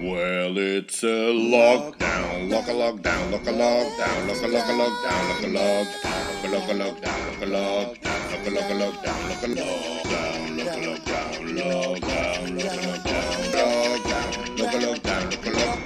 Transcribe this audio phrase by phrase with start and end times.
[0.00, 5.28] Well, it's a lockdown, lock a lockdown, lock a lockdown, lock a lock a lockdown,
[5.28, 9.42] lock a lockdown, lock a lockdown, lock a lockdown, lock a lock a lockdown, lock
[9.42, 9.96] a lockdown,
[10.56, 15.78] lock a lockdown, lockdown, lock a lockdown, lockdown, lock a lockdown, lock a lock.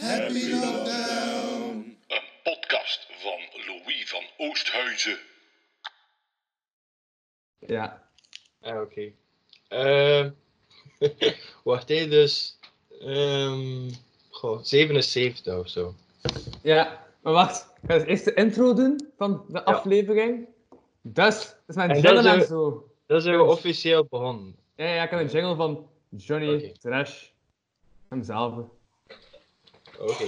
[0.00, 1.96] Happy lockdown.
[2.08, 5.18] Een podcast van Louis van Oosthuizen.
[7.58, 8.02] Ja.
[8.60, 9.12] Ah, oké.
[9.68, 10.30] Ehm,
[11.64, 12.58] wacht even, dus...
[13.04, 13.90] ehm
[14.30, 15.94] goh, 77 of zo.
[16.62, 17.72] Ja, maar wacht.
[17.82, 20.46] Ik ga eerst de intro doen van de aflevering.
[21.02, 22.88] Dus, dat is mijn En jingle dat is, en zo.
[23.06, 24.56] Dat zijn we officieel begonnen.
[24.76, 26.72] Ja, ja, ik heb een jingle van Johnny Oké.
[26.78, 27.26] Trash.
[28.08, 28.54] Hemzelf.
[29.98, 30.24] Oké.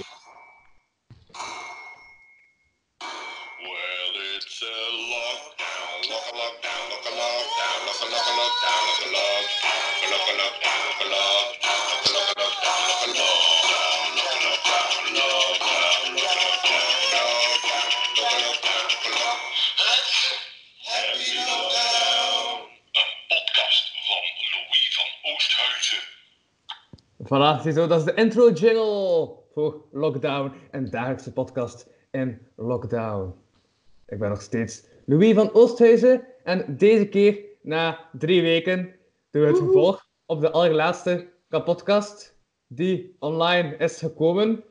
[27.27, 33.33] Voilà, ziezo, dat is de intro jingle voor Lockdown en dagelijkse podcast in Lockdown.
[34.05, 38.95] Ik ben nog steeds Louis van Oosthuizen en deze keer, na drie weken,
[39.31, 44.63] doen we het vervolg op de allerlaatste podcast die online is gekomen.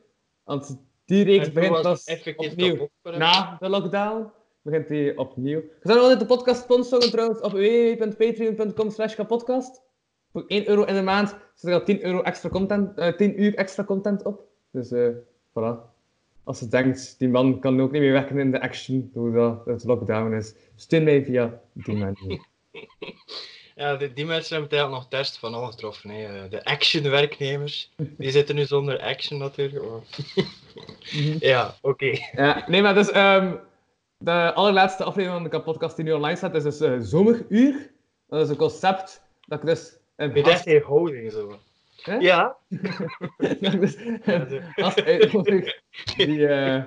[0.43, 4.31] Want die reeks begint pas opnieuw na de lockdown.
[4.61, 5.59] Begint die opnieuw.
[5.59, 9.81] Je zou altijd de podcast sponsoren trouwens op www.patreon.com slash kapodcast.
[10.37, 13.41] Voor 1 euro in de maand zit er al 10, euro extra content, eh 10
[13.43, 14.41] uur extra content op.
[14.71, 15.07] Dus eh
[15.49, 15.75] voilà.
[16.43, 19.83] Als je denkt, die man kan ook niet meer werken in de action doordat het
[19.83, 22.39] lockdown is, steun mij via die manier.
[23.75, 26.09] Ja, die, die mensen hebben het eigenlijk nog test van al getroffen.
[26.09, 26.23] Hè.
[26.43, 29.85] Eh, De action-werknemers, die zitten nu zonder action natuurlijk.
[29.89, 30.01] maar-
[31.39, 32.17] ja, oké.
[32.35, 33.55] Ja, nee, maar dus ehm,
[34.17, 37.91] de allerlaatste aflevering van de kapotkast die nu online staat, is dus eh, Zomeruur.
[38.27, 39.96] Dat is een concept dat ik dus...
[40.17, 41.59] een Met echt geen houding zo.
[42.01, 42.15] Hè?
[42.15, 42.57] Ja?
[43.79, 43.97] dus
[45.05, 45.81] uitnodig
[46.17, 46.47] die...
[46.47, 46.83] eh,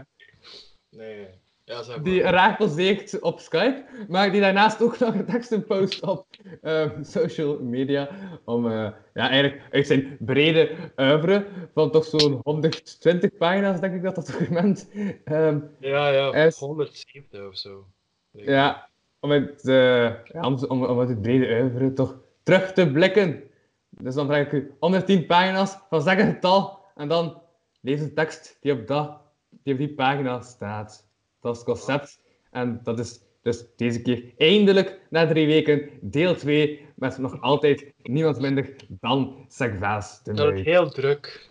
[0.90, 1.26] Nee.
[1.64, 2.04] Ja, zeg maar.
[2.04, 6.26] die raar poseert op Skype, maar die daarnaast ook nog een teksten post op
[6.62, 8.08] ehm, social media.
[8.44, 8.72] Om eh,
[9.14, 14.26] ja, eigenlijk uit zijn brede oeuvre van toch zo'n 120 pagina's, denk ik dat dat
[14.26, 14.90] document
[15.24, 16.32] ehm, Ja, ja.
[16.34, 17.86] is- 170 of zo.
[18.30, 18.88] ja,
[19.20, 22.18] om het, eh, ja, om, om, om het brede oeuvre toch
[22.50, 23.42] terug te blikken.
[23.88, 27.42] Dus dan vraag ik u 110 pagina's van zeg een getal en dan
[27.80, 29.18] lees een tekst die op, dat,
[29.62, 31.06] die, op die pagina staat.
[31.40, 32.20] Dat is het concept.
[32.50, 37.92] En dat is dus deze keer eindelijk, na drie weken, deel 2, met nog altijd
[38.02, 41.48] niemand minder dan Segvaas Dat is heel druk.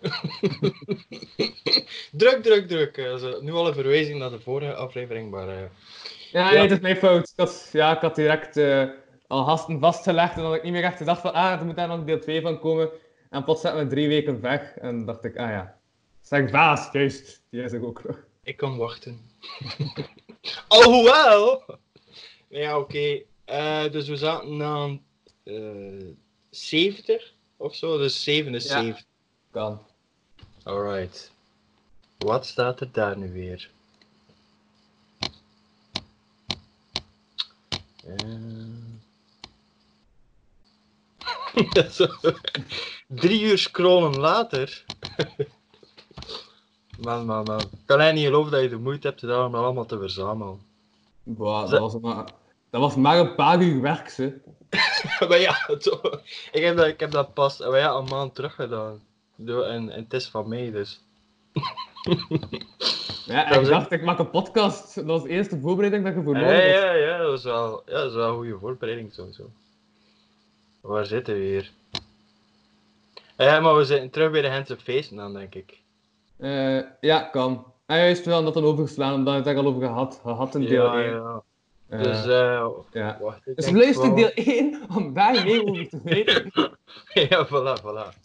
[2.12, 2.96] druk, druk, druk.
[3.40, 5.48] Nu al een verwijzing naar de vorige aflevering, maar...
[5.48, 5.54] eh,
[6.32, 6.50] Ja, Ja.
[6.50, 7.28] nee, het is mijn fout.
[7.28, 8.88] Ik had, ja, ik had direct eh,
[9.30, 11.88] al gasten vastgelegd en had ik niet meer echt gedacht van, ah, er moet daar
[11.88, 12.90] nog deel 2 van komen.
[13.30, 15.78] En plots zaten we drie weken weg en dacht ik, ah ja,
[16.20, 18.18] zeg baas, juist, die is er ook nog.
[18.42, 19.20] Ik kan wachten.
[20.68, 21.64] Alhoewel!
[22.48, 23.22] Ja, oké.
[23.44, 25.02] Eh, dus we zaten aan
[25.44, 26.06] eh
[26.50, 29.04] 70 of zo, dus 77.
[29.50, 29.82] Kan.
[30.62, 31.32] Alright.
[32.18, 33.70] Wat staat er daar nu weer?
[38.06, 38.79] Eh.
[43.06, 44.84] Drie uur scrollen later.
[47.00, 47.60] man, man, man.
[47.60, 49.98] Ik kan eigenlijk niet geloven dat je de moeite hebt gedaan om dat allemaal te
[49.98, 50.60] verzamelen.
[51.22, 52.24] Boah, dat, was maar,
[52.70, 54.40] dat was maar een paar uur werk, ze.
[55.28, 56.00] maar ja, zo,
[56.52, 59.00] ik, heb dat, ik heb dat pas maar ja, een maand terug gedaan.
[59.46, 61.00] En, en het is van mij, dus.
[63.26, 64.94] Ja, Dat ik dacht, ik maak een podcast.
[64.94, 66.82] Dat was de eerste voorbereiding dat je voor Ja, nodig hebt.
[66.82, 69.50] ja, ja, dat is wel, ja, dat is wel een goede voorbereiding sowieso.
[70.80, 71.70] Waar zitten we hier?
[73.36, 75.80] Ja, maar we zitten terug bij de Hense feesten dan, denk ik.
[76.36, 77.64] Eh, ja, kan.
[77.86, 80.60] En juist wel dat dan overgeslaan, omdat we het er al over gehad, gehad in
[80.66, 81.10] deel ja, 1.
[81.12, 81.42] ja.
[81.88, 83.18] Eh, Dus, eh ja.
[83.20, 83.46] wacht.
[83.46, 86.50] ik Dus denk luister wel- deel 1 om daar meer over te weten.
[87.28, 88.18] ja, voilà, voilà.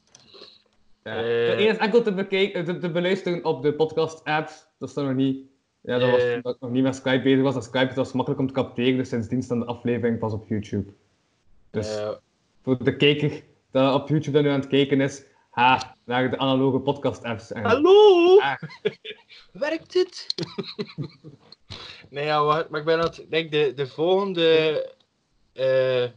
[1.03, 1.13] Ja.
[1.13, 4.65] Is enkel te, bekijken, te, te beluisteren op de podcast-apps.
[4.77, 5.45] Dat is dan nog niet.
[5.81, 7.55] Ja, dat was dat ik nog niet met Skype bezig was.
[7.55, 10.47] En Skype het was makkelijk om te capteren, dus sindsdien staan de aflevering pas op
[10.47, 10.91] YouTube.
[11.71, 11.99] Dus
[12.65, 16.37] voor de kijker dat op YouTube dat nu aan het kijken is, ha, naar de
[16.37, 17.51] analoge podcast-apps.
[17.51, 17.63] En...
[17.63, 18.39] Hallo?
[18.39, 18.61] Ah.
[19.51, 20.27] Werkt het?
[22.09, 23.05] nee, ja, maar ik ben.
[23.05, 24.93] Ik denk de, de volgende...
[25.53, 26.09] eh,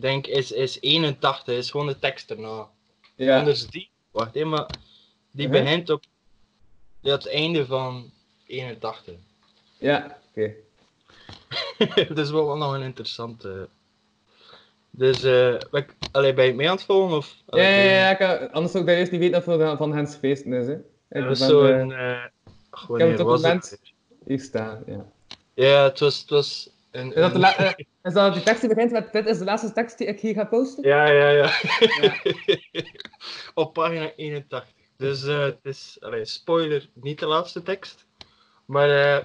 [0.00, 2.68] denk is, is 81, is gewoon de tekst erna.
[3.16, 3.38] Ja.
[3.38, 4.70] Anders die, wacht even, maar
[5.30, 6.04] die begint op
[7.02, 8.12] het einde van
[8.46, 9.14] 81.
[9.78, 10.54] Ja, oké.
[12.08, 13.68] dat is wel nog een interessante.
[14.94, 17.16] Dus, eh ben ik- allee, ben je mee aan het volgen?
[17.16, 19.78] Of, Ja, allee, ja, ja, ik, anders zou ik daar eerst niet weten of het
[19.78, 20.66] van Hens feesten is.
[20.66, 20.72] Hè.
[20.72, 21.92] Ik Dat was zo'n.
[21.92, 22.18] eh, eh,
[22.70, 23.80] ach, heb het
[24.26, 25.06] hier staan, ja.
[25.54, 26.20] Ja, het was.
[26.20, 27.72] Het was een, Is dat, de een- eh,
[28.02, 30.34] is dat die tekst die begint met dit is de laatste tekst die ik hier
[30.34, 30.88] ga posten?
[30.88, 31.50] Ja, ja, ja.
[33.54, 34.72] Op pagina 81.
[34.96, 38.06] Dus eh, het is, allee, spoiler, niet de laatste tekst.
[38.64, 39.24] Maar, eh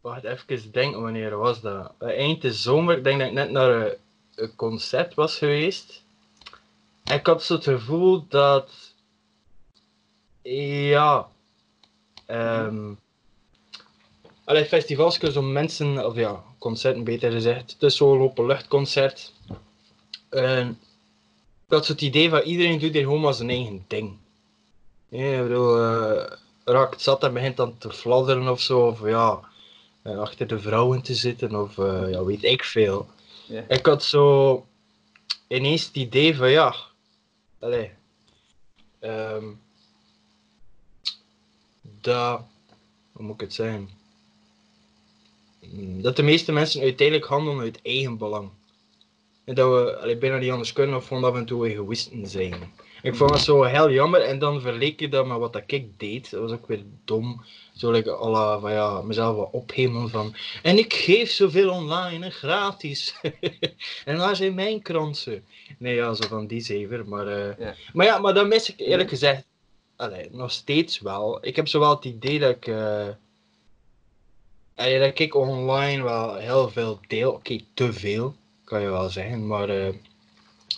[0.00, 1.92] wacht even denken, wanneer was dat?
[1.98, 3.94] Eind de zomer, ik denk dat ik net naar een, een
[4.56, 6.02] concert was geweest.
[7.04, 8.94] En ik had het gevoel dat,
[10.42, 11.28] ja,
[12.26, 12.92] ehm
[14.46, 19.32] allee, festivals kunnen zo mensen, of ja, concerten beter gezegd, is zo'n openluchtconcert.
[20.28, 20.78] En
[21.66, 24.16] ik had zo het idee van iedereen doet hier gewoon maar zijn eigen ding.
[25.08, 29.40] Ja, ik eh, raakt zat en begint dan te fladderen of zo, of ja,
[30.02, 33.06] eh, achter de vrouwen te zitten, of eh, ja, weet ik veel.
[33.68, 34.66] Ik had zo
[35.48, 36.74] ineens het idee van ja,
[38.98, 39.44] ehm,
[42.00, 42.40] dat,
[43.12, 43.90] hoe moet ik het zeggen?
[45.60, 48.50] Mm, Dat de meeste mensen uiteindelijk handelen uit eigen belang.
[49.44, 52.72] En dat we allee, bijna niet anders kunnen of gewoon af en toe egoïsten zijn.
[53.06, 55.98] Ik vond dat zo heel jammer en dan verleek je dat met wat dat ik
[55.98, 56.30] deed.
[56.30, 57.44] Dat was ook weer dom.
[57.76, 60.34] Zo like, à la, van ja, mezelf wat ophemelen van.
[60.62, 63.14] En ik geef zoveel online, gratis.
[64.04, 65.44] en waar zijn mijn kransen?
[65.78, 67.08] Nee, ja, zo van die zever.
[67.08, 67.74] Maar, eh, Ja.
[67.92, 69.44] maar ja, maar dan mis ik eerlijk gezegd
[69.96, 71.38] allee, nog steeds wel.
[71.46, 72.66] Ik heb zo wel het idee dat ik.
[72.66, 73.06] eh,
[74.74, 77.32] allee, dat ik online wel heel veel deel.
[77.32, 79.46] Oké, te veel, kan je wel zeggen.
[79.46, 79.94] Maar eh,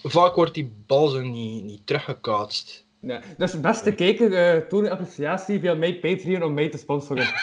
[0.02, 2.86] vaak wordt die bal zo niet, niet teruggekaatst.
[3.00, 3.22] Ja.
[3.36, 7.26] Dus beste kijker, eh toon uw appreciatie via mijn Patreon om mij te sponsoren.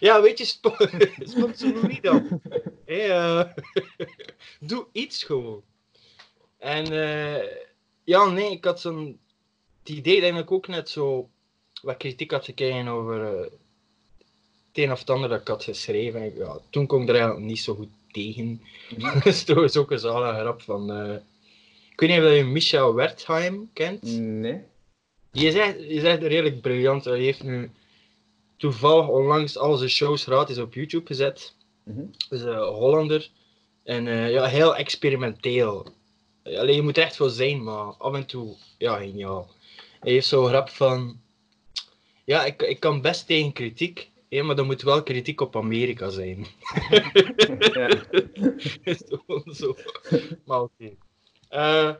[0.00, 0.74] Ja, weet je, spo
[1.34, 2.40] sponsor wie dan?
[2.84, 3.44] Hey, eh,
[4.60, 5.62] doe iets gewoon.
[6.58, 7.44] En eh,
[8.04, 9.18] ja, nee, ik had zo'n
[9.84, 11.28] idee dat ik ook net zo
[11.82, 13.50] wat kritiek had gekregen over het
[14.72, 16.22] een of het ander dat ik had geschreven.
[16.22, 18.62] En, ja, toen kon ik er eigenlijk niet zo goed tegen.
[19.46, 20.92] dat is ook een zalige grap van.
[20.92, 21.14] eh,
[21.90, 24.02] ik weet niet of je Micha Wertheim kent.
[24.18, 24.60] Nee.
[25.32, 27.04] Je zegt, je zegt redelijk briljant.
[27.04, 27.70] Hij heeft nu
[28.56, 31.54] toevallig onlangs al zijn shows gratis op YouTube gezet.
[31.82, 32.04] Mhm.
[32.30, 33.30] is een Hollander.
[33.84, 35.86] En eh, ja, heel experimenteel.
[36.44, 39.50] Alleen je moet er echt voor zijn, maar af en toe, ja, geniaal.
[40.00, 41.20] Hij heeft zo'n grap van...
[42.24, 46.08] Ja, ik, ik kan best tegen kritiek, hè, maar dan moet wel kritiek op Amerika
[46.10, 46.46] zijn.
[47.72, 47.88] Ja.
[49.60, 49.76] zo.
[50.44, 50.96] Maar oké.
[51.48, 51.94] Eh,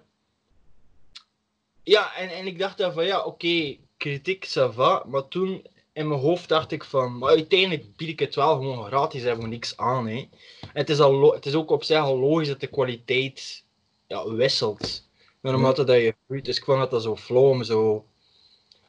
[1.83, 5.05] ja, en, en ik dacht dan van ja, oké, kritiek, ça va.
[5.07, 8.85] Maar toen in mijn hoofd dacht ik van, maar uiteindelijk bied ik het wel gewoon
[8.85, 10.07] gratis, hebben we niks aan.
[10.09, 10.17] Hè.
[10.17, 10.29] En
[10.73, 13.65] het, is al het is ook op zich al logisch dat de kwaliteit
[14.07, 15.09] ja, wisselt.
[15.41, 16.45] Naarmate dat je groeit.
[16.45, 18.05] Dus ik vond dat dat zo flow om zo.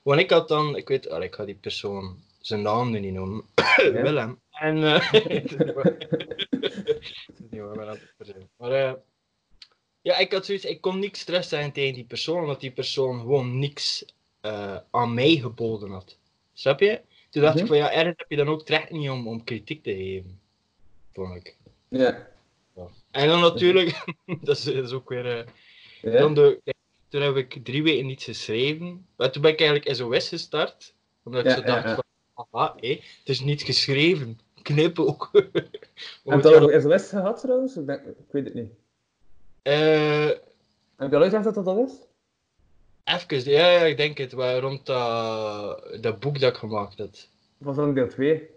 [0.02, 3.14] Want ik had dan, ik weet, allee, ik ga die persoon zijn naam nu niet
[3.14, 3.44] noemen.
[4.04, 4.40] Willem.
[4.52, 4.78] En.
[7.60, 7.98] hoor,
[8.58, 8.94] maar eh,
[10.02, 13.20] ja, ik had zoiets, ik kon niks stress zijn tegen die persoon, omdat die persoon
[13.20, 14.06] gewoon niks
[14.42, 16.18] eh, aan mij geboden had.
[16.54, 17.02] Snap je?
[17.30, 17.64] Toen dacht Mhm.
[17.64, 20.40] ik van ja, ergens heb je dan ook terecht niet om, om kritiek te geven.
[21.14, 21.58] Vond ik.
[21.90, 22.28] Ja.
[23.12, 24.04] En dan natuurlijk,
[24.42, 25.46] dat, is, dat is ook weer.
[26.02, 26.12] Ja.
[26.12, 26.62] dan de,
[27.10, 29.06] toen heb ik drie weken niets geschreven.
[29.16, 30.94] Maar toen ben ik eigenlijk SOS gestart.
[31.24, 31.96] Omdat ik Ja, zo ja, dacht ja.
[31.96, 32.04] van,
[32.52, 34.40] aha, hé, het is niet geschreven.
[34.62, 35.30] Knip ook.
[35.34, 37.76] Heb je ja, al een SOS gehad trouwens?
[37.78, 38.72] Ik, denk- ik weet het niet.
[39.62, 40.26] eh,
[40.98, 41.94] Heb je al uitgelegd wat dat is?
[43.04, 47.30] Even, ja, ja, ik denk het, waar rond dat, dat boek dat ik gemaakt had.
[47.58, 48.34] Was dat deel 2?
[48.34, 48.50] Ik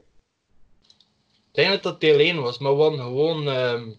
[1.56, 3.90] denk dat dat deel 1 was, maar gewoon, gewoon ehm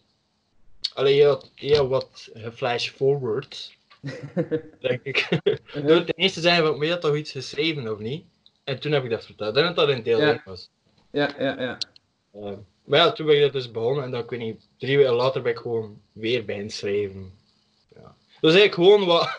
[0.94, 3.78] allee, je had heel wat geflash forward,
[4.82, 5.28] denk ik.
[5.74, 8.26] Door ten eerste zijn van, maar je had toch iets geschreven of niet?
[8.64, 9.54] En toen heb ik dat verteld.
[9.54, 10.30] Denk dat dat in deel Ja.
[10.32, 10.70] 1 was.
[11.12, 11.78] Ja, ja, ja.
[12.34, 14.98] Ehm, maar ja, toen ben ik dat dus begonnen en dan, ik weet niet, drie
[14.98, 17.34] weken later ben ik gewoon weer bij schrijven.
[17.96, 18.16] Ja.
[18.42, 19.38] Dus eigenlijk gewoon wat,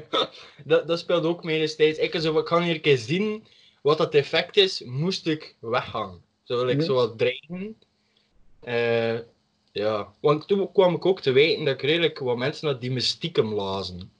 [0.64, 1.98] dat, dat speelt ook mee destijds.
[1.98, 3.46] Ik, zo, ik kan hier een keer zien
[3.82, 6.22] wat dat effect is, moest ik weggaan.
[6.42, 6.86] Zo wil ik Mhm.
[6.86, 7.76] zo wat dreigen.
[8.60, 9.18] Eh,
[9.72, 12.90] ja, want toen kwam ik ook te weten dat ik redelijk wat mensen had die
[12.90, 14.12] me stiekem lazen.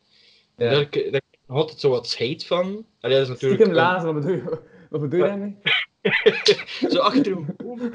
[0.57, 0.71] Ja.
[0.71, 2.87] Dat ik, dat ik altijd zo wat scheid van.
[3.01, 5.57] Allee, dat is natuurlijk Stiekem een- lazen, wat bedoel je, wat bedoel je daarmee?
[6.93, 7.93] zo achter een boom.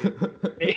[0.58, 0.76] Nee,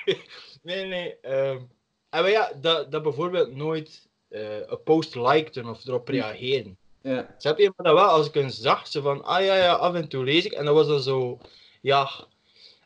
[0.62, 1.16] nee, nee.
[1.20, 1.68] En
[2.10, 6.76] maar ja, dat, dat bijvoorbeeld nooit eh, een post liken of erop reageren.
[7.02, 7.34] Ja.
[7.38, 7.72] Snap je?
[7.76, 10.24] Maar dat wel, als ik een zag, zo van, ah ja, ja, af en toe
[10.24, 10.52] lees ik.
[10.52, 11.38] En dat was dan zo,
[11.80, 12.08] ja.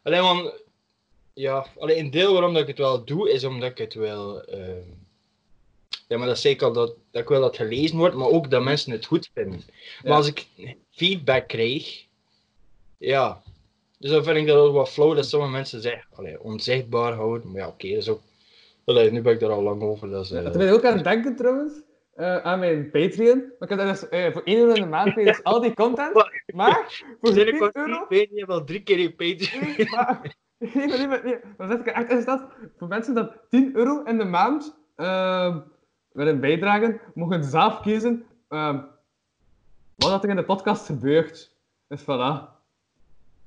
[0.02, 0.52] Alleen man,
[1.34, 4.42] ja, alleen een deel waarom dat ik het wel doe, is omdat ik het wel.
[4.42, 4.82] ehm,
[6.08, 8.50] ja, maar dat zei ik al, dat, dat ik wil dat gelezen wordt, maar ook
[8.50, 9.60] dat mensen het goed vinden.
[10.02, 10.16] Maar Ja.
[10.16, 10.46] als ik
[10.90, 12.06] feedback krijg,
[12.98, 13.42] ja.
[13.98, 17.50] Dus dan vind ik dat ook wat flauw dat sommige mensen zeggen, allee, onzichtbaar houden.
[17.50, 18.20] Maar ja, oké, dat is ook.
[18.84, 20.10] Allee, nu ben ik daar al lang over.
[20.10, 21.72] Dat is, eh, Dat ben ik ook aan het denken trouwens.
[22.14, 23.38] eh, aan mijn Patreon.
[23.58, 25.74] Maar ik heb dat dus eh, voor 1 euro in de maand dus al die
[25.74, 26.14] content.
[26.54, 27.90] Maar voor Zijn 10 ik euro.
[27.90, 29.74] niet weet, je hebt al drie keer je Patreon.
[29.76, 30.36] Nee, maar,
[30.74, 31.38] nee, maar, nee, maar, nee.
[31.56, 32.48] Dan zet ik echt in staat.
[32.78, 35.58] Voor mensen dat 10 euro in de maand ehm
[36.12, 38.80] willen bijdragen, mogen zelf kiezen ehm,
[39.94, 41.50] wat dat er in de podcast gebeurt.
[41.88, 42.56] Dus voilà.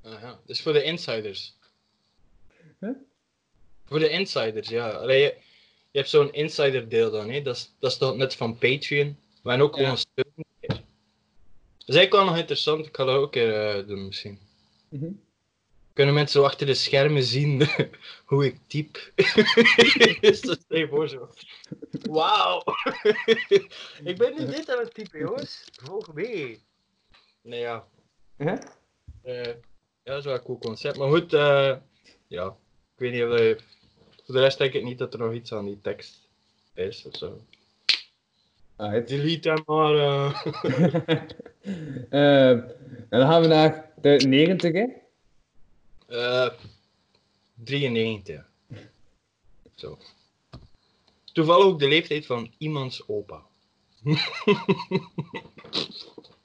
[0.03, 1.57] Aha, dus voor de insiders.
[2.79, 2.89] Huh?
[3.85, 4.89] Voor de insiders, ja.
[4.89, 5.35] Allee, je,
[5.91, 7.41] je hebt zo'n insider deel dan, hè.
[7.41, 9.17] Dat, is, dat is toch net van Patreon.
[9.43, 9.81] Maar ook Ja.
[9.81, 10.33] gewoon steun.
[10.57, 12.85] Dat is eigenlijk wel nog interessant.
[12.85, 14.39] Ik ga dat ook een keer eh, doen misschien.
[14.89, 15.11] Mhm.
[15.93, 17.61] Kunnen mensen zo achter de schermen zien
[18.25, 19.11] hoe ik typ?
[20.21, 21.29] is dat stel voor zo.
[22.09, 22.63] Wauw!
[24.03, 25.63] ik ben nu dit aan het typen, jongens.
[25.83, 26.61] Volg mee.
[27.41, 27.87] Nee, ja.
[28.37, 28.55] Eh,
[29.23, 29.53] ja,
[30.03, 30.97] dat is wel een cool concept.
[30.97, 31.75] Maar goed, eh,
[32.27, 32.45] ja.
[32.95, 33.57] Ik weet niet of je...
[34.25, 36.29] Voor de rest denk ik niet dat er nog iets aan die tekst
[36.73, 37.41] is of zo.
[38.75, 39.07] Alright.
[39.07, 39.95] Delete hem maar.
[42.09, 42.51] eh.
[43.09, 44.85] En dan gaan we naar de 90, hè?
[46.11, 46.49] Eh,
[47.63, 48.45] 93.
[49.75, 49.97] Zo.
[51.33, 53.41] Toevallig ook de leeftijd van iemands opa.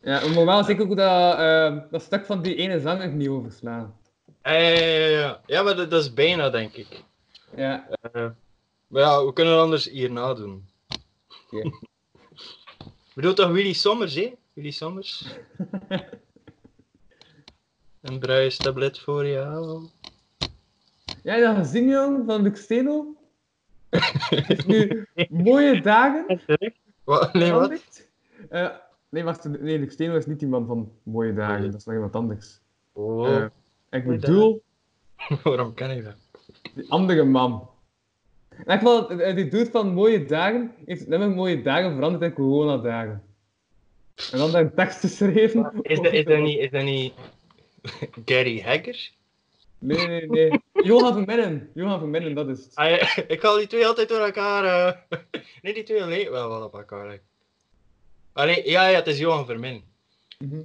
[0.06, 3.96] Ja, normaal zie ik ook dat, ehm, dat stuk van die ene zanger niet overslaan.
[4.42, 5.40] Eh, ja, ja, ja.
[5.46, 7.02] ja, maar dat, dat is bijna, denk ik.
[7.56, 7.88] Ja.
[7.88, 8.28] Eh,
[8.86, 10.68] maar ja, we kunnen het anders hierna doen.
[11.50, 11.70] Oké.
[13.14, 14.32] Bedoel toch Willy Sommers, hè?
[14.52, 15.26] Willy Sommers.
[18.06, 19.86] Een bruistablet voor jou.
[21.22, 23.14] Ja, je dat gezien, jong, van Steno?
[23.90, 26.40] Heeft nu mooie dagen.
[27.04, 27.32] Wat?
[27.32, 28.08] Nee, wat?
[28.48, 28.68] Eh,
[29.08, 31.70] nee, wacht, nee, Luc Steno is niet die man van mooie dagen, Nee.
[31.70, 32.60] dat is nog iemand anders.
[32.92, 33.44] Oh, Eh,
[33.90, 34.62] ik bedoel,
[35.42, 36.14] waarom ken ik dat?
[36.74, 37.68] die andere man.
[38.50, 43.22] In geval, eh, die dude van mooie dagen heeft nummer mooie dagen veranderd in coronadagen.
[44.32, 45.70] En dan daar een tekst geschreven.
[45.82, 47.12] Is dat, is dat, niet, is dat niet
[48.24, 49.10] Gary Hacker?
[49.78, 50.60] Nee, nee, nee.
[50.72, 51.70] Johan Verminnen.
[51.74, 52.74] Johan Verminnen, dat is het.
[52.74, 54.64] Ah, ja, ik haal die twee altijd door elkaar.
[54.64, 55.20] eh.
[55.62, 57.20] Nee, die twee lijken wel wat op elkaar.
[58.34, 59.84] nee, ja, ja, het is Johan Vermin.
[60.38, 60.60] Mhm.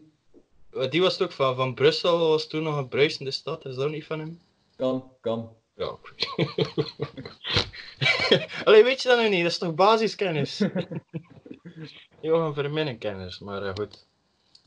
[0.90, 4.06] Die was toch van, van Brussel, was toen nog een bruisende stad, is dat niet
[4.06, 4.40] van hem?
[4.76, 5.56] Kan, kan.
[5.76, 5.96] Ja.
[8.64, 9.42] Allee, weet je dat nu niet?
[9.44, 10.62] Dat is toch basiskennis?
[12.22, 14.06] Johan Verminnen kennis, maar eh, goed.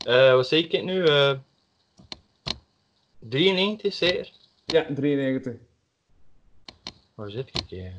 [0.05, 1.03] Eh, wat zei ik nu?
[3.29, 4.31] 93 zeker?
[4.65, 5.53] Ja, 93.
[7.15, 7.93] Waar zit ik hier?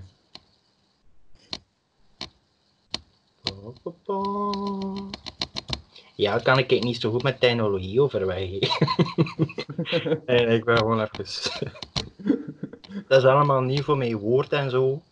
[6.14, 8.48] Ja, kan ik niet zo goed met technologie overweg.
[10.26, 11.24] nee, ik ben gewoon even.
[13.08, 15.02] Dat is allemaal nieuw voor mijn woord en zo.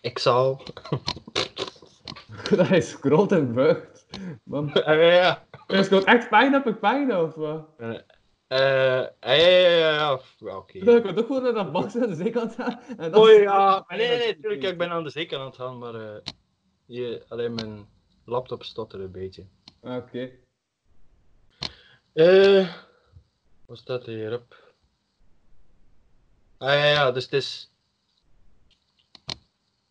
[0.00, 0.62] ik zal.
[2.56, 4.06] dat is groot en buigt.
[4.42, 5.44] Man, Eh, ja.
[5.66, 7.68] is gewoon echt pijn op een pijn, of wat?
[8.48, 10.84] Eh, eh, ja, ja, ja, ja, ja, oké.
[10.84, 12.80] Dan kan ik ook gewoon naar dat box aan de zijkant gaan.
[12.98, 15.56] En dan- Oh ja, nee, nee, nee, tuurlijk, ik ben aan de zijkant aan het
[15.56, 16.20] gaan, maar eh,
[16.86, 17.88] je, alleen mijn
[18.24, 19.44] laptop stottert een beetje.
[19.82, 20.30] Ah, Oké.
[22.12, 22.74] Eh,
[23.66, 24.56] wat staat er hierop?
[26.58, 27.70] Ah ja, ja, dus het is.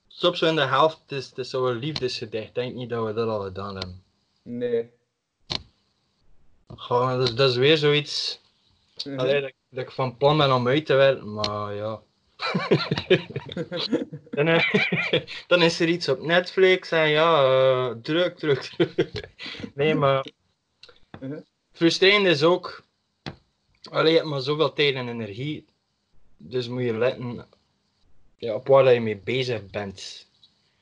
[0.08, 2.48] Stop zo in de helft, het is, het is zo'n liefdesgedicht.
[2.48, 4.04] Ik denk niet dat we dat al gedaan hebben.
[4.42, 4.90] Nee.
[6.76, 8.40] Gewoon, dat, is, dat is weer zoiets.
[9.06, 12.02] Allee, dat, dat ik van plan ben om uit te werken, maar ja.
[14.30, 14.72] dan, eh,
[15.48, 19.30] dan is er iets op Netflix en ja, eh, druk, druk, druk.
[19.76, 20.26] nee, maar.
[21.20, 21.40] Mhm.
[21.72, 22.84] Frustrerend is ook.
[23.90, 25.66] Allee, je hebt maar zoveel tijd en energie.
[26.38, 27.46] Dus moet je letten
[28.38, 30.28] ja, op waar dat je mee bezig bent.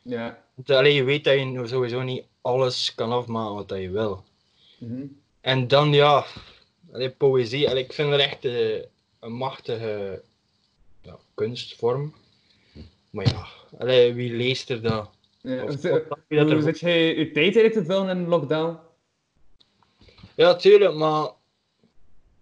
[0.02, 0.44] Ja.
[0.54, 4.24] Want, allee, je weet dat je nou sowieso niet alles kan afmaken wat je wil.
[4.78, 5.06] Mhm.
[5.42, 6.26] En dan ja,
[6.96, 8.82] allee, poëzie, allee, ik vind het echt eh,
[9.20, 10.22] een machtige
[11.02, 12.14] ja, kunstvorm.
[13.10, 13.46] Maar ja,
[13.80, 15.10] allee, wie leest er dat?
[15.42, 15.82] Ja, Of- of
[16.28, 18.78] dat Hoe zit jij je tijd eigenlijk te vullen in lockdown?
[20.36, 21.30] Ja, tuurlijk, maar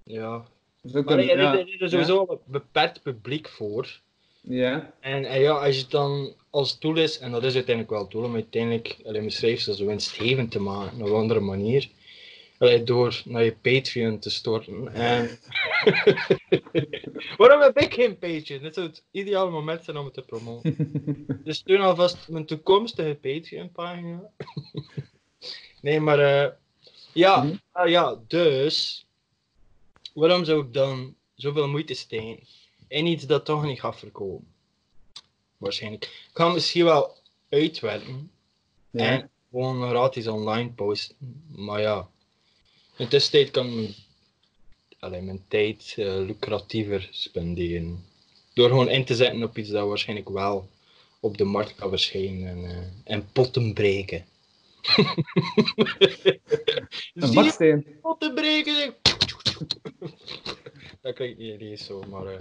[0.03, 0.45] ja.
[0.81, 1.57] Maar een- er, ja.
[1.65, 3.99] is sowieso een beperkt publiek voor.
[4.41, 4.93] Ja.
[4.99, 8.01] En, en ja, als je het dan als doel is, en dat is uiteindelijk wel
[8.01, 11.89] het doel, om uiteindelijk alleen schrijfs als winstgevend te maken op een andere manier.
[12.83, 14.93] Door naar je Patreon te storten.
[14.93, 15.39] En...
[17.37, 18.61] Waarom heb ik geen Patreon?
[18.61, 20.75] Dit zou het ideale moment zijn om het te promoten.
[21.43, 24.29] Dus steun alvast mijn toekomstige Patreon-pagina.
[25.81, 26.51] nee, maar eh,
[27.13, 27.55] ja, Mhm.
[27.71, 29.05] ah, ja, dus
[30.13, 32.39] waarom zou ik dan zoveel moeite steken
[32.87, 34.47] in iets dat toch niet gaat verkopen?
[35.57, 36.03] Waarschijnlijk.
[36.03, 37.17] Ik ga misschien wel
[37.49, 38.31] uitwerken
[38.91, 39.05] Ja.
[39.05, 41.15] en gewoon gratis online posten.
[41.55, 42.09] Maar ja,
[42.97, 43.67] in tussentijd kan
[44.99, 48.05] ik mijn, tijd eh, lucratiever spenderen.
[48.53, 50.69] Door gewoon in te zetten op iets dat waarschijnlijk wel
[51.19, 54.25] op de markt kan verschijnen en, eh, en potten breken.
[57.13, 57.85] Een baksteen.
[58.01, 58.95] potten breken?
[61.01, 62.25] dat klinkt niet eens zo, maar...
[62.25, 62.39] eh,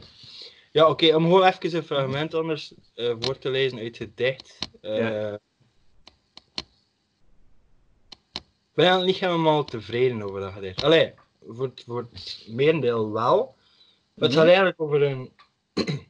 [0.73, 4.59] Ja, oké, om gewoon even een fragment anders voor te lezen uit het gedicht.
[4.81, 5.33] Ja.
[5.35, 5.41] Ik
[8.75, 10.85] ben eigenlijk niet helemaal tevreden over dat gedicht.
[10.85, 11.13] Allee,
[11.49, 13.55] voor het, voor het merendeel wel.
[14.15, 14.55] Maar het gaat Mhm.
[14.55, 15.33] eigenlijk over een,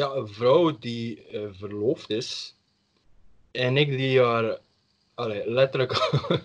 [0.00, 2.54] ja, een vrouw die eh, verloofd is.
[3.50, 4.58] En ik die haar
[5.14, 5.92] allee, letterlijk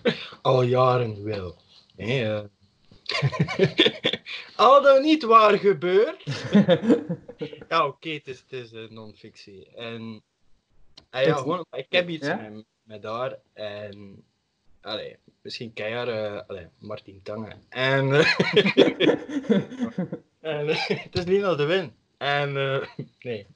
[0.42, 1.56] al jaren wil.
[1.96, 2.40] Nee, eh.
[4.56, 6.24] al dan niet waar gebeurt.
[7.68, 9.66] Ja, oké, het is, het is non-fictie.
[9.74, 10.22] En,
[11.10, 12.36] en ja, gewoon, ik heb iets Ja?
[12.36, 14.24] met, met haar en
[14.80, 17.52] allee, misschien je haar, eh, allee, Martin Tange.
[17.68, 18.38] En, eh,
[20.40, 21.92] en eh, het is Lina de Win.
[22.18, 22.52] En
[23.20, 23.46] nee.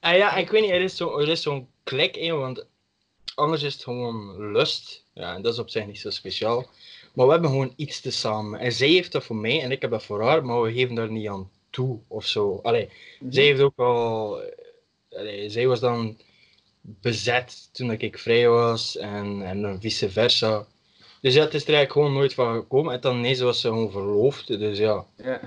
[0.00, 2.66] En ja, ik weet niet, er is zo- er is zo'n klik in, want
[3.34, 5.04] anders is het gewoon lust.
[5.12, 6.66] Ja, en dat is op zich niet zo speciaal.
[7.14, 8.60] Maar we hebben gewoon iets te samen.
[8.60, 10.94] En zij heeft dat voor mij en ik heb dat voor haar, maar we geven
[10.94, 12.60] daar niet aan toe of zo.
[12.62, 12.88] Allee,
[13.30, 14.40] zij heeft ook al.
[15.10, 16.18] allee, zij was dan
[16.84, 20.66] bezet toen ik vrij was en, en dan vice versa.
[21.20, 22.94] Dus ja, het is er eigenlijk gewoon nooit van gekomen.
[22.94, 24.46] En dan nee, ze was ze gewoon verloofd.
[24.46, 25.40] Dus ja, ja.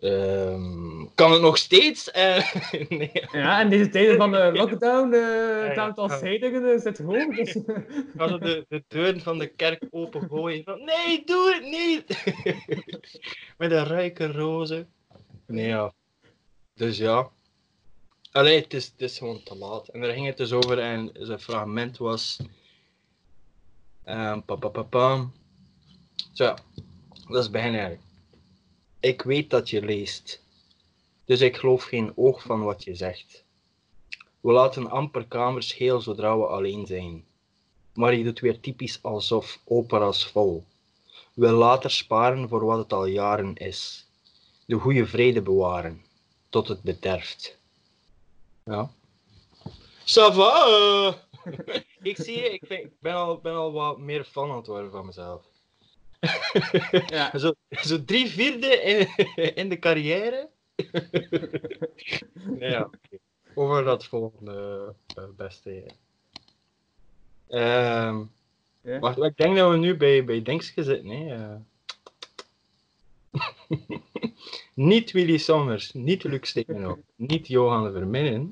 [0.00, 2.10] ehm, kan het nog steeds?
[2.10, 2.54] Eh,
[2.88, 3.10] nee.
[3.32, 5.68] ja, in deze tijden van de lockdown, eh ja.
[5.68, 7.34] het aantal scheidingen zit hoog.
[7.36, 7.56] Dus...
[8.16, 10.64] Gaan ze de, de deuren van de kerk opengooien?
[10.64, 12.24] Van, nee, doe het niet!
[13.58, 14.86] Met een rijke roze.
[15.46, 15.92] Nee, ja.
[16.74, 17.30] Dus ja.
[18.32, 19.88] Allee, het is, gewoon te laat.
[19.88, 22.38] En daar ging het dus over en zijn fragment was...
[24.06, 25.32] Um, pa, pa, pa, pam.
[26.32, 26.54] Zo
[27.28, 28.02] dat is begin eigenlijk.
[29.00, 30.42] Ik weet dat je leest.
[31.24, 33.44] Dus ik geloof geen oog van wat je zegt.
[34.40, 37.24] We laten amper kamers heel zodra we alleen zijn.
[37.94, 40.64] Maar je doet weer typisch alsof opera's vol.
[41.34, 44.06] We later sparen voor wat het al jaren is.
[44.66, 46.04] De goede vrede bewaren,
[46.48, 47.60] tot het bederft.
[48.64, 48.90] Ja.
[50.04, 51.14] Ça va,
[52.02, 54.66] ik zie je, ik, vind, ik ben, al, ben al wat meer fan aan het
[54.66, 55.44] worden van mezelf.
[57.06, 57.38] ja.
[57.38, 59.08] Zo, zo drie vierde in,
[59.62, 60.48] in de carrière.
[62.32, 62.90] nee, ja.
[63.54, 65.86] Over dat volgende eh, beste.
[67.48, 68.24] Ehm
[68.82, 68.98] Ja.
[68.98, 71.08] Wacht, ik denk dat we nu bij, bij Denkske zitten.
[71.10, 71.56] Hè?
[74.74, 74.84] Eh.
[74.84, 78.50] niet Willy Sommers, niet Luc Stekenhoff, niet Johan Verminnen.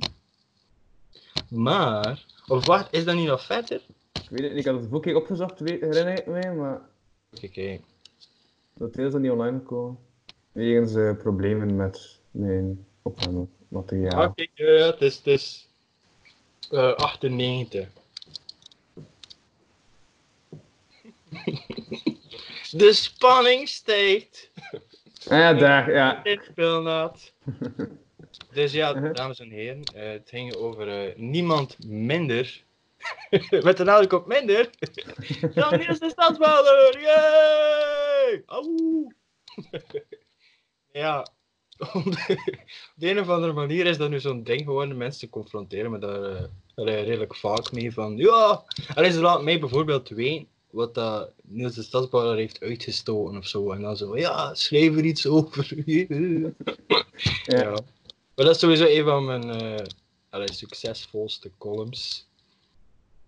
[1.49, 3.81] Maar, of wacht, is dat niet nog verder?
[4.13, 6.89] Ik weet het niet, ik had het boekje opgezocht, herinner ik mij, maar
[7.45, 7.81] Oké,
[8.75, 9.99] dat deel is nog niet online gekomen.
[10.53, 14.33] Wegens eh, problemen met mijn opnamemateriaal.
[14.35, 15.69] Ja, ja, het is, het is
[16.71, 17.89] eh, 98.
[22.71, 24.51] De spanning steekt.
[25.29, 26.23] Ja, daar, ja.
[26.51, 27.33] Speelnaad.
[28.53, 32.63] Dus ja, dames en heren, eh, het ging over eh, niemand minder.
[33.65, 34.71] Met de nadruk op minder.
[35.55, 37.01] Dan Niels de Stadsbader!
[37.01, 38.43] Yay!
[38.47, 39.13] Auw!
[40.93, 41.27] ja,
[41.79, 42.05] op
[42.97, 46.01] de, een of andere manier is dat nu zo'n ding geworden, mensen te confronteren met
[46.01, 51.31] daar allee, redelijk vaak mee van ja, en ze laat mij bijvoorbeeld weten wat dat
[51.43, 53.73] Niels de Stadsbader heeft uitgestoten of zo.
[53.73, 55.73] En dan zo, ja, schrijf er iets over.
[57.45, 57.71] ja.
[58.35, 59.51] Maar dat is sowieso een van mijn
[60.31, 62.29] allee, succesvolste columns.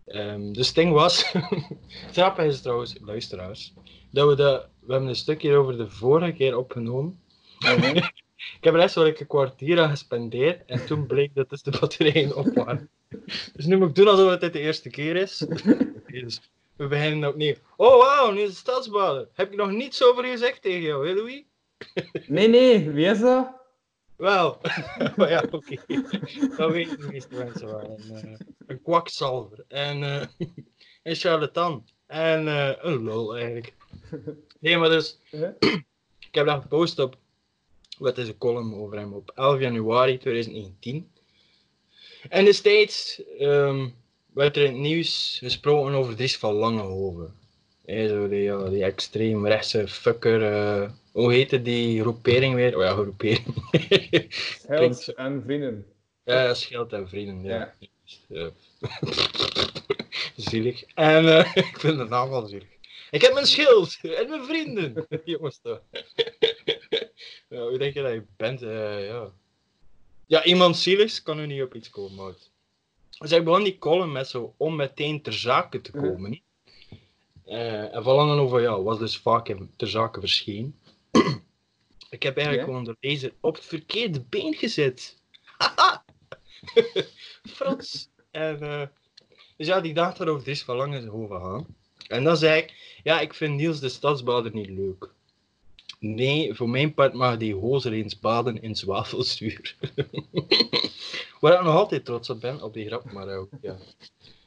[0.06, 1.32] Ehm dus het ding was,
[2.12, 3.72] het is trouwens, luisteraars,
[4.10, 7.20] dat we dat, we hebben een stukje over de vorige keer opgenomen.
[7.58, 7.96] Mhm.
[8.58, 11.70] Ik heb er echt wel een kwartier aan gespendeerd en toen bleek dat dus de
[11.80, 12.88] batterijen op waren.
[13.52, 15.46] Dus nu moet ik doen alsof het de eerste keer is.
[16.82, 17.54] We beginnen opnieuw.
[17.76, 19.28] Oh wauw, nu is het stadsbaden.
[19.32, 21.42] Heb ik nog niets over je gezegd tegen jou, hè Louis?
[22.26, 23.50] Nee, nee, wie is dat?
[24.16, 24.58] Wel,
[25.16, 25.76] maar ja, oké.
[26.56, 28.00] Dat weten de meeste mensen wel.
[28.08, 29.64] Een, eh, een kwakzalver.
[29.68, 30.26] En eh,
[31.02, 31.88] een charlatan.
[32.06, 33.72] En eh, een lul eigenlijk.
[34.60, 35.18] Nee, maar dus...
[35.30, 35.48] Huh?
[36.28, 37.16] Ik heb dat gepost op...
[37.98, 39.12] Wat is een column over hem?
[39.12, 41.10] Op 11 januari 2019.
[42.28, 43.88] En destijds ehm
[44.34, 47.34] werd er in het nieuws gesproken over Dries van Langehoven.
[47.84, 50.42] Hey, zo die, ja, die extreem rechtse fucker.
[50.42, 52.76] eh, hoe heette die groepering weer?
[52.76, 53.54] Oh ja, groepering.
[54.66, 55.86] Held en vrienden.
[56.24, 57.44] Ja, dat scheelt en vrienden.
[57.44, 57.74] Ja.
[58.28, 58.50] Ja.
[60.36, 60.84] Zielig.
[60.94, 62.68] En eh, ik vind de naam wel zielig.
[63.10, 65.06] Ik heb mijn schild en mijn vrienden.
[65.24, 65.80] Jongens toch.
[67.48, 68.62] ja, hoe denk je dat je bent?
[68.62, 69.32] Eh, ja.
[70.26, 72.14] ja, iemand zieligs kan nu niet op iets komen.
[72.24, 72.50] Maat.
[73.22, 76.42] Dus ik begon die column met zo om meteen ter zake te komen.
[77.44, 80.78] Eh, en van over, ja, was dus vaak in ter zake verschenen.
[82.10, 85.20] ik heb eigenlijk gewoon de lezer op het verkeerde been gezet.
[87.54, 88.10] Frans.
[88.30, 88.86] En, eh,
[89.56, 91.66] dus ja, die dacht daarover Dries van Lange over gaan.
[92.06, 95.10] En dan zei ik, ja, ik vind Niels de Stadsbader niet leuk.
[96.04, 99.76] Nee, voor mijn part mag die hozer eens baden in zwavelzuur.
[101.40, 103.76] Waar ik nog altijd trots op ben, op die grap, maar ook, ja.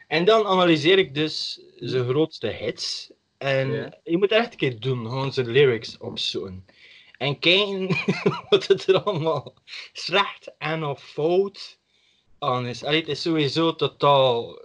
[0.07, 3.11] En dan analyseer ik dus zijn grootste hits.
[3.37, 6.65] En je moet echt een keer doen, gewoon zijn lyrics opzoeken.
[7.17, 7.87] En kijken
[8.49, 9.53] wat het er allemaal
[9.93, 11.77] slecht en of fout
[12.39, 12.83] aan is.
[12.83, 14.59] Allee, het is sowieso totaal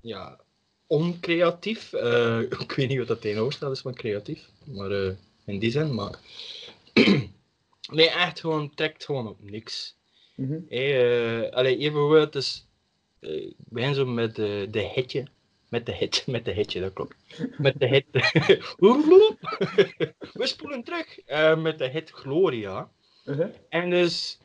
[0.00, 0.40] ja,
[0.86, 1.92] oncreatief.
[1.92, 5.12] Eh, ik weet niet wat dat tegenovergesteld is van creatief, maar eh,
[5.46, 5.94] in die zin.
[5.94, 6.18] Maar
[7.92, 9.96] nee, echt gewoon, trekt gewoon op niks.
[10.34, 10.58] Mhm.
[10.68, 12.66] Hey, eh, allee, hier bijvoorbeeld, dus,
[13.20, 15.26] eh, ik begin zo met de, de hitje.
[15.72, 17.16] Met de hit, met de hitje, dat klopt.
[17.58, 18.04] Met de hit.
[20.32, 22.90] We spoelen terug eh, met de hit Gloria.
[23.24, 23.46] Uh-huh.
[23.68, 24.38] En dus,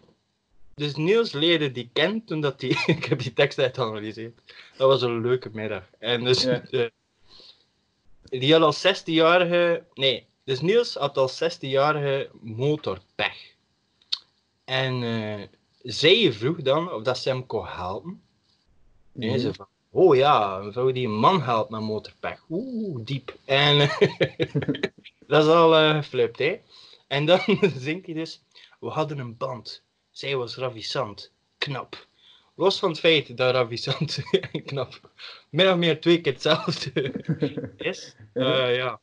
[0.75, 4.39] dus Niels leerde die ken toen dat die, ik heb die tekst uitgeanalyseerd.
[4.77, 5.89] Dat was een leuke middag.
[5.99, 6.87] En dus, eh,
[8.21, 13.53] die had als 16-jarige, nee, dus Niels had als 16-jarige motorpech.
[14.65, 15.47] En eh,
[15.81, 18.21] zij vroeg dan of dat ze hem kon helpen.
[19.19, 19.39] En Mhm.
[19.39, 22.43] ze van, oh ja, een vrouw die een man helpt met motorpech.
[22.49, 23.35] Oeh, diep.
[23.45, 23.77] En
[25.27, 26.59] dat is al eh geflipt, hè.
[27.07, 27.39] En dan
[27.87, 28.41] zingt hij dus,
[28.79, 29.81] we hadden een band.
[30.11, 31.31] Zij was ravissant.
[31.57, 32.07] Knap.
[32.55, 34.19] Los van het feit dat ravissant
[34.51, 35.11] en knap
[35.49, 36.91] min of meer twee keer hetzelfde
[37.77, 38.99] is, eh, ja.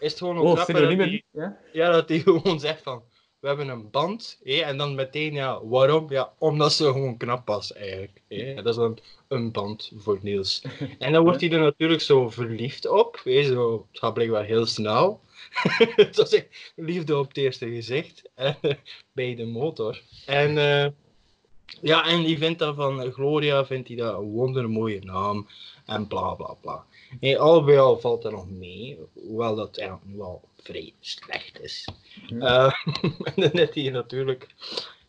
[0.00, 1.58] Is het gewoon ook Oh, grappig dat Ja?
[1.72, 3.02] ja, dat hij gewoon zegt van,
[3.40, 6.10] we hebben een band, en dan meteen, ja, waarom?
[6.10, 8.20] Ja, omdat ze gewoon knap was, eigenlijk.
[8.56, 10.62] Dat is dan een band voor Niels.
[10.98, 14.66] En dan wordt hij er natuurlijk zo verliefd op, hè, zo, het gaat blijkbaar heel
[14.66, 15.20] snel.
[15.96, 18.22] dat is echt liefde op het eerste gezicht,
[19.12, 20.02] bij de motor.
[20.26, 20.90] En eh,
[21.80, 25.48] ja, en die vindt dat van Gloria, vindt hij dat een wondermooie naam,
[25.86, 26.84] en bla bla bla.
[27.20, 31.60] Nee, al bij al valt dat nog mee, hoewel dat eigenlijk nu wel vrij slecht
[31.60, 31.88] is.
[32.26, 32.42] Hm.
[32.42, 32.72] Eh,
[33.36, 34.46] dan heeft hij natuurlijk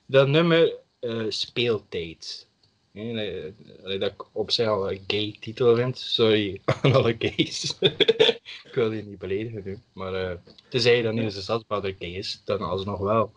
[0.06, 2.48] dat nummer eh, Speeltijd.
[2.92, 3.54] Nee, nee,
[4.00, 5.98] dat ik op zich al een gay titel vind.
[5.98, 7.78] Sorry aan alle gays.
[8.68, 9.80] ik wil die niet beledigen nu.
[9.94, 10.36] Maar eh
[10.70, 13.32] tenzij dat niet eens een stadsbader gay is, dan alsnog wel.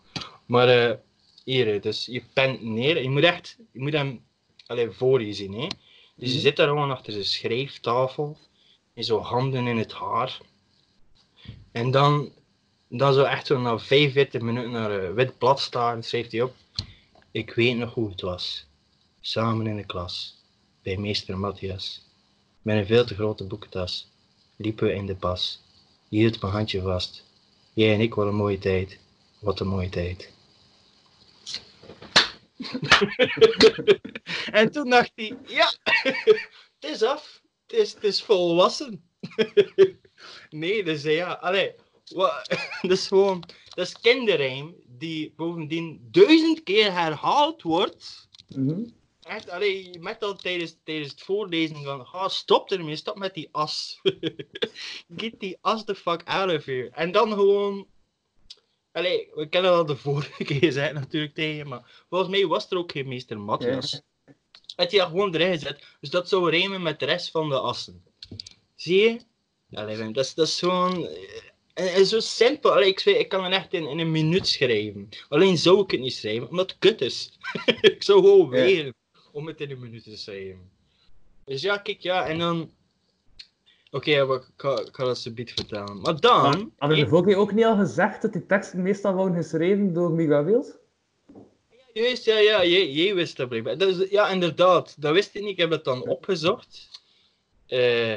[0.45, 0.95] Maar eh,
[1.43, 3.01] hier, dus je pent neer.
[3.01, 4.23] Je moet echt, je moet hem
[4.65, 5.53] alleen voor je zien.
[5.53, 5.67] Hè?
[6.15, 6.43] Dus je Mhm.
[6.43, 8.37] zit daar gewoon achter zijn schrijftafel.
[8.93, 10.39] En zo handen in het haar.
[11.71, 12.31] En dan,
[12.87, 16.55] dan zo echt zo na 45 minuten naar een wit blad staan, schrijft hij op.
[17.31, 18.67] Ik weet nog hoe het was.
[19.21, 20.41] Samen in de klas.
[20.81, 22.05] Bij meester Matthias.
[22.61, 24.11] Met een veel te grote boekentas.
[24.55, 25.61] Liepen we in de pas.
[26.09, 27.25] Je hield mijn handje vast.
[27.73, 28.99] Jij en ik, wat een mooie tijd.
[29.39, 30.31] Wat een mooie tijd.
[34.51, 35.73] en toen dacht hij, ja,
[36.79, 37.42] het is af.
[37.73, 39.09] Het is, het is volwassen.
[40.49, 42.45] nee, dus eh, ja, allee, wa-
[42.81, 48.27] dat is gewoon, dat is kinderrijm die bovendien duizend keer herhaald wordt.
[48.47, 48.85] Mhm.
[49.21, 53.33] Echt, allee, je merkt al tijdens, tijdens het voorlezen van, ga stop ermee, stop met
[53.33, 53.99] die as.
[55.17, 56.89] Get die as the fuck out of here.
[56.89, 57.87] En dan gewoon,
[58.91, 62.69] allee, we kennen al de vorige keer gezegd natuurlijk tegen je, maar volgens mij was
[62.69, 64.01] er ook geen meester Matthias.
[64.75, 67.59] Had hij dat gewoon erin gezet, dus dat zou rijmen met de rest van de
[67.59, 68.03] assen.
[68.75, 69.19] Zie je?
[69.77, 71.07] Allee, dat is, dat is gewoon...
[71.07, 71.17] eh,
[71.73, 72.71] En, en zo simpel.
[72.73, 75.09] Allee, ik, ik kan het echt in, in een minuut schrijven.
[75.29, 77.37] Alleen zou ik het niet schrijven, omdat het kut is.
[77.81, 78.49] ik zou gewoon Ja.
[78.49, 78.93] weren
[79.31, 80.69] om het in een minuut te schrijven.
[81.45, 82.71] Dus ja, kijk, ja, en dan...
[83.91, 86.01] Oké, ja, maar ik ga, ik ga dat zo beet vertellen.
[86.01, 86.71] Maar dan...
[86.77, 90.67] Hadden de ook niet al gezegd dat die teksten meestal worden geschreven door Miguel Wils?
[91.93, 93.77] Juist, ja, ja, jij, jij wist dat blijkbaar.
[93.77, 95.51] Dat is, ja, inderdaad, dat wist ik niet.
[95.51, 96.89] Ik heb het dan opgezocht.
[97.67, 98.13] Eh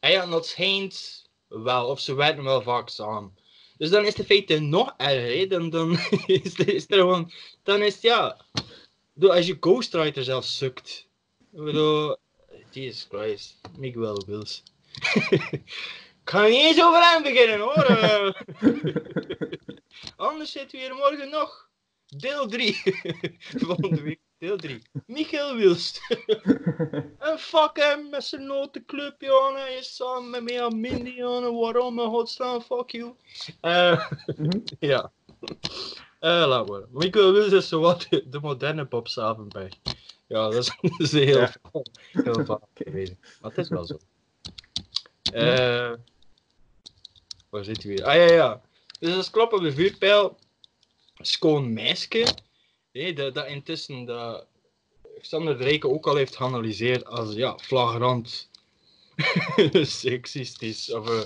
[0.00, 3.36] en ja, dat schijnt wel, of ze werken wel vaak samen.
[3.76, 5.38] Dus dan is de feite nog erger.
[5.38, 5.46] hè.
[5.46, 5.90] Dan, dan,
[6.26, 7.32] is er, is er gewoon,
[7.62, 8.36] dan is het ja.
[9.20, 11.06] Als je Ghostwriter zelf sukt.
[11.52, 12.16] Ik bedoel,
[12.70, 14.62] Jesus Christ, Miguel Wils.
[16.24, 17.84] Ik ga niet eens over hem beginnen hoor.
[17.84, 18.32] eh.
[20.16, 21.68] Anders zitten we hier morgen nog.
[22.16, 22.82] Deel 3.
[23.66, 24.82] Volgende week, deel 3.
[25.06, 26.00] Michael Wilst.
[27.18, 29.60] en fuck hem met zijn notenclub, jongen.
[29.60, 31.54] Hij is samen met mij aan Mindy, jongen.
[31.60, 33.14] Waarom, in godsnaam, fuck you.
[33.60, 34.58] Eh, Mhm.
[34.90, 35.12] ja.
[36.20, 36.82] Eh, laat maar.
[36.90, 39.72] Michael Wilst is de, de moderne Bob Savenberg.
[40.26, 41.52] Ja, dat is, dat is heel, Ja.
[42.10, 43.14] heel vaak geweest.
[43.40, 43.96] Maar het is wel zo.
[45.32, 45.92] Eh,
[47.50, 48.04] waar zit hij weer?
[48.04, 48.60] Ah ja, ja.
[49.00, 50.38] Dus dat is klop op de vuurpijl.
[51.26, 52.26] Schoon meisje.
[52.92, 54.46] Nee, dat, dat intussen de
[55.58, 58.50] Rijken ook al heeft geanalyseerd als ja, flagrant
[59.82, 60.92] seksistisch.
[60.92, 61.22] Of eh,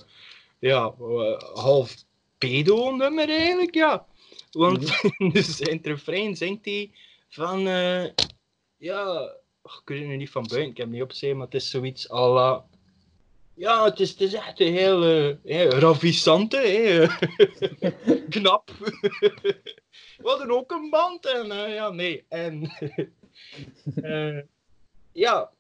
[0.59, 1.97] ja, eh, half
[2.39, 4.07] pedo-nummer eigenlijk, ja.
[4.51, 5.01] Want
[5.33, 6.91] dus in het refrein zingt hij
[7.29, 8.05] van, eh,
[8.77, 9.33] ja,
[9.65, 11.71] ik weet het nu niet van buiten, ik heb het niet opzij, maar het is
[11.71, 12.65] zoiets à la...
[13.59, 15.03] Ja, het is, het is echt een heel
[15.45, 16.59] heel ravissante,
[18.31, 18.71] knap.
[20.19, 22.25] We hadden ook een band en eh, ja, nee.
[22.29, 22.71] En
[24.03, 24.39] eh,
[25.13, 25.51] ja,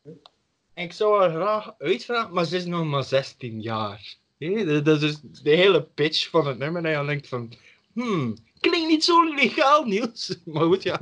[0.74, 4.14] ik zou haar graag uitvragen, maar ze is nog maar 16 jaar.
[4.38, 4.82] hè.
[4.82, 6.84] Dat- is de hele pitch van het nummer.
[6.84, 7.52] En je denkt van,
[7.92, 10.36] hmm, klinkt niet zo legaal, Niels.
[10.44, 11.00] Maar goed, ja.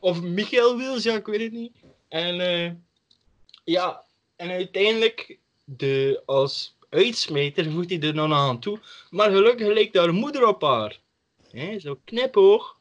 [0.00, 1.72] Of Michael Wils, ja, ik weet het niet.
[2.08, 2.36] En
[3.64, 4.04] ja,
[4.36, 8.80] en uiteindelijk, de, als uitsmijter voegt hij er nog aan toe.
[9.10, 11.00] Maar gelukkig leek haar moeder op haar.
[11.50, 12.76] Hè, zo knipoog.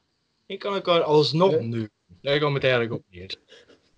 [0.46, 1.62] Ik kan elkaar alsnog Ja.
[1.62, 1.90] nu.
[2.22, 3.36] Daar komt het eigenlijk op neer.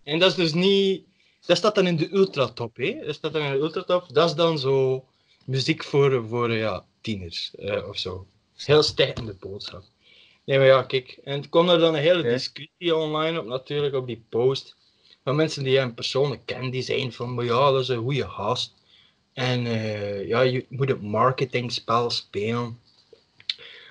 [0.04, 1.06] En dat is dus niet...
[1.46, 3.06] Dat staat dan in de ultratop, hè.
[3.06, 4.14] Dat staat dan in de ultratop.
[4.14, 5.06] Dat is dan zo
[5.46, 8.28] muziek voor, voor ja, tieners, eh, of zo.
[8.56, 9.84] Heel stijgende boodschap.
[10.46, 11.20] Nee, maar ja, kijk.
[11.24, 14.76] En het kwam er dan een hele discussie online op, natuurlijk, op die post.
[15.24, 18.30] Van mensen die hem persoonlijk kennen, die zijn van, maar ja, dat is een goede
[18.30, 18.74] gast.
[19.38, 22.80] En eh, ja, je moet het marketingspel spelen.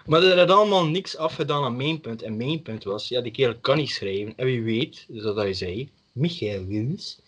[0.06, 2.22] Maar er had allemaal niks afgedaan aan mijn punt.
[2.22, 4.32] En mijn punt was, ja, die kerel kan niet schrijven.
[4.36, 7.20] En wie weet, dat hij zei, Michael Wils.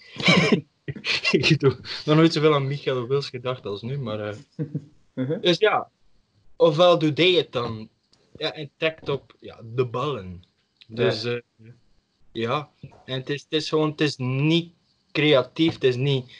[1.31, 1.61] ik heb
[2.04, 4.20] nog nooit zoveel aan Michael Wils gedacht als nu, maar...
[4.20, 4.37] eh,
[5.14, 5.40] Mhm.
[5.40, 5.90] dus ja,
[6.57, 7.88] ofwel doet hij het dan
[8.37, 10.44] ja, en trekt op ja, de ballen.
[10.87, 11.40] Dus ja,
[12.33, 12.70] ja.
[13.04, 14.72] en het is, het is gewoon, het is niet
[15.12, 16.33] creatief, het is niet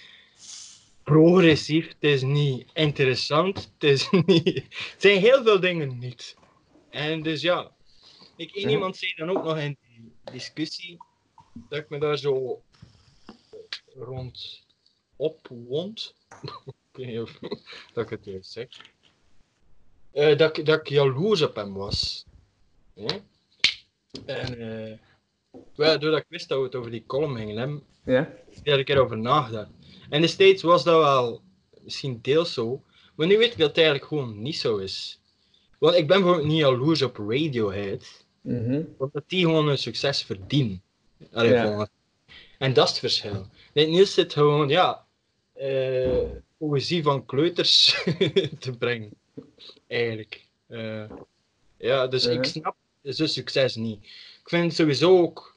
[1.09, 4.45] progressief, het is niet interessant, het is niet...
[4.55, 6.37] Het zijn heel veel dingen niet.
[6.91, 7.71] En dus ja,
[8.37, 10.97] ik, één iemand zei dan ook nog in die discussie
[11.55, 12.63] dat ik me daar zo
[13.95, 14.65] rond
[15.17, 16.15] opwond.
[16.67, 17.39] ik weet niet of
[17.93, 18.67] dat ik het juist zeg.
[20.13, 22.25] Eh, dat, ik- dat ik jaloers op hem was.
[24.27, 24.59] En
[25.75, 28.79] wel, doordat ik wist dat we het over die column gingen hebben, heb ik er
[28.79, 29.71] een keer over nagedacht.
[30.09, 31.43] En destijds was dat wel
[31.81, 32.83] misschien deels zo,
[33.15, 35.21] maar nu weet ik dat het eigenlijk gewoon niet zo is.
[35.79, 38.25] Want ik ben bijvoorbeeld niet jaloers op Radiohead,
[38.99, 40.83] want dat die gewoon een succes verdienen.
[42.59, 43.47] En dat is het verschil.
[43.73, 45.07] Nee, Niels zit gewoon, ja,
[45.55, 46.23] eh
[46.59, 48.03] poëzie van kleuters
[48.59, 49.11] te brengen.
[49.87, 50.47] Eigenlijk.
[50.67, 51.05] Eh,
[51.77, 54.05] ja, dus ik snap zijn succes niet.
[54.43, 55.57] Ik vind sowieso ook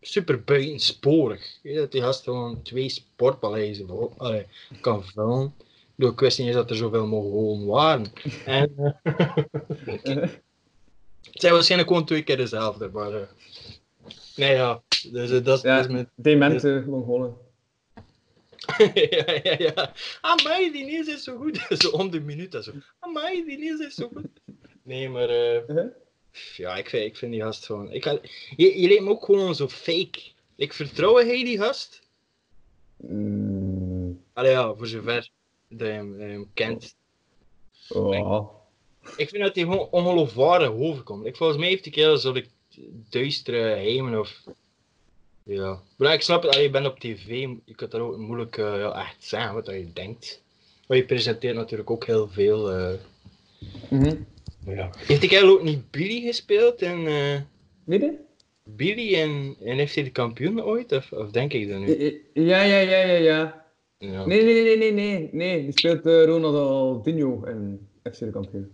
[0.00, 1.58] super buitensporig.
[1.62, 4.46] Dat die gast gewoon twee sportpaleizen allee,
[4.80, 5.54] kan vullen.
[5.96, 8.12] Wist niet eens dat er zoveel mogen waren.
[8.44, 8.92] En, eh,
[11.30, 13.14] het zijn waarschijnlijk gewoon twee keer dezelfde, maar...
[13.14, 13.26] eh,
[14.36, 14.82] nee, ja.
[15.10, 16.10] Dus, eh, dat, is, Ja, is mijn...
[16.14, 17.36] demente Mongolen.
[18.94, 19.92] ja, ja, ja.
[20.20, 21.66] Amai, die is zo goed.
[21.80, 22.72] zo om de minuut zo.
[22.98, 24.26] Amai, die Niels is zo goed.
[24.82, 25.28] Nee, maar...
[25.28, 25.86] eh, Mhm.
[26.56, 27.92] Ja, ik vind, ik vind die gast gewoon...
[27.92, 28.04] Ik
[28.56, 30.20] je, je lijkt me ook gewoon zo fake.
[30.56, 32.00] Ik vertrouw hij die gast.
[32.96, 35.30] Mm, Allee, ja, voor zover
[35.68, 36.96] dat je hem, dat je hem kent.
[37.88, 38.48] oh.
[39.16, 41.26] Ik vind dat hij gewoon ongeloofwaardig overkomt.
[41.26, 42.44] Ik, volgens mij heeft die kerel zo de
[43.08, 44.42] duistere heimen of...
[45.42, 45.80] Ja.
[45.96, 47.26] Maar ik snap het, je bent op tv,
[47.64, 50.42] je kunt daar ook moeilijk eh, ja, echt zeggen wat je denkt.
[50.86, 52.70] Maar je presenteert natuurlijk ook heel veel.
[52.70, 52.94] eh,
[53.88, 54.16] Mhm.
[54.64, 54.90] Ja.
[54.96, 56.82] Heeft die kerel ook niet Billy gespeeld?
[56.82, 57.40] En, eh,
[57.84, 58.14] Weet je?
[58.64, 60.92] Billy en, en heeft hij de kampioen ooit?
[60.92, 62.22] Of, of denk ik dat nu?
[62.34, 63.64] Ja, ja, ja, ja, ja.
[63.98, 64.26] Ja.
[64.26, 65.62] Nee, nee, nee, nee, nee, nee.
[65.62, 68.72] Die speelt eh, Ronaldinho in FC de kampioen.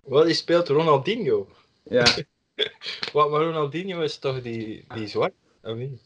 [0.00, 1.48] Wat, die speelt Ronaldinho?
[1.82, 2.06] Ja.
[3.12, 5.32] Wat, maar Ronaldinho is toch die, die zwart?
[5.62, 6.00] Of niet?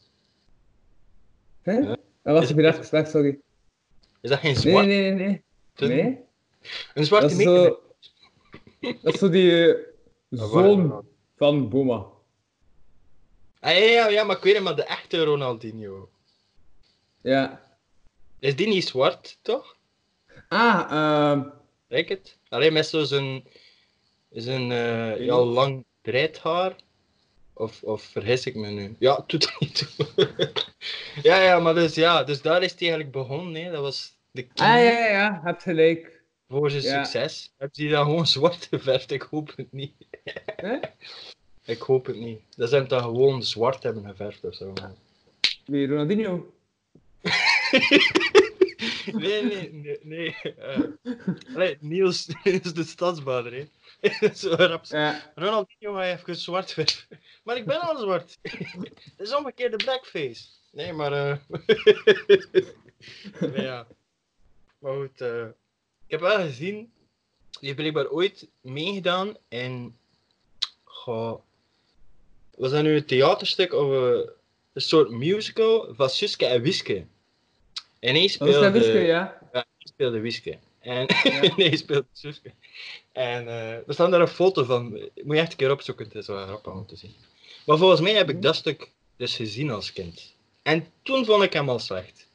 [1.61, 1.73] Hè?
[1.77, 1.97] Ja.
[2.23, 3.39] Dat was weer even slecht, sorry.
[4.21, 4.85] Is dat geen Nee, zwart?
[4.85, 5.41] nee, nee, nee.
[5.73, 6.17] Ten- Nee?
[6.93, 7.79] Een zwarte zo...
[8.79, 9.83] Dat is zo die eh,
[10.29, 12.05] zoon van Boma.
[13.59, 16.09] Ah, ja, ja, ja, maar ik weet het, maar de echte Ronaldinho.
[17.21, 17.61] Ja.
[18.39, 19.75] Is die niet zwart, toch?
[20.47, 21.43] Ah, ehm...
[21.87, 22.37] Lijkt het?
[22.49, 23.43] Alleen met zo zijn,
[24.29, 26.75] zijn eh, ja, lang dreidhaar.
[27.53, 28.95] Of, of vergis ik me nu?
[28.99, 30.31] Ja, doet er niet toe.
[31.21, 33.63] ja, ja, maar dus ja, dus daar is hij eigenlijk begonnen.
[33.63, 33.71] Hè.
[33.71, 36.16] Dat was de key ah, ja, ja, ja, hebt gelijk.
[36.49, 37.03] Voor zijn Ja.
[37.03, 37.53] succes.
[37.57, 39.11] Heb je dan gewoon zwart geverfd?
[39.11, 39.93] Ik hoop het niet.
[41.65, 42.41] Ik hoop het niet.
[42.55, 44.73] Dat ze hem dan gewoon zwart hebben geverfd of zo.
[45.65, 46.53] Wie, Ronaldinho?
[49.13, 49.99] Nee, nee, nee.
[50.03, 50.35] nee.
[50.57, 50.79] eh,
[51.53, 53.53] allee, Niels is de stadsbader,
[54.01, 54.33] hè.
[54.33, 54.85] Zo rap.
[54.85, 55.31] Ja.
[55.35, 57.19] Ronaldinho, heeft even zwart verven.
[57.43, 58.37] Maar ik ben al zwart.
[59.17, 60.45] Dat is omgekeerde blackface.
[60.71, 61.41] Nee, maar...
[63.39, 63.87] nee, ja.
[64.79, 65.45] Maar goed, eh,
[66.07, 66.91] heb wel gezien...
[67.49, 69.97] Die heeft blijkbaar ooit meegedaan in...
[70.83, 71.39] Goh,
[72.57, 73.89] was dat nu een theaterstuk of
[74.73, 77.05] een soort musical van Suske en Wiske?
[77.99, 78.71] En hij speelde...
[78.71, 79.39] Wiske, ja.
[79.53, 80.57] Ja, ik speelde Wiske.
[80.79, 81.41] En Ja.
[81.57, 82.51] nee, hij speelde Suske.
[83.11, 84.89] En eh, er staat daar een foto van.
[84.91, 87.15] Moet je echt een keer opzoeken, het is wel grappig om te zien.
[87.65, 90.35] Maar volgens mij heb ik dat stuk dus gezien als kind.
[90.61, 92.27] En toen vond ik hem al slecht.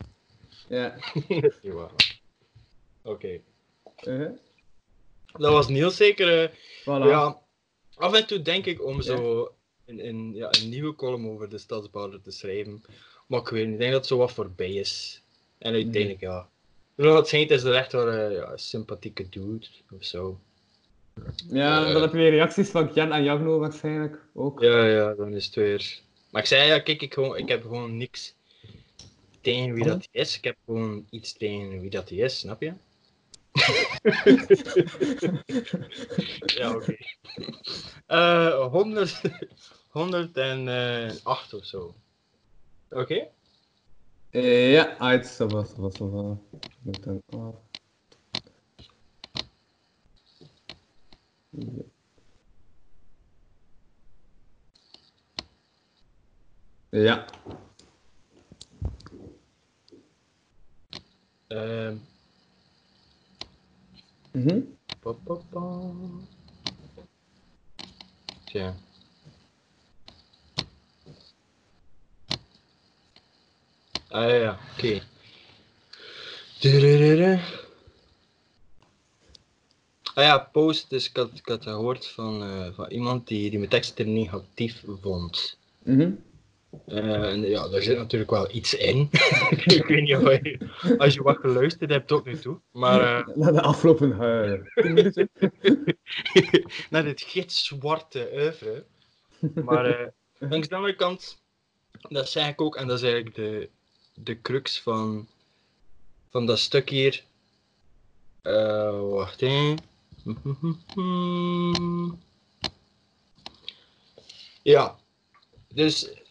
[0.69, 0.97] Ja.
[1.29, 2.21] Dat is niet waar.
[3.03, 3.41] Oké.
[4.07, 4.31] Uh-huh.
[5.33, 6.43] Dat was Niels zeker.
[6.43, 6.49] eh,
[6.81, 7.09] Voilà.
[7.09, 7.39] ja,
[7.95, 9.49] af en toe denk ik om zo
[9.87, 12.83] een, een, ja, een nieuwe column over de stadsbouwer te schrijven.
[13.27, 15.23] Maar ik weet niet, ik denk dat het zo wat voorbij is.
[15.59, 16.49] En uiteindelijk, ja.
[16.97, 20.41] Ronald Saint is er echt wel eh, ja, een sympathieke dude of zo.
[21.51, 21.93] Ja, Eh.
[21.93, 24.61] dan heb je weer reacties van Jan en Jagno waarschijnlijk ook.
[24.61, 26.01] Ja, ja, dan is het weer.
[26.31, 28.35] Maar ik zei ja, kijk, ik, gewoon, ik heb gewoon niks
[29.41, 30.37] tegen wie dat is.
[30.37, 32.73] Ik heb gewoon iets tegen wie dat is, snap je?
[36.59, 36.97] Ja, oké.
[38.07, 39.21] Eh 100,
[39.89, 41.95] 108 of zo.
[42.91, 43.29] Oké?
[44.31, 46.37] Eh, ja, uit, dat was, dat was, dat was.
[46.83, 47.57] Moet dan- oh.
[56.91, 57.27] Ja.
[61.49, 61.93] Ja,
[64.33, 64.61] Mhm.
[65.01, 65.15] pa.
[68.45, 68.75] Tja.
[74.09, 75.03] Ah ja, ja, oké.
[76.61, 77.41] Durururu.
[80.15, 83.59] Ah ja, post, dus ik had, ik had gehoord van, eh, van iemand die, die
[83.59, 85.59] mijn teksten negatief vond.
[85.83, 86.01] Mhm.
[86.01, 86.09] Eh,
[86.87, 89.09] en ja, daar zit natuurlijk wel iets in.
[89.65, 90.59] ik weet niet of je,
[90.99, 92.61] als je wat geluisterd hebt tot nu toe.
[92.73, 95.31] Maar eh, Na de afgelopen eh, tien minuten.
[96.91, 98.85] naar dit gitzwarte oeuvre.
[99.65, 100.07] Maar eh,
[100.39, 101.43] langs de andere kant,
[102.09, 103.69] dat zeg ik ook, en dat is eigenlijk de,
[104.15, 105.29] de crux van,
[106.31, 107.25] van dat stuk hier.
[108.43, 109.75] Eh, wacht hè.
[114.63, 114.99] Ja,
[115.69, 116.22] dus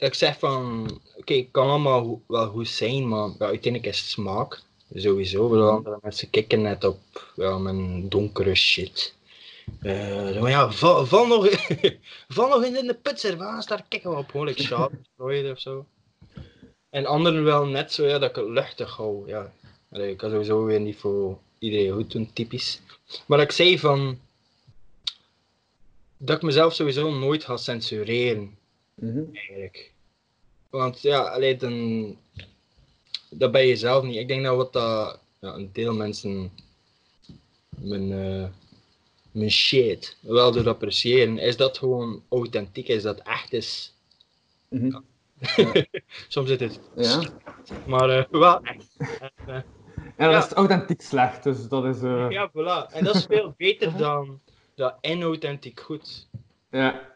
[0.00, 4.00] dat ik zeg van, oké, het kan allemaal wel goed zijn, maar ja, uiteindelijk is
[4.00, 4.62] het smaak.
[4.94, 9.14] Sowieso, we andere mensen kijken net op ja, mijn donkere shit.
[9.80, 11.48] Eh, maar ja, val, val, nog,
[12.28, 15.86] val nog in de putser, waar daar kijken we op, gewoon like Sharp of zo.
[16.90, 19.52] En anderen wel net zo, ja, dat ik het luchtig hou, ja.
[19.90, 22.80] Allee, ik kan sowieso weer niet voor iedereen goed doen, typisch.
[23.26, 24.18] Maar ik zei van,
[26.16, 28.58] dat ik mezelf sowieso nooit ga censureren
[29.00, 29.22] Mhm.
[29.34, 29.92] eigenlijk.
[30.70, 32.16] Want ja, alleen dan.
[33.30, 34.16] Dat ben je zelf niet.
[34.16, 35.20] Ik denk dat wat dat.
[35.40, 36.50] Ja, een deel mensen.
[37.78, 38.48] Mijn, eh,
[39.32, 41.38] mijn shit wel door appreciëren.
[41.38, 42.88] Is dat gewoon authentiek?
[42.88, 43.94] Is dat echt is?
[44.68, 45.00] Mhm.
[46.28, 46.80] Soms zit het.
[46.96, 47.22] Ja.
[47.86, 48.86] Maar eh, wel echt.
[49.46, 49.64] En,
[50.18, 50.30] Ja, Ja.
[50.32, 52.02] dat is authentiek slecht, dus dat is...
[52.02, 52.92] eh ja, voilà.
[52.92, 54.40] En dat is veel beter dan.
[54.74, 56.28] Dat inauthentiek goed.
[56.70, 57.08] ja.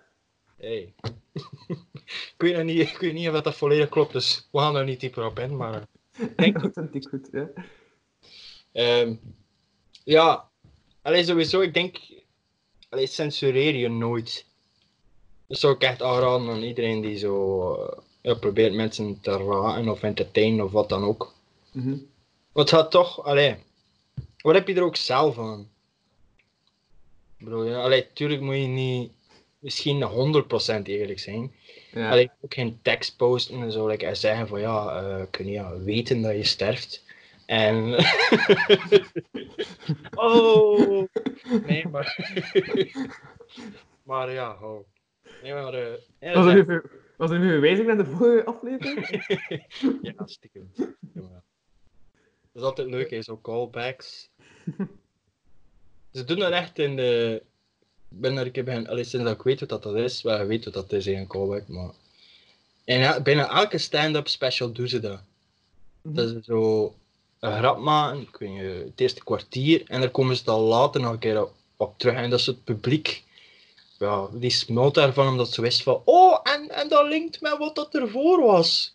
[0.57, 0.95] Hey.
[1.35, 5.01] Ik, weet niet, ik weet niet of dat volledig klopt, dus we gaan er niet
[5.01, 5.57] dieper op in.
[5.57, 7.49] Maar eh, denk authentiek goed, ja.
[8.73, 9.15] Ehm,
[10.05, 10.49] ja,
[11.03, 11.99] alleen sowieso, ik denk,
[12.89, 14.47] alleen censureer je nooit.
[15.47, 19.89] Dat zou ik echt aanraden aan iedereen die zo eh, ja, probeert mensen te raken
[19.89, 21.35] of entertainen of wat dan ook.
[22.53, 23.57] Want het gaat toch, allee,
[24.39, 25.71] wat heb je er ook zelf aan?
[27.39, 29.13] Bedoel, ja, allee, tuurlijk moet je niet
[29.65, 30.03] misschien
[30.81, 31.55] 100% eerlijk zijn.
[31.93, 32.11] Ja.
[32.11, 35.53] Allee, ook geen tekst posten en zo like, en zeggen van ja, eh kun je
[35.53, 37.05] ja, weten dat je sterft.
[37.47, 37.95] En.
[40.15, 41.07] oh!
[41.67, 42.35] Nee, maar.
[44.03, 44.87] maar ja, oh.
[45.43, 45.77] Nee, maar.
[45.77, 49.09] ja, dat Was is nu, ver- was er nu verwijzing naar de vorige aflevering?
[50.03, 50.71] Ja, stiekem.
[51.15, 51.43] Ja.
[52.53, 54.31] Dat is altijd leuk, hè, zo callbacks.
[56.13, 57.43] Ze doen dat echt in de.
[58.15, 60.39] Ik ben er een keer bij, allee, sinds dat ik weet wat dat is, wel,
[60.39, 61.91] je weet wat dat is, een callback, maar.
[62.85, 65.21] En ja, bijna elke stand-up special doen ze dat.
[66.03, 66.95] Dat ze zo
[67.41, 71.01] een grap maken, ik weet niet, het eerste kwartier, en daar komen ze dan later
[71.01, 72.15] nog een keer op, op terug.
[72.15, 73.23] En dat is het publiek.
[73.99, 77.75] Ja, die smult daarvan omdat ze wist van, oh, en, en dat linkt met wat
[77.75, 78.95] dat ervoor was.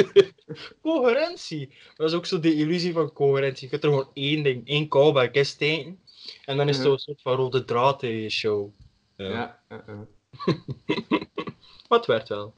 [0.82, 1.70] coherentie.
[1.96, 3.64] Dat is ook zo de illusie van coherentie.
[3.64, 5.98] Je kunt er gewoon één ding, één callback in steken.
[6.44, 6.90] En dan is het Ja.
[6.90, 8.68] zo een soort van rode draad in je show.
[9.16, 9.60] Ja.
[9.68, 9.84] Ja.
[11.88, 12.52] Maar het werd wel.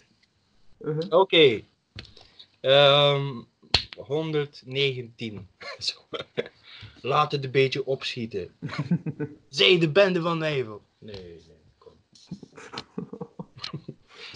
[0.78, 1.12] Mhm.
[1.12, 1.62] Oké.
[2.60, 3.42] Ehm,
[3.96, 5.48] 119.
[5.78, 5.94] Zo.
[7.00, 8.54] Laat het een beetje opschieten.
[9.48, 10.82] Zij de bende van Nevel.
[10.98, 11.42] Nee, nee,
[11.78, 11.92] kom.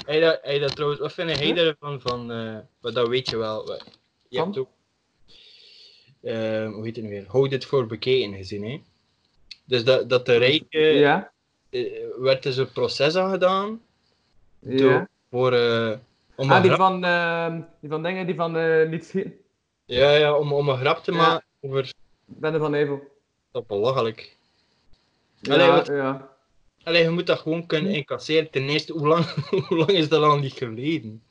[0.07, 2.01] Hey, dat, hey, dat trouwens, wat vind jij ervan?
[2.01, 3.73] Van, eh, maar dat weet je wel.
[4.29, 4.45] Je Van?
[4.47, 4.69] hebt ook.
[6.23, 7.25] ehm, hoe heet het nu weer?
[7.29, 8.83] Hou dit voor bekeken gezien, hè?
[9.65, 10.79] Dus dat, dat de rijke.
[10.79, 11.33] Ja.
[11.71, 11.83] eh,
[12.19, 13.81] werd dus een proces aan gedaan.
[14.59, 14.77] Ja.
[14.77, 15.53] Door, voor.
[15.53, 15.93] eh,
[16.37, 19.35] om Ah, die grap- van, ehm, die van dingen die van eh niet schieten.
[19.85, 21.17] Ja, ja, om, om een grap te Ja.
[21.19, 21.93] maken over
[22.25, 23.01] Bende van Evel.
[23.53, 24.37] dat belachelijk.
[25.41, 26.31] Ja, Allee, wat- ja.
[26.85, 28.51] Allee, je moet dat gewoon kunnen incasseren.
[28.51, 29.25] Ten eerste, hoe lang,
[29.69, 31.23] hoe lang is dat al niet geleden?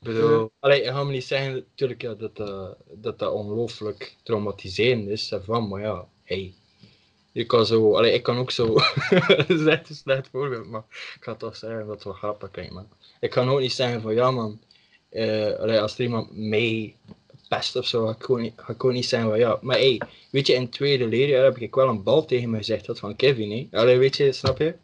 [0.00, 0.48] Ik bedoel, Ja.
[0.60, 5.32] allee, je gaat me niet zeggen natuurlijk, ja, dat, dat, dat dat ongelooflijk traumatiserend is.
[5.42, 6.54] Van, maar ja, hey.
[7.32, 8.74] Je kan zo, allee, ik kan ook zo,
[9.36, 12.50] dat is echt een slecht voorbeeld, maar ik ga toch zeggen dat het wel grappig
[12.50, 12.88] klinkt, man.
[13.20, 14.60] Ik kan ook niet zeggen van, ja man,
[15.08, 16.96] eh, allee, als er iemand mee
[17.48, 19.76] pest of zo, ga ik gewoon niet, ga ik gewoon niet zeggen van, ja, maar
[19.76, 20.00] hey,
[20.30, 22.98] weet je, in het tweede leerjaar heb ik wel een bal tegen me gezegd, dat
[22.98, 23.78] van Kevin, hè.
[23.78, 24.74] Allee, weet je, snap je?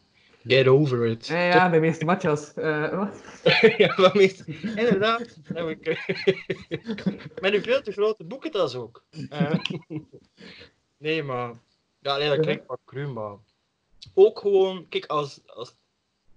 [0.46, 1.26] Get over it.
[1.26, 2.54] Ja, ja, bij meeste matchas.
[2.54, 3.22] Eh, wat?
[3.78, 4.44] ja, wat meest...
[4.62, 5.38] Inderdaad.
[5.54, 5.86] heb ik,
[7.40, 9.04] met een veel te grote boekentas ook.
[9.28, 9.54] Eh,
[10.98, 11.52] nee, maar...
[12.04, 13.32] Ja, nee, dat klinkt wat cru, maar...
[14.14, 15.74] Ook gewoon, kijk, als, als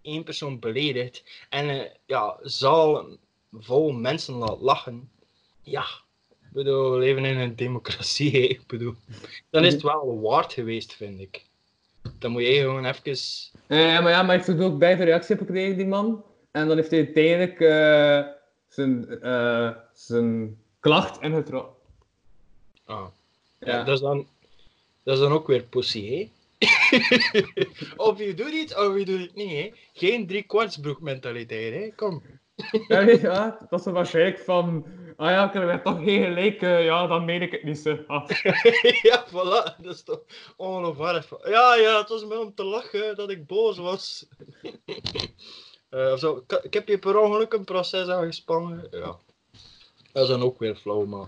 [0.02, 3.08] één persoon beledigt en een ja, zaal
[3.52, 5.10] vol mensen laat lachen,
[5.62, 5.86] ja,
[6.30, 8.94] ik bedoel, we leven in een democratie, hè, ik bedoel.
[9.50, 11.46] Dan is het wel waard geweest, vind ik.
[12.20, 13.18] Dan moet je gewoon even...
[13.68, 16.24] Eh, ja, maar ja, maar hij heeft ook bij de reactie op gekregen, die man.
[16.52, 18.34] En dan heeft hij uiteindelijk eh,
[18.68, 21.76] zijn, eh, zijn klacht ingetrokken.
[22.86, 23.08] Ah.
[23.60, 23.78] Ja.
[23.78, 24.28] Ja, dat, is dan,
[25.08, 26.32] dat is dan ook weer pussy, hè?
[28.10, 29.74] of je doet iets, of je doet het niet, hè?
[29.94, 31.92] Geen driekwartsbroek mentaliteit, hè?
[31.96, 32.24] Kom.
[33.22, 34.86] Ja, dat is waarschijnlijk van...
[35.16, 37.98] Ah ja, ik heb toch geen gelijk, eh, ja, dan meen ik het niet zo.
[38.08, 38.30] Ah.
[39.10, 40.22] ja, voilà, dat is toch
[40.58, 41.30] ongeloofwaardig.
[41.44, 44.28] Ja, ja, het was me om te lachen dat ik boos was.
[45.90, 48.88] Eh, of zo, ik, ik heb je per ongeluk een proces aangespannen.
[48.92, 49.18] Ja.
[50.12, 51.28] Dat is dan ook weer flauw, maar...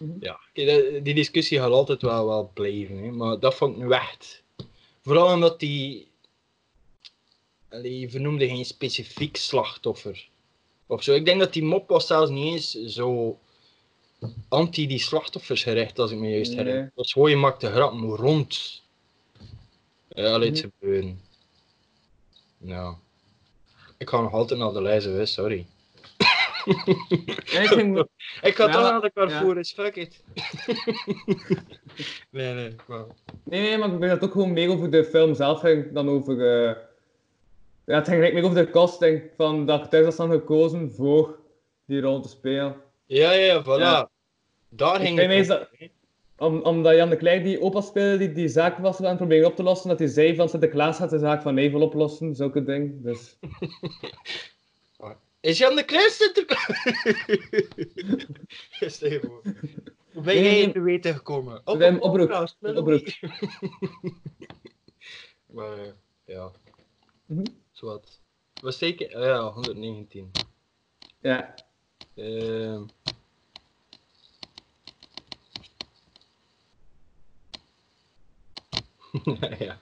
[0.00, 0.16] Mhm.
[0.20, 3.10] Ja, die- discussie gaat altijd wel, wel blijven, hè?
[3.10, 4.42] maar dat vond ik nu echt.
[5.02, 6.08] Vooral omdat die.
[7.82, 10.28] Die vernoemde geen specifiek slachtoffer.
[10.86, 11.14] Of zo.
[11.14, 13.38] Ik denk dat die mop was zelfs niet eens zo
[14.48, 16.74] anti die slachtoffers gericht, als ik me juist herinner.
[16.74, 16.82] Nee.
[16.84, 18.82] Het was gewoon, je maakte grappen rond.
[20.08, 20.70] Ja, al iets Mhm.
[20.78, 21.20] gebeuren.
[22.58, 22.96] Nou.
[23.98, 25.66] Ik ga nog altijd naar de hè, sorry.
[26.64, 28.06] Ik.
[28.42, 30.24] Ik ga Ja, toch naar de Carrefour, is fuck it.
[32.30, 33.04] nee, nee, maar...
[33.44, 35.92] Nee, nee, maar ik denk dat het ook gewoon meer over de film zelf ging
[35.92, 36.66] dan over...
[36.68, 36.76] eh,
[37.84, 41.38] Ja, het ging meer over de casting van de acteurs dat zijn gekozen voor
[41.86, 42.76] die rol te spelen.
[43.06, 43.64] Ja, ja, voilà.
[43.80, 44.10] Ja.
[44.68, 45.66] Daar Ik ging het mij om.
[46.40, 49.46] Om, omdat Jan de Klerk die opa speelde, die die zaak was aan het proberen
[49.46, 52.62] op te lossen, dat hij zei van Sinterklaas gaat de zaak van Nevel oplossen, zulke
[52.64, 53.02] ding.
[53.02, 53.38] Dus...
[55.40, 56.78] Is Jan de Klein Sinterklaas?
[58.94, 59.42] Stel je voor.
[60.12, 61.60] Hoe ben jij in te weten gekomen?
[61.64, 62.52] Op een oproep.
[62.60, 63.06] Oproep.
[65.46, 65.92] Maar eh,
[66.24, 66.50] ja,
[67.26, 67.44] Mhm.
[67.72, 68.20] zwart.
[68.60, 69.16] Was zeker?
[69.16, 70.30] ah ja, 119.
[71.20, 71.54] Ja.
[72.14, 72.82] Ehm.
[79.58, 79.78] ja.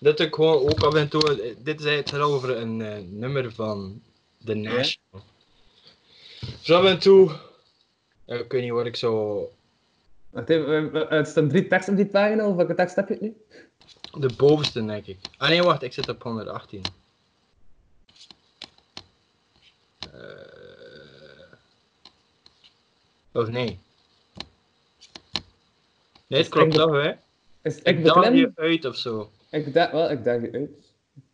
[0.00, 1.42] Dat ik gewoon ook af en toe.
[1.42, 4.02] eh, Dit is het over een eh, nummer van
[4.44, 5.24] The National.
[6.40, 7.30] Dus af en toe.
[8.26, 9.52] ik weet niet wat ik zo.
[10.30, 13.22] Wacht even, Het staan drie teksten op die pagina, of welke tekst heb je het
[13.22, 13.36] nu?
[14.20, 15.18] De bovenste, denk ik.
[15.36, 16.82] Ah nee, wacht, ik zit op 118.
[20.12, 20.18] Eh
[23.32, 23.78] Of nee.
[26.26, 27.12] Nee, het klopt toch, hè?
[27.62, 29.30] Is ik Ik je uit of zo.
[29.50, 30.70] Ik daag wel, ik je uit.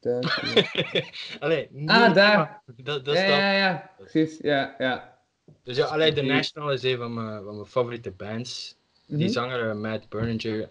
[1.41, 2.63] Allee, Ah, daar.
[2.77, 5.19] Dat, ja, ja, ja, precies, ja, ja.
[5.63, 6.23] Dus ja, allee, The.
[6.23, 8.77] National is een van mijn, van mijn favoriete bands.
[9.07, 9.29] Die Mhm.
[9.29, 10.69] zanger eh, Matt Berninger,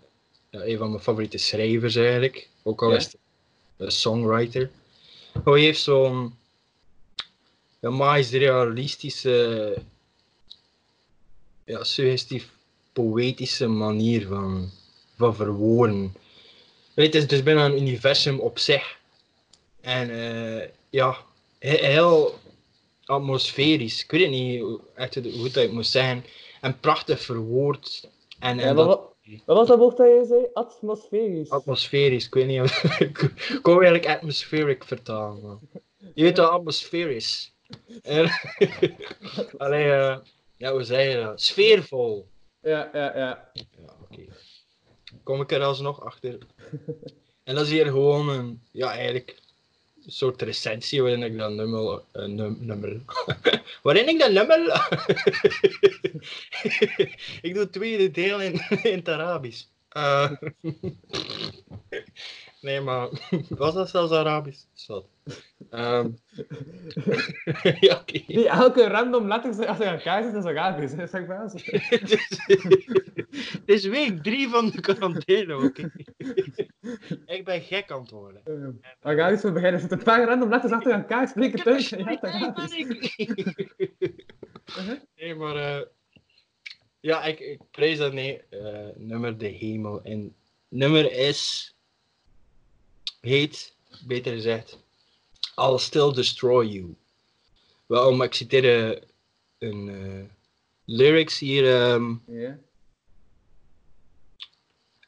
[0.49, 2.49] een van mijn favoriete schrijvers eigenlijk.
[2.63, 3.17] Ook al is het
[3.77, 4.69] een songwriter.
[5.43, 6.37] Hij heeft zo'n
[7.79, 9.77] maar realistische,
[11.65, 12.49] ja, suggestief
[12.93, 14.69] poëtische manier van,
[15.17, 16.13] van verwoorden.
[16.95, 18.99] Weet, het is dus bijna een universum op zich.
[19.81, 21.17] En eh, ja,
[21.59, 22.35] he- heel
[23.05, 24.03] atmosferisch.
[24.03, 26.25] Ik weet niet hoe, echt hoe dat ik moet zeggen.
[26.61, 28.09] En prachtig verwoord.
[28.39, 29.11] En, en Ja, dat- wat,
[29.45, 30.45] wat was dat woord dat je zei?
[30.53, 31.49] Atmosferisch.
[31.49, 33.31] Atmosferisch, ik weet niet of ik
[33.61, 35.41] kon eigenlijk atmospheric vertalen.
[35.41, 35.59] Man.
[36.13, 37.53] Je weet wel, atmosferisch.
[38.01, 38.29] En-
[39.57, 40.17] Allee, eh,
[40.57, 41.41] ja, hoe zeg je dat?
[41.41, 42.27] Sfeervol.
[42.61, 43.51] Ja, ja, ja.
[43.53, 44.21] Ja, oké.
[45.23, 46.37] Kom ik er alsnog achter.
[47.43, 49.41] En dat is hier gewoon een, ja, eigenlijk
[50.05, 53.01] een soort recensie waarin ik dat nummer, eh, num- nummer,
[53.83, 54.59] waarin ik dat nummer,
[57.41, 58.53] ik doe het tweede deel in,
[58.83, 59.63] in het Arabisch.
[59.89, 60.31] Eh,
[62.61, 63.09] nee, maar
[63.49, 64.63] was dat zelfs Arabisch?
[64.73, 65.05] Zat.
[65.69, 66.07] Ehm
[67.79, 68.03] ja,
[68.59, 71.51] elke random letter achter elkaar zit is Arabisch, hè, zeg maar.
[73.65, 75.91] Het is- week drie van de quarantaine, oké?
[77.25, 78.81] Ik ben gek aan het worden.
[79.01, 79.73] Arabisch voor beginnen.
[79.73, 81.89] Er zitten een paar random letters achter spreken thuis.
[81.89, 83.15] Ja, het Arabisch.
[85.15, 85.81] Nee, maar eh,
[86.99, 90.01] ja, ik, ik prijs dat nee, eh, nummer de hemel.
[90.03, 90.35] En
[90.67, 91.73] nummer is,
[93.21, 94.83] heet, beter gezegd,
[95.55, 96.95] I'll Still Destroy You.
[97.85, 99.01] Waarom, ik citeer eh,
[99.57, 100.29] een eh,
[100.85, 101.75] lyrics hier.
[101.81, 102.59] ehm, Ja.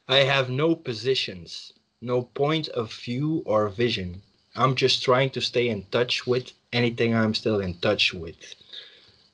[0.08, 4.22] I have no positions, no point of view or vision.
[4.54, 8.54] I'm just trying to stay in touch with anything I'm still in touch with.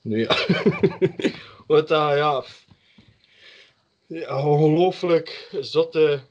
[0.03, 0.27] Ja.
[1.67, 2.41] Wat ja.
[2.41, 2.65] f-
[4.07, 4.45] ja.
[4.45, 6.21] Ongelooflijk zotte.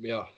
[0.00, 0.28] Ja.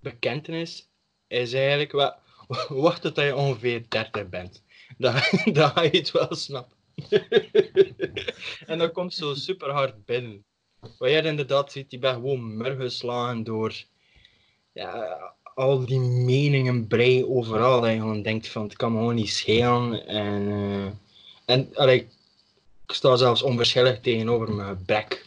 [0.00, 0.88] Bekentenis
[1.28, 1.92] is eigenlijk.
[1.92, 2.16] Wat,
[2.68, 4.62] wacht tot je ongeveer 30 bent.
[4.98, 5.14] Dan,
[5.52, 6.76] dan ga je het wel snappen.
[8.66, 10.44] en dat komt zo super hard binnen.
[10.80, 13.84] Wat jij inderdaad ziet, die ben gewoon murgeslagen door
[14.72, 15.18] ja,
[15.54, 17.86] al die meningen brei overal.
[17.86, 20.06] En je gewoon denkt van het kan me gewoon niet schelen.
[20.06, 22.08] En, eh, en allee,
[22.86, 25.24] ik sta zelfs onverschillig tegenover mijn gebrek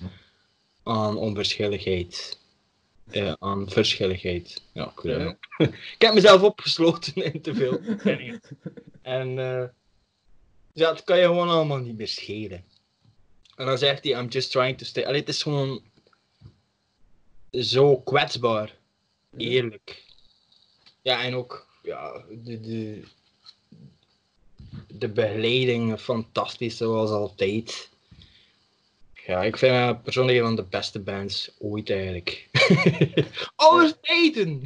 [0.83, 2.41] aan onverschilligheid.
[3.11, 4.61] Eh, aan verschilligheid.
[4.73, 5.37] Ja, ik,
[5.95, 7.79] ik heb mezelf opgesloten in te veel.
[9.01, 9.67] En eh,
[10.73, 12.63] ja, het kan je gewoon allemaal niet meer schelen.
[13.55, 15.05] En dan zegt hij, I'm just trying to stay.
[15.05, 15.81] Allee, het is gewoon
[17.51, 18.75] zo kwetsbaar.
[19.37, 20.03] Eerlijk.
[21.01, 23.03] Ja, en ook ja, de, de,
[24.87, 27.91] de begeleiding fantastisch, zoals altijd.
[29.25, 32.49] Ja, ik vind het persoonlijk een van de beste bands ooit eigenlijk.
[33.55, 34.61] Aller tijden!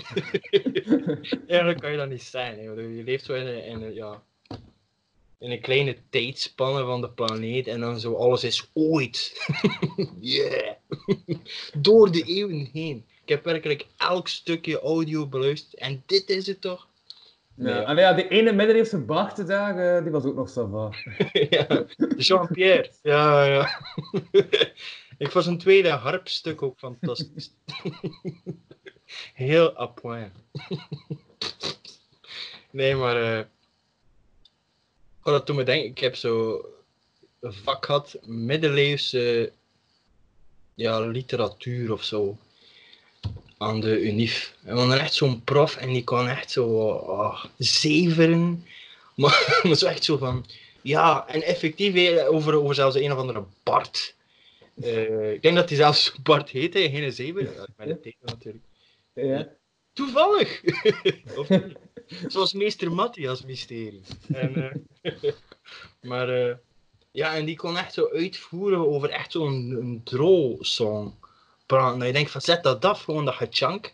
[1.48, 2.62] Eigenlijk kan je dat niet zijn.
[2.62, 4.24] Je leeft zo in in ja,
[5.40, 9.48] in een kleine tijdspanne van de planeet en dan zo alles is ooit.
[10.20, 10.76] yeah!
[11.78, 13.06] Door de eeuwen heen.
[13.24, 16.88] Ik heb werkelijk elk stukje audio beluisterd en dit is het toch?
[17.56, 17.64] Ja.
[17.64, 17.86] Nee.
[17.86, 20.94] Allee, ja, die ene middeleeuwse eh, die was ook nog van.
[21.50, 21.86] ja,
[22.18, 22.92] Jean-Pierre.
[23.02, 23.82] Ja, ja.
[25.18, 27.54] Ik vond zijn tweede harpstuk ook fantastisch.
[29.34, 30.32] Heel à point.
[32.72, 33.38] nee, maar...
[33.38, 33.46] eh
[35.28, 36.62] oh, dat doet me denken, ik heb zo
[37.42, 39.52] vak gehad, middeleeuwse
[40.74, 42.38] ja, literatuur of zo.
[43.58, 44.56] Aan de UNIF.
[44.64, 48.66] En hadden echt zo'n prof en die kon echt zo oh, zeveren.
[49.16, 50.46] Maar, maar zo echt zo van...
[50.82, 54.16] Ja, en effectief eh, over, over zelfs een of andere Bart.
[54.82, 57.44] Eh, ik denk dat hij zelfs Bart heette, geen zeven.
[57.44, 58.64] Ja, Met een teken natuurlijk.
[59.98, 60.64] Toevallig!
[61.40, 61.78] of niet?
[62.28, 64.02] Zoals meester Matthias mysterie.
[64.34, 65.14] En, eh,
[66.10, 66.56] maar eh,
[67.12, 71.14] ja, en die kon echt zo uitvoeren over echt zo'n een drol-song.
[71.66, 73.94] Dat je denkt van zet dat af, gewoon dat gechank.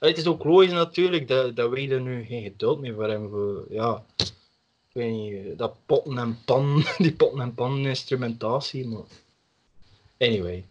[0.00, 3.08] Ja, Het is ook logisch natuurlijk dat, dat wij er nu geen geduld meer voor
[3.08, 3.30] hebben.
[3.30, 9.04] Voor, ja, ik weet niet, dat potten en pan, die potten en pan instrumentatie, maar...
[10.18, 10.64] Anyway.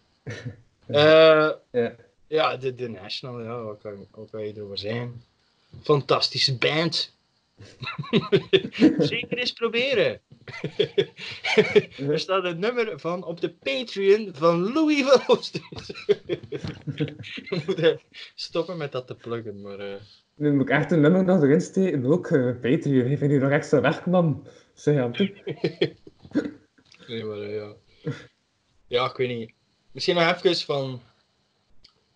[0.86, 1.94] Eh, Ja.
[2.26, 5.22] Ja, de, de National, ja, wat kan, wat kan je erover zeggen?
[5.82, 7.12] Fantastische band.
[8.98, 10.20] Zeker eens proberen.
[12.08, 15.38] er staat een nummer van op de Patreon van Louis van.
[17.48, 18.00] We moeten
[18.34, 19.78] stoppen met dat te pluggen, maar...
[19.78, 20.00] eh,
[20.34, 22.04] Nu moet ik echt een nummer nog erin steken.
[22.06, 23.10] Ook uh, Patreon.
[23.10, 24.46] Ik vind hier nog extra werk, man.
[24.74, 25.32] Zeg aan toe.
[27.06, 27.74] Nee, maar eh, ja.
[28.86, 29.52] Ja, ik weet niet.
[29.92, 31.02] Misschien nog even van.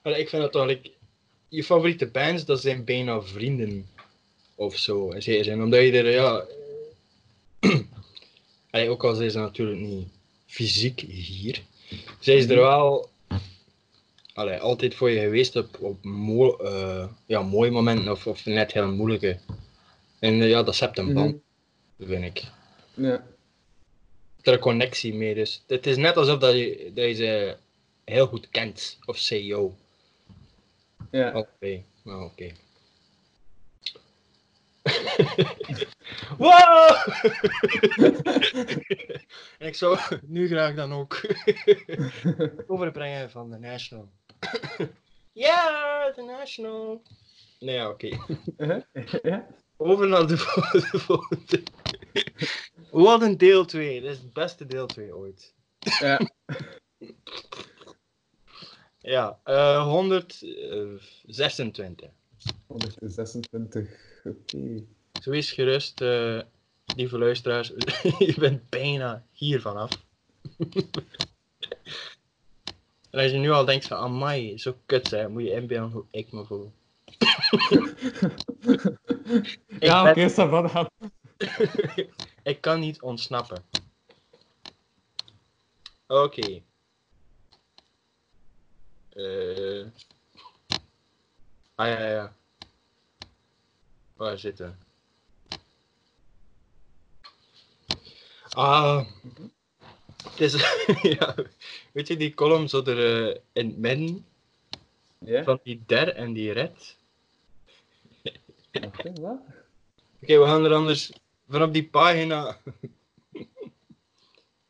[0.08, 0.66] Allee, ik vind dat toch.
[0.66, 0.90] like,
[1.48, 3.88] je favoriete bands, dat zijn bijna vrienden.
[4.54, 5.14] Of zo.
[5.18, 5.62] Zin.
[5.62, 6.44] Omdat je er, ja.
[8.70, 10.08] Allee, ook al zijn ze natuurlijk niet
[10.46, 11.62] fysiek hier.
[12.20, 13.08] Zijn ze er wel.
[14.34, 18.72] Allee, altijd voor je geweest op, op mo eh, ja, mooie momenten of, of net
[18.72, 19.38] heel moeilijke.
[20.18, 21.36] En eh, ja, dat zet een band,
[22.00, 22.42] vind ik
[22.94, 23.26] Ja.
[24.42, 25.34] er een connectie mee.
[25.34, 27.56] Dus het is net alsof dat je, dat je ze
[28.04, 28.98] heel goed kent.
[29.04, 29.76] Of CEO.
[31.10, 31.38] Ja.
[31.38, 32.52] Oké, nou oké.
[36.38, 36.96] wow!
[39.58, 41.20] en ik zou nu graag dan ook
[42.66, 44.08] overbrengen van de National.
[45.32, 47.02] ja, de National.
[47.58, 48.18] Nee, ja, oké.
[48.56, 48.82] Uh-huh.
[49.22, 49.46] ja.
[49.76, 51.62] Over naar de volgende.
[52.90, 54.00] Wat een deel 2.
[54.00, 55.54] Dit is het beste deel 2 ooit.
[55.78, 56.20] Ja.
[59.08, 62.10] Ja, eh 126.
[62.66, 63.88] 126.
[64.24, 64.84] Oké.
[65.22, 66.40] Zo is gerust, eh,
[66.96, 67.72] lieve luisteraars.
[68.18, 69.90] je bent bijna hier vanaf.
[73.10, 76.04] en als je nu al denkt van, amai, zo kut zijn, moet je inbeelden hoe
[76.10, 76.72] ik me voel.
[79.78, 80.86] Ja, oké, okay, gaan.
[82.42, 83.64] ik kan niet ontsnappen.
[86.06, 86.62] Oké.
[89.18, 89.84] Eh.
[91.74, 92.34] Ah ja, ja.
[94.16, 94.78] Waar zitten?
[98.50, 99.06] Ah.
[100.22, 100.52] Het is,
[101.18, 101.34] ja,
[101.92, 104.26] weet je die column zo er eh, in het midden
[105.18, 105.42] Ja?
[105.42, 106.96] van die der en die red?
[108.72, 109.40] Oké, wat?
[110.22, 111.12] Oké, we gaan er anders
[111.48, 112.58] vanaf die pagina.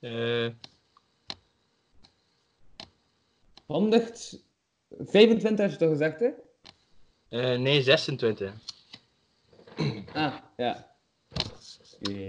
[3.69, 6.29] Eh 125 had je toch gezegd, hè?
[7.29, 8.53] eh, nee, 26.
[10.13, 10.87] Ah, ja.
[12.03, 12.29] Oké.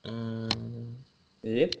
[0.00, 0.46] Eh,
[1.40, 1.74] Yep.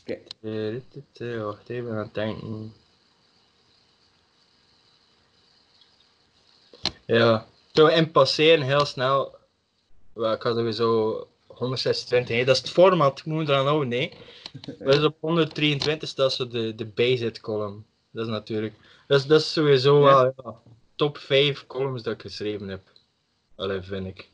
[0.00, 0.18] Oké.
[0.40, 2.72] dit, dit, eh, wacht even aan het denken.
[7.06, 9.34] Ja, zo in passeren heel snel.
[10.14, 12.44] Ik had sowieso 126, hè.
[12.44, 14.12] dat is het format, ik moet eraan houden, nee.
[14.78, 17.84] Dus op 123 staat zo de, de basic column.
[18.10, 18.74] Dat is natuurlijk,
[19.06, 20.60] dat is, dat is sowieso wel ja,
[20.96, 22.80] top 5 columns dat ik geschreven heb.
[23.54, 24.28] Allee, vind ik.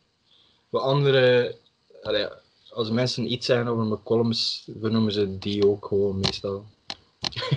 [0.68, 1.56] Wat andere,
[2.02, 2.26] allee,
[2.70, 6.64] als mensen iets zeggen over mijn columns, vernoemen ze die ook gewoon meestal.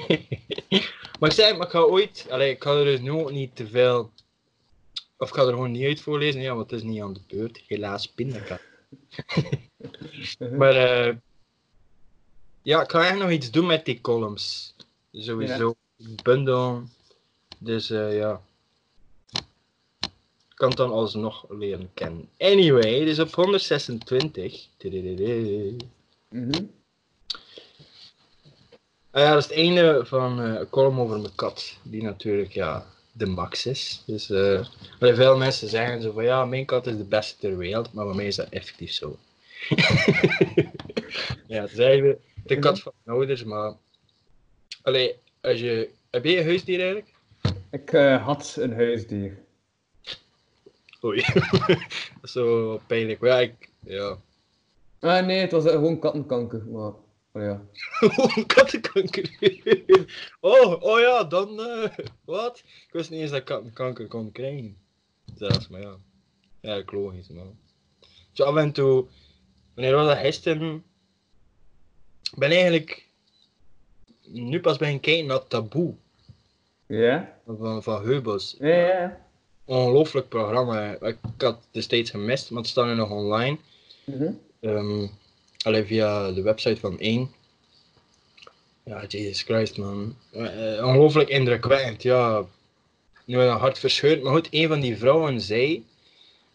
[1.19, 3.55] maar ik zei, maar ik ga ooit, allee, ik ga er dus nu ook niet
[3.55, 4.11] te veel,
[5.17, 7.21] of ik ga er gewoon niet uit voorlezen, ja, want het is niet aan de
[7.27, 7.63] beurt.
[7.67, 8.59] Helaas, pindakaas.
[10.57, 11.15] Maar eh,
[12.63, 14.75] ja, ik ga echt nog iets doen met die columns.
[15.11, 15.75] Sowieso.
[16.23, 16.83] Bundel.
[17.57, 18.41] Dus eh, ja.
[20.49, 22.29] Ik kan het dan alsnog leren kennen.
[22.37, 24.67] Anyway, dus op 126.
[24.77, 25.77] Tidididi.
[26.29, 26.65] Mhm.
[29.11, 31.77] Ah ja, dat is het einde van een column over mijn kat.
[31.83, 34.03] Die natuurlijk, ja, de max is.
[34.05, 34.65] Dus eh,
[34.99, 37.93] maar veel mensen zeggen zo van, ja, mijn kat is de beste ter wereld.
[37.93, 39.17] Maar bij mij is dat effectief zo.
[41.47, 43.73] ja, het is eigenlijk de kat van mijn ouders, maar...
[44.81, 45.89] Allee, als je...
[46.09, 47.13] Heb jij een huisdier eigenlijk?
[47.71, 49.37] Ik eh, had een huisdier.
[51.03, 51.21] Oei.
[51.67, 53.19] dat is zo pijnlijk.
[53.19, 53.69] Maar ja, ik...
[53.79, 54.17] Ja.
[54.99, 56.65] Ah nee, het was eh, gewoon kattenkanker.
[56.65, 56.91] Maar,
[57.31, 57.65] oh ja.
[58.17, 59.37] Oh, kattenkanker.
[60.39, 61.59] oh, oh ja, dan...
[61.59, 62.57] eh, wat?
[62.87, 64.77] Ik wist niet eens dat ik kattenkanker kon krijgen.
[65.35, 65.97] Zelfs, maar ja.
[66.61, 67.57] Ja, logisch, man.
[68.31, 69.05] Zo af en toe...
[69.73, 70.83] Wanneer was dat gisteren?
[72.33, 73.07] Ik ben eigenlijk...
[74.21, 75.93] Nu pas ben kijken naar Taboe.
[76.85, 77.37] Ja?
[77.45, 78.55] Van, van Heubels.
[78.59, 79.21] Ja, ja.
[79.65, 80.91] Ongelooflijk programma.
[80.91, 83.57] Ik had het destijds gemist, maar het staat nu nog online.
[84.03, 84.31] Mhm.
[84.59, 85.07] Ehm
[85.63, 87.31] alleen via de website van 1.
[88.83, 90.15] Ja, Jesus Christ, man.
[90.31, 92.45] Eh, ongelooflijk indrukwekkend, ja.
[93.25, 95.85] Nu een hart verscheurd, maar goed, een van die vrouwen zei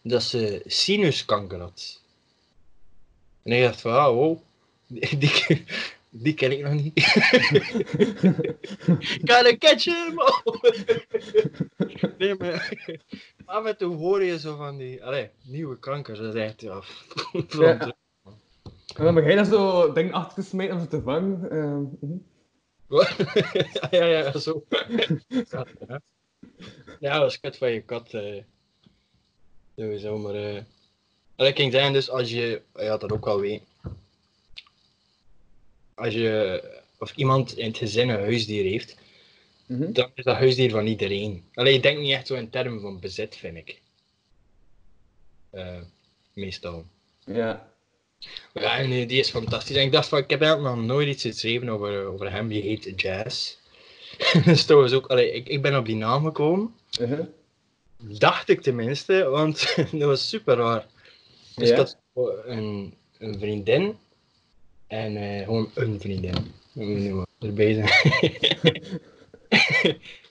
[0.01, 2.01] dat ze sinuskanker had.
[3.43, 4.39] En ik dacht van, ah, wow.
[4.89, 5.65] Die, die,
[6.11, 7.03] Die ken ik nog niet.
[9.29, 10.19] Gotta catch him!
[12.17, 12.73] nee, maar
[13.45, 16.19] af en toe hoor je zo van die allee, nieuwe kankers.
[16.19, 16.81] Dat is echt, ja...
[17.59, 17.95] Ja.
[18.95, 21.49] En dan begin je zo dingen achter te smijten om ze te vangen.
[21.51, 22.17] ehm, mhm.
[23.91, 24.65] ja, ja, ja, zo.
[25.49, 26.01] ja, ja.
[26.99, 28.13] ja, dat is kut van je kat.
[28.13, 28.43] eh
[29.75, 30.35] sowieso, maar...
[30.35, 30.61] eh
[31.35, 32.61] wat ik ging zeggen, dus als je...
[32.73, 33.63] Ja, dat ook wel weet.
[35.99, 36.63] Als je...
[36.97, 38.97] Of iemand in het gezin een huisdier heeft,
[39.65, 39.91] Mhm.
[39.91, 41.43] dan is dat huisdier van iedereen.
[41.53, 43.81] Alleen je denkt niet echt zo in termen van bezit, vind ik.
[45.49, 45.77] Eh,
[46.33, 46.85] meestal.
[47.25, 47.71] Ja.
[48.85, 49.75] Die is fantastisch.
[49.75, 52.61] En ik dacht van, ik heb eigenlijk nog nooit iets geschreven over, over hem, die
[52.61, 53.55] heet Jazz.
[54.45, 56.73] dus dat was ook, allee, ik, ik ben op die naam gekomen.
[56.99, 57.21] Mhm.
[57.97, 60.85] Dacht ik tenminste, want dat was super raar.
[61.55, 61.85] Dus Ja.
[61.85, 63.97] zo een, een vriendin.
[64.89, 66.53] En eh, gewoon een vriendin.
[66.73, 67.89] We erbij zijn.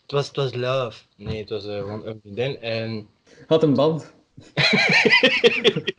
[0.02, 1.02] het, was, het was love.
[1.16, 2.60] Nee, het was eh, gewoon een vriendin.
[2.60, 3.08] En
[3.46, 4.12] Had een band.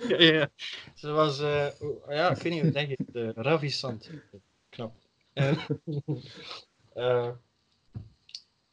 [0.07, 0.49] ja, ja.
[0.95, 1.67] Ze was, eh,
[2.09, 4.09] ja, ik weet niet hoe zeg je het, ravissant.
[4.69, 4.93] Knap.
[5.33, 5.57] En,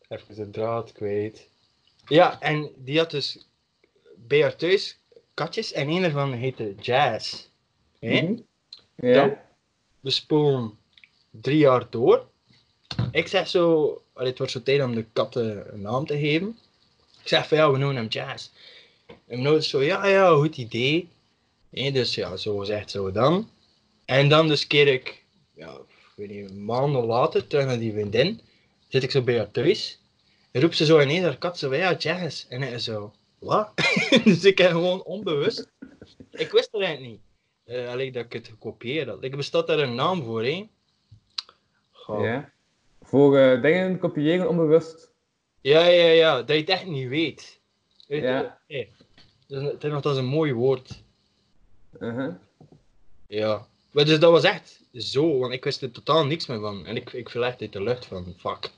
[0.08, 1.48] even de draad kwijt.
[2.08, 3.46] Ja, en die had dus
[4.16, 4.98] bij haar thuis
[5.34, 7.48] katjes en een ervan heette Jazz.
[7.98, 8.22] Hè?
[8.22, 8.40] Mhm.
[8.96, 9.45] Ja.
[10.06, 10.78] We spoelen
[11.30, 12.26] drie jaar door.
[13.10, 16.58] Ik zeg zo, het wordt zo tijd om de katten een naam te geven.
[17.22, 18.50] Ik zeg van ja, we noemen hem Jazz.
[19.26, 21.08] En ouders zo, ja, ja, goed idee.
[21.70, 23.50] Dus ja, zo gezegd, zo dan.
[24.04, 25.78] En dan dus keer ik, ja,
[26.16, 28.40] weet niet, maanden later terug naar die vriendin.
[28.88, 30.00] Zit ik zo bij haar thuis.
[30.50, 32.46] En roept ze zo ineens haar kat zo ja, Jazz.
[32.48, 33.72] En hij zo, wat?
[34.24, 35.68] dus ik heb gewoon onbewust.
[36.30, 37.25] Ik wist het eigenlijk niet.
[37.68, 39.22] Alleen dat ik het gekopieerd had.
[39.24, 40.68] Ik bestaat daar een naam voor, hè?
[41.92, 42.24] Goh.
[42.24, 42.50] ja.
[43.02, 45.10] Voor eh, dingen kopiëren onbewust.
[45.60, 47.60] Ja, ja, ja, dat je het echt niet weet.
[48.06, 48.22] Weet?
[48.22, 48.58] Ja.
[48.68, 48.88] Nee.
[49.46, 51.02] Dat is, het is nog dat is een mooi woord.
[51.98, 52.32] Mhm.
[53.26, 53.66] Ja.
[53.90, 56.86] Maar dus dat was echt zo, want ik wist er totaal niks meer van.
[56.86, 58.70] En ik, ik viel echt uit de lucht van, fuck.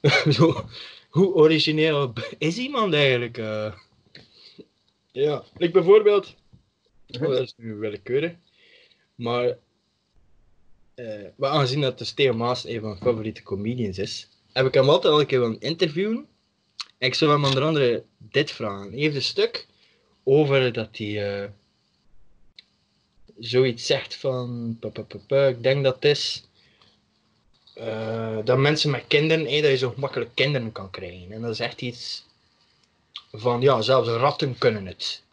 [0.36, 0.64] zo,
[1.08, 3.38] hoe origineel is iemand eigenlijk?
[3.38, 3.72] eh?
[5.12, 6.34] Ja, ik bijvoorbeeld,
[7.16, 8.32] oh, dat is nu willekeurig,
[9.14, 9.56] maar,
[10.94, 14.74] eh, maar aangezien dat de Theo Maas een van mijn favoriete comedians is, heb ik
[14.74, 16.26] hem altijd al een keer willen interviewen.
[16.98, 18.90] En ik zou hem onder andere dit vragen.
[18.90, 19.66] Hij heeft een stuk
[20.24, 21.50] over dat hij eh,
[23.38, 24.76] zoiets zegt van,
[25.28, 26.48] ik denk dat het is,
[27.74, 31.32] eh, dat mensen met kinderen, hé, dat je zo gemakkelijk kinderen kan krijgen.
[31.32, 32.24] En dat is echt iets
[33.32, 35.23] van, ja, zelfs ratten kunnen het.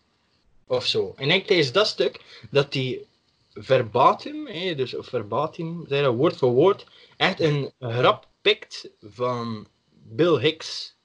[0.72, 1.13] Of zo.
[1.15, 3.07] En ik denk tijdens dat stuk, dat die
[3.53, 6.86] verbatim, hé, dus verbatim, zei dat woord voor woord,
[7.17, 10.95] echt een grap pikt van Bill Hicks.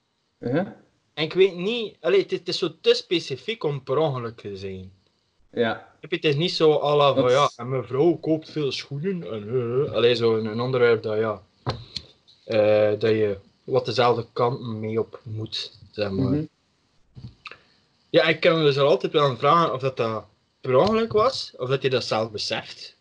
[1.14, 4.36] En ik weet niet, allee, het, is, het is zo te specifiek om per ongeluk
[4.40, 4.92] te zijn.
[5.52, 5.94] Ja.
[6.00, 9.22] Het is niet zo à la van Dat- ja, en mijn vrouw koopt veel schoenen.
[9.32, 11.42] En, allee, zo een, een onderwerp dat ja,
[12.44, 16.30] eh, dat je wat dezelfde kanten mee op moet, zeg maar.
[16.32, 16.44] Mhm.
[18.16, 20.24] Ja, ik kan me dus al altijd wel aan vragen of dat, dat
[20.60, 22.96] per ongeluk was, of dat hij dat zelf beseft.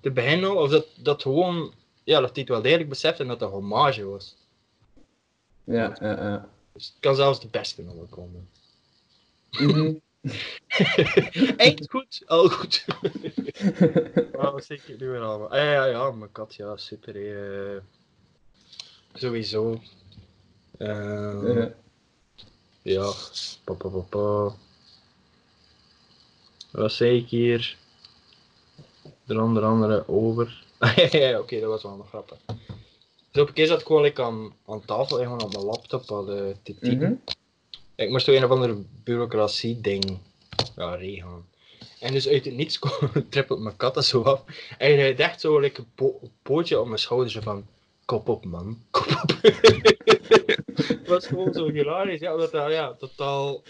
[0.00, 3.26] Te beginnen al, of dat, dat gewoon, ja, dat hij het wel degelijk beseft en
[3.28, 4.36] dat dat hommage was.
[5.64, 6.48] Ja, ja, ja.
[6.72, 8.48] Dus het kan zelfs de beste nog wel komen.
[9.50, 9.94] Mhm.
[11.56, 12.84] Eind goed, al goed.
[14.32, 15.50] Wat zeg ik nu weer allemaal?
[15.50, 17.16] Ah, ja, ja, ja, mijn kat, ja, super.
[17.16, 17.82] eh.
[19.12, 19.80] sowieso.
[20.78, 21.74] Ja.
[22.86, 23.12] Ja,
[23.64, 24.54] pa, pa, pa, pa.
[26.70, 27.76] Wat zei ik hier?
[29.26, 30.64] Er onder andere over.
[30.96, 32.38] Ja, ja, oké, dat was wel nog grappig.
[33.30, 36.10] Dus op een keer zat ik gewoon like, aan, aan tafel, gewoon op mijn laptop
[36.10, 36.98] al eh, te typen.
[36.98, 37.34] Mhm.
[37.94, 40.18] Ik moest toch een of andere bureaucratie-ding
[40.76, 41.44] ja, regelen.
[42.00, 42.78] En dus uit het niets
[43.30, 44.42] trippelt mijn kat er zo af.
[44.78, 47.66] En hij dacht zo like, een po- pootje op mijn schouder zo van...
[48.04, 48.82] Kop op, man.
[48.90, 49.40] Kop op.
[50.88, 52.20] Het was gewoon zo hilarisch.
[52.20, 53.62] Ja, omdat dat ja, totaal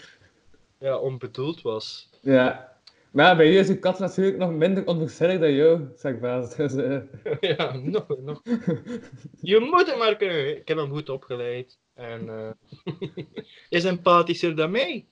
[0.79, 2.09] ja, onbedoeld was.
[2.21, 2.75] Ja.
[3.11, 6.55] Maar bij jou is je kat natuurlijk nog minder onverschillig dan jou, zeg ik baas.
[6.55, 7.01] Dus, eh,
[7.57, 8.41] ja, nog, nog.
[9.41, 10.57] Je moet het maar kunnen.
[10.57, 11.77] Ik heb hem goed opgeleid.
[11.93, 12.49] En eh
[13.69, 15.05] is empathischer dan mij.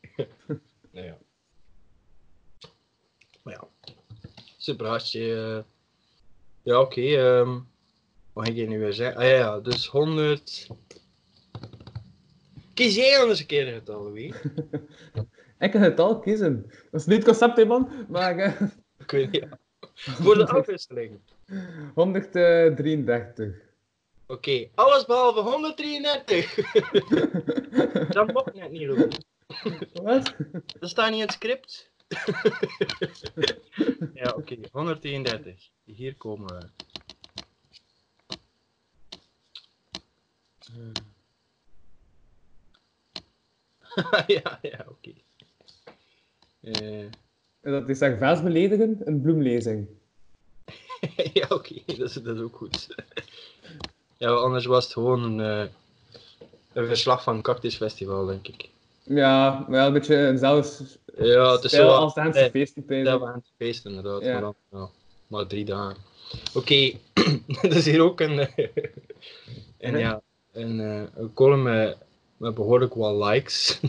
[0.91, 1.17] nou ja.
[3.43, 3.67] Maar ja.
[4.57, 5.35] Super hartje.
[5.35, 5.63] eh.
[6.61, 7.01] Ja, oké.
[7.01, 7.59] ehm,
[8.33, 9.21] wat ik hier nu weer zeggen?
[9.21, 10.67] Ah ja, dus 100.
[12.75, 14.35] Kies jij anders een keer een getal, Louis?
[15.59, 16.65] ik kan het al kiezen.
[16.91, 18.05] Dat is niet het concept, hè, man.
[18.09, 18.61] Maar eh,
[18.97, 19.47] Ik weet niet.
[19.93, 21.19] Voor de afwisseling.
[21.93, 23.55] 133.
[24.27, 26.55] Oké, alles behalve 133.
[28.09, 29.09] Dat mocht net niet, Ruben.
[29.93, 30.35] Wat?
[30.79, 31.91] Dat staat niet in het script.
[34.13, 35.69] ja, oké, 133.
[35.83, 36.69] Hier komen we.
[40.73, 40.91] Hmm.
[44.27, 45.11] ja, ja, oké.
[46.61, 47.05] Eh,
[47.61, 49.87] Dat is vaas beledigen, een bloemlezing.
[51.33, 52.87] ja, oké, dat, is, dat is ook goed.
[54.17, 55.71] ja, anders was het gewoon een, eh,
[56.73, 58.69] een verslag van een cactusfestival, denk ik.
[59.03, 60.85] Ja, wel een beetje eenzelfde
[61.17, 62.85] Ja, het is zo als de nee, feesten.
[62.85, 63.05] pijs ik.
[63.05, 64.53] Dat we aan het feest inderdaad, Ja.
[64.69, 64.89] maar
[65.41, 65.97] ja, drie dagen.
[66.53, 66.91] Oké,
[67.61, 68.67] dat is hier ook een, eh,
[69.77, 69.97] een, Mhm.
[69.97, 70.21] ja,
[70.51, 70.79] een,
[71.19, 71.95] een column
[72.37, 73.79] met, behoorlijk wat likes.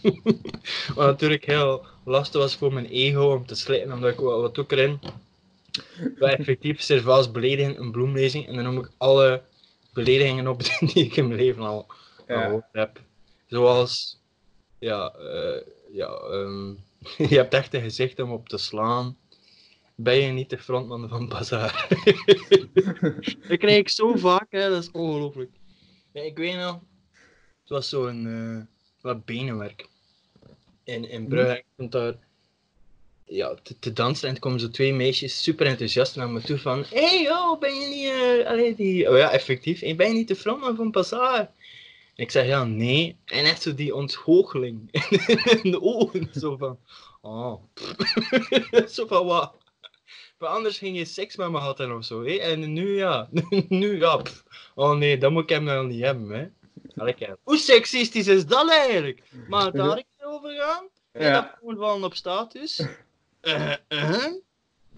[0.94, 4.72] wat natuurlijk heel lastig was voor mijn ego om te slijten, omdat ik wat, ik
[4.72, 5.00] erin?
[6.18, 9.42] Wel effectief servaas beledigen, een bloemlezing, en dan noem ik alle
[9.92, 10.62] beledigingen op
[10.92, 11.86] die ik in mijn leven al
[12.26, 12.42] Ja.
[12.42, 13.00] gehoord heb.
[13.46, 14.20] Zoals,
[14.78, 15.62] ja, eh,
[15.92, 16.68] ja ehm,
[17.30, 19.16] je hebt echt een gezicht om op te slaan.
[19.94, 21.86] Ben je niet de frontman van Bazaar?
[23.48, 24.68] dat krijg ik zo vaak, hè?
[24.68, 25.50] dat is ongelooflijk.
[26.12, 26.78] Ja, ik weet nog,
[27.70, 29.88] was zo'n eh wat benenwerk.
[30.84, 32.14] In, in Brugge, ik stond daar
[33.24, 36.84] ja, te, te dansen en komen zo twee meisjes super enthousiast naar me toe van
[36.90, 39.10] Hé hey, joh, ben je niet, allee, die...
[39.10, 41.08] Oh ja, effectief, ben je niet de frontman van?
[41.12, 41.48] En
[42.14, 43.16] ik zeg ja, nee.
[43.24, 44.88] En echt zo die ontgoocheling
[45.62, 46.28] in de ogen.
[46.32, 46.78] Zo van,
[47.20, 47.62] oh.
[48.94, 49.54] zo van wat.
[50.38, 52.22] Maar anders ging je seks met me hadden of zo.
[52.22, 53.28] En nu ja,
[53.68, 54.16] nu ja.
[54.16, 54.44] pff.
[54.74, 56.30] Oh nee, dat moet ik hem nou niet hebben.
[56.30, 56.46] Hè?
[56.94, 57.36] Kijk.
[57.42, 59.22] Hoe seksistisch is dat eigenlijk?
[59.48, 60.88] Maar daar ik het over gaan?
[61.12, 61.32] Ja.
[61.40, 62.82] dat gewoon vallen op status?
[63.40, 64.26] Eh, eh?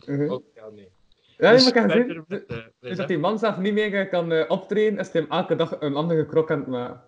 [0.07, 0.31] Mhm.
[0.31, 0.89] Oh, ja, nee.
[1.37, 3.73] Ja, nee, Dus maar kan zien met, eh, dus is dat die man zelf niet
[3.73, 7.03] meer kan eh, optreden, is hij hem elke dag een andere krok aan het maken.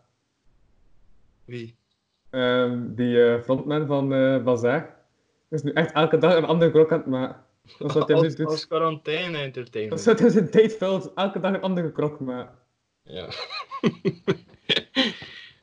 [1.45, 1.77] Wie?
[2.31, 4.97] Ehm, die eh, frontman van eh Bazaar
[5.51, 7.45] is nu echt elke dag een andere krok aan het maken.
[7.79, 8.67] Dat is wat hij nu Als, als doet.
[8.67, 10.01] quarantaine Dat entertainment.
[10.01, 12.59] is wat hij zijn tijd vult, elke dag een andere krok maken.
[13.03, 13.29] Ja.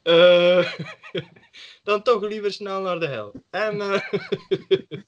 [0.03, 0.73] Eh,
[1.83, 3.33] dan toch liever snel naar de hel.
[3.49, 4.01] En, eh,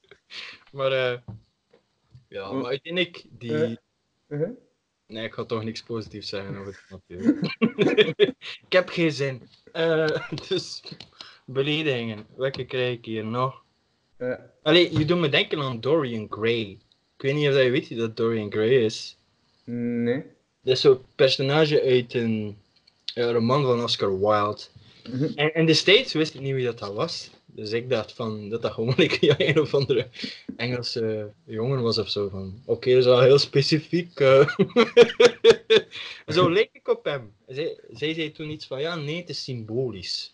[0.72, 1.18] maar, eh,
[2.28, 3.78] ja, maar uiteindelijk, die...
[5.06, 7.02] Nee, ik ga toch niks positiefs zeggen over het
[8.66, 9.48] ik heb geen zin.
[10.48, 10.82] Dus,
[11.44, 12.26] beledigingen.
[12.36, 13.62] Welke krijg ik hier nog?
[14.62, 16.78] Allee, je doet me denken aan Dorian Gray.
[17.16, 19.18] Ik weet niet of je weet dat Dorian Gray is.
[19.64, 20.24] nee.
[20.62, 22.58] Dat is zo'n personage uit een,
[23.14, 24.62] een roman van Oscar Wilde.
[25.10, 25.24] Mhm.
[25.34, 27.30] En, en destijds wist ik niet wie dat, dat was.
[27.46, 30.08] Dus ik dacht van, dat dat gewoon like, ja, een of andere
[30.56, 32.28] Engelse jongen was of zo.
[32.28, 34.20] Van, Oké, dat is wel heel specifiek.
[34.20, 34.48] eh.
[36.26, 37.32] zo leek ik op hem.
[37.48, 40.30] Zij, zij zei toen iets van, ja, nee, het is symbolisch.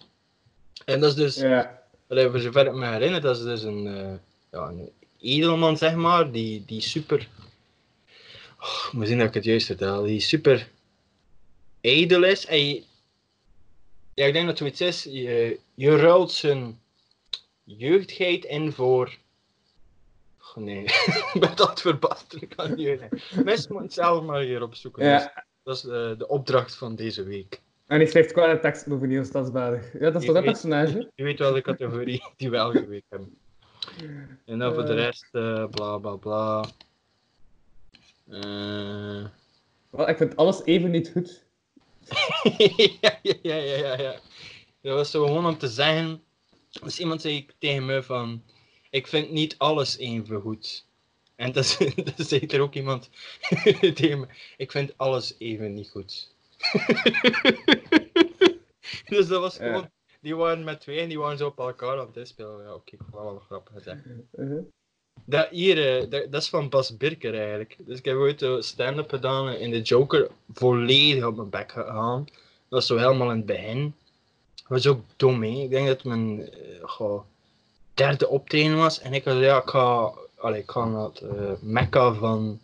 [0.84, 1.82] En dat is dus, Ja.
[2.08, 4.12] voor zover ik me herinner, dat is dus een, eh,
[4.52, 4.90] ja, een
[5.20, 7.28] edelman, zeg maar, die, die super...
[8.60, 10.02] Oh, ik moet zien dat ik het juist vertel.
[10.02, 10.68] Die super
[11.80, 12.46] edel is.
[12.46, 12.82] En je-
[14.20, 15.12] ja, ik denk dat het zoiets is.
[15.12, 16.80] Je, je ruilt zijn
[17.64, 19.16] jeugdigheid in voor...
[20.40, 20.84] Oh, nee,
[21.32, 22.42] ik ben dat verbaasd.
[22.42, 23.00] Ik kan niet.
[23.44, 25.04] Mensen moeten het zelf maar hier opzoeken.
[25.04, 25.18] Ja.
[25.18, 27.60] Dus dat is eh, de opdracht van deze week.
[27.86, 29.28] En hij schrijft qua tekst over Niels.
[29.32, 31.10] Ja, dat is toch dat Ik weet- personage?
[31.16, 33.38] Je weet welke categorie die we elke week hebben.
[34.44, 34.98] En dan voor de Eh.
[34.98, 36.64] rest, eh, bla bla bla.
[39.90, 41.44] Wel, ik vind alles even niet goed.
[43.00, 44.20] ja, ja, ja, ja.
[44.80, 46.22] Dat was zo gewoon om te zeggen.
[46.82, 48.42] Dus iemand zei tegen me van.
[48.90, 50.84] Ik vind niet alles even goed.
[51.36, 51.64] En dan
[52.16, 53.11] dan zei er ook iemand
[53.94, 54.26] tegen me.
[54.56, 56.34] Ik vind alles even niet goed.
[59.04, 59.90] dus dat was gewoon.
[60.20, 62.62] Die waren met twee en die waren zo op elkaar aan het spelen.
[62.62, 64.04] Ja, oké, dat wel grappig gezegd.
[64.34, 64.64] Uh-huh.
[65.24, 67.76] Dat hier, eh, dat, dat is van Bas Birker eigenlijk.
[67.78, 72.24] Dus ik heb ooit eh, stand-up gedaan in de Joker volledig op mijn bek gegaan.
[72.24, 73.94] Dat was zo helemaal in het begin.
[74.54, 75.48] Dat was ook dom, hè.
[75.48, 77.22] Ik denk dat mijn eh, goh,
[77.94, 79.00] derde optreden was.
[79.00, 82.60] En ik had, ja, ik ga, allee, ik ga naar het eh, mekka van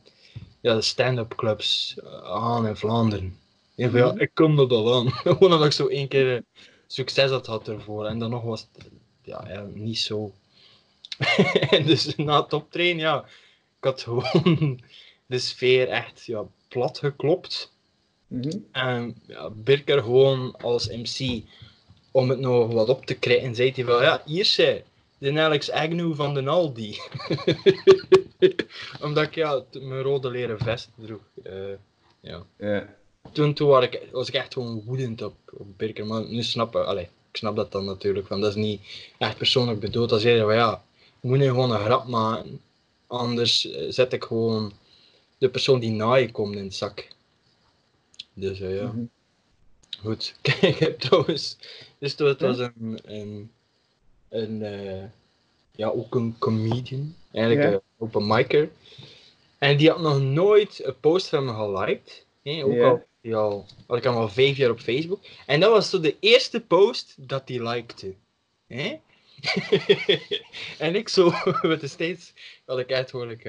[0.60, 3.38] ja, de stand-up clubs aan in Vlaanderen.
[3.74, 5.10] Ik, ja, ik kom dat al aan.
[5.22, 6.42] Gewoon omdat ik zo één keer
[6.86, 8.06] succes had gehad ervoor.
[8.06, 8.86] En dan nog was het
[9.22, 10.32] ja, ja, niet zo
[11.70, 13.24] en dus na het optreden, ja,
[13.78, 14.80] ik had gewoon
[15.26, 17.72] de sfeer echt ja, plat geklopt.
[18.26, 18.58] Mhm.
[18.72, 21.42] En ja, Birker gewoon als MC,
[22.10, 24.82] om het nog wat op te krijgen, zei hij van, ja, hier zei,
[25.18, 26.98] de Alex Agnew van de Aldi.
[29.02, 31.20] Omdat ik ja, mijn rode leren vest droeg.
[31.42, 31.52] Eh,
[32.20, 32.46] ja.
[33.32, 36.06] Toen, toen was, ik, was ik echt gewoon woedend op, op Birker.
[36.06, 38.28] Maar nu snap ik, allee, ik snap dat dan natuurlijk.
[38.28, 38.80] Want dat is niet
[39.18, 40.22] echt persoonlijk bedoeld.
[40.22, 40.84] Je van ja,
[41.26, 42.60] moet nu gewoon een grap maken.
[43.06, 44.72] Anders eh, zet ik gewoon
[45.38, 47.08] de persoon die na je komt in het zak.
[48.34, 48.86] Dus eh, ja.
[48.86, 49.04] Mhm.
[50.00, 50.34] Goed.
[50.42, 51.56] Kijk, ik heb trouwens.
[51.98, 52.98] Dus het was een.
[53.04, 53.50] een,
[54.28, 55.04] een eh,
[55.72, 57.14] ja, ook een comedian.
[57.32, 57.72] Eigenlijk Ja.
[57.74, 58.70] een open micer.
[59.58, 62.24] En die had nog nooit een post van me geliked.
[62.42, 62.88] hè, ook Ja.
[62.88, 65.20] al, al had ik hem al vijf jaar op Facebook.
[65.46, 68.14] En dat was zo de eerste post dat hij likte.
[68.66, 68.98] hè.
[70.78, 71.32] en ik zo,
[71.62, 72.32] met de steeds
[72.66, 73.44] had ik echt hoorlijk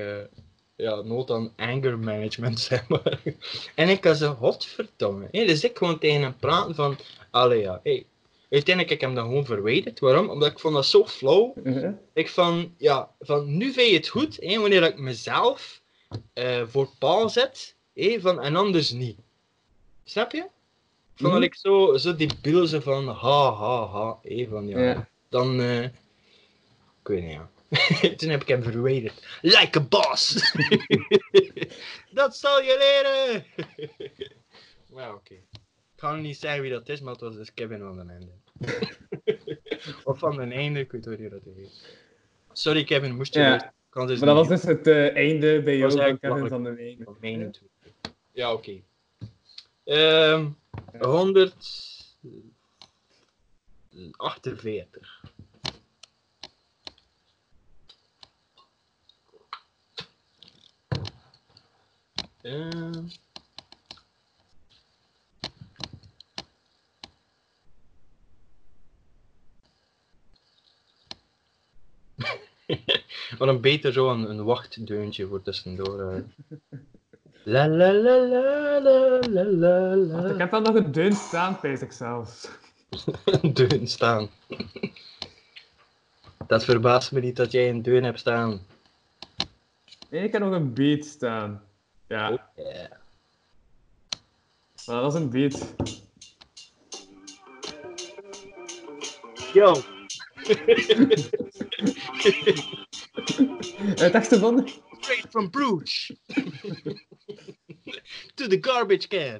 [0.75, 3.19] ja, nood aan anger management, zeg maar.
[3.75, 5.27] En ik had zo, godverdomme.
[5.31, 5.45] hè.
[5.45, 6.97] Dus ik gewoon tegen hem praten van,
[7.31, 8.05] allee ja, hey.
[8.49, 9.99] Uiteindelijk heb ik hem dan gewoon verwijderd.
[9.99, 10.29] Waarom?
[10.29, 11.53] Omdat ik vond dat zo flauw.
[11.63, 11.91] Mhm.
[12.13, 15.81] Ik van, ja, van nu vind je het goed, wanneer ik mezelf
[16.33, 19.17] eh, voor paal zet, van, en anders niet.
[20.03, 20.45] Snap je?
[21.15, 21.43] Van dat Mhm.
[21.43, 25.07] ik zo, zo die bilzen van, ha, ha, ha, hè, van, ja, Ja.
[25.29, 25.91] Dan, eh, ik
[27.03, 27.49] weet niet, ja.
[28.17, 29.39] Toen heb ik hem verwijderd.
[29.41, 30.53] Like a boss!
[32.11, 33.45] dat zal je leren!
[34.89, 35.33] maar ja, oké.
[35.33, 38.31] Ik ga niet zeggen wie dat is, maar het was dus Kevin van den Einde.
[40.03, 41.83] of van den Einde, ik weet niet hoe dat is.
[42.51, 43.73] Sorry Kevin, moest je Ja.
[43.89, 46.73] kan dus Maar dat was dus het eh, einde bij jou van Kevin van de
[46.73, 47.07] Ween.
[47.07, 47.91] op mijn Twitter.
[48.31, 48.81] Ja, oké.
[53.97, 55.21] Ehm 148.
[62.41, 63.07] Ehm
[73.37, 76.01] Maar dan beter zo een, een wachtdeuntje voor tussendoor.
[76.11, 76.21] eh.
[77.43, 81.91] La la la la la la la Ik heb dan nog een deun staan, ik
[81.91, 82.49] zelfs.
[83.41, 84.29] Een deun staan.
[86.47, 88.65] Dat verbaast me niet dat jij een deun hebt staan.
[90.09, 91.63] Nee, ik heb nog een beat staan.
[92.07, 92.91] Ja, Oh, yeah.
[94.85, 95.73] maar dat is een beat.
[99.53, 99.81] Yo,
[103.95, 104.67] Het echte van...
[104.99, 106.11] straight from Bruges.
[108.35, 109.39] to the garbage can.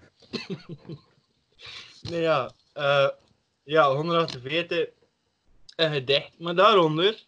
[2.02, 2.52] nee, ja.
[2.74, 3.08] eh
[3.68, 4.90] ja, 148.
[5.76, 7.26] Een gedicht, maar daaronder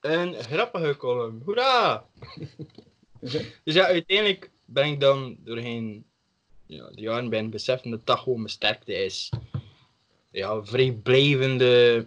[0.00, 1.42] een grappige column.
[1.44, 2.06] Hoera!
[3.64, 6.04] Dus ja, uiteindelijk ben ik dan doorheen
[6.66, 9.30] ja, de jaren ben beseffen dat dat gewoon mijn sterkte is.
[10.30, 12.06] Ja, vrijblijvende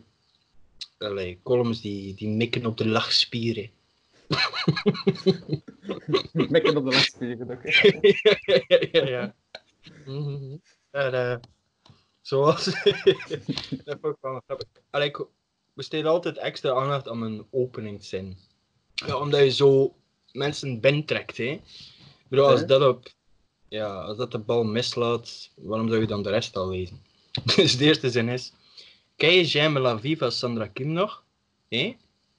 [0.98, 3.70] allee, columns die, die mikken op de lachspieren.
[6.32, 7.50] Mikken op de lachspieren.
[7.50, 7.72] oké.
[8.24, 8.38] ja,
[8.68, 9.36] ja, ja, ja.
[10.06, 10.56] Mhm.
[10.92, 11.42] En,
[12.22, 12.66] zoals...
[13.86, 14.68] dat vond ik wel grappig.
[14.90, 15.26] Allee, ik
[15.74, 18.38] besteed altijd extra aandacht aan mijn openingszin.
[18.94, 19.96] Ja, omdat je zo
[20.32, 21.44] mensen binnentrekt, hè.
[21.44, 23.10] Ik bedoel, als dat op...
[23.70, 27.02] Ja, als dat de bal mislaat, waarom zou je dan de rest al lezen?
[27.56, 28.54] dus de eerste zin is...
[29.16, 31.24] Ken je J'aime la vie van Sandra Kim nog?
[31.70, 31.98] Hé?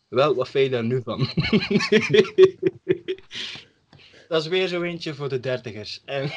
[0.09, 1.19] Wel, wat vind je daar nu van?
[4.33, 6.03] Dat is weer zo eentje voor de dertigers.
[6.05, 6.29] En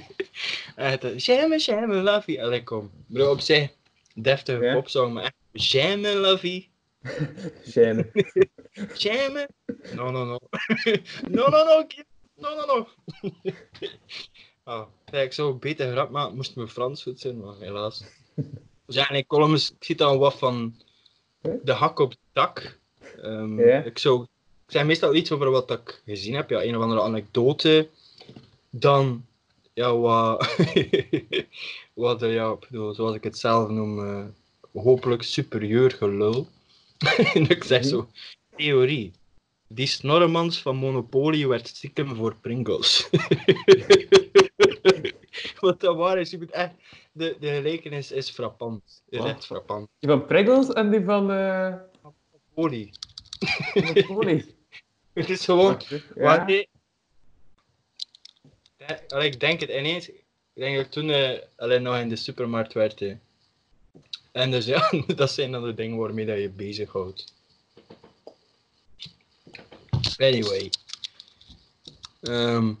[0.90, 2.42] het J'aime, j'aime la vie.
[2.42, 2.90] Allee, kom.
[3.06, 3.70] Bro, op zich,
[4.14, 4.74] deftige Ja.
[4.74, 6.70] popsong, maar echt J'aime la vie.
[8.94, 9.48] J'aime.
[9.94, 10.38] No, no, no.
[11.36, 11.84] no, no, no.
[11.86, 12.04] kid.
[12.36, 12.88] No, no, no.
[14.74, 14.86] oh,
[15.22, 18.04] ik zou beter grap maken, moest mijn Frans goed zijn, maar helaas.
[18.86, 20.82] Dus ja, nee, columns, ik zie dan wat van
[21.62, 22.78] de hak op het dak.
[23.22, 23.82] Ehm, Ja.
[23.82, 24.26] Ik zou
[24.74, 27.88] zeg meestal iets over wat ik gezien heb, ja, een of andere anekdote.
[28.70, 29.24] Dan,
[29.72, 30.56] ja, wat,
[32.04, 34.24] wat er, ja, bedoel, zoals ik het zelf noem, eh,
[34.82, 36.46] hopelijk superieur gelul.
[37.34, 38.08] en ik zeg zo,
[38.56, 39.12] theorie.
[39.68, 43.08] Die snorremans van Monopoly werd stiekem voor Pringles.
[45.60, 46.74] Wat dat waar is, je moet echt,
[47.12, 49.02] de, de gelijkenis is frappant.
[49.08, 49.88] Echt frappant.
[49.98, 52.92] Die van Priggles en die van eh Monopoly.
[53.74, 54.54] Monopoly.
[55.14, 55.80] Het is gewoon,
[56.14, 56.44] Ja.
[59.08, 60.08] Allee, ik denk het ineens.
[60.08, 63.00] Ik denk dat ik toen eh, alleen nog in de supermarkt werd.
[63.00, 63.16] hè.
[64.32, 67.32] En dus ja, dat zijn dan de dingen waarmee dat je bezighoudt.
[70.18, 70.70] Anyway.
[72.20, 72.74] Ehm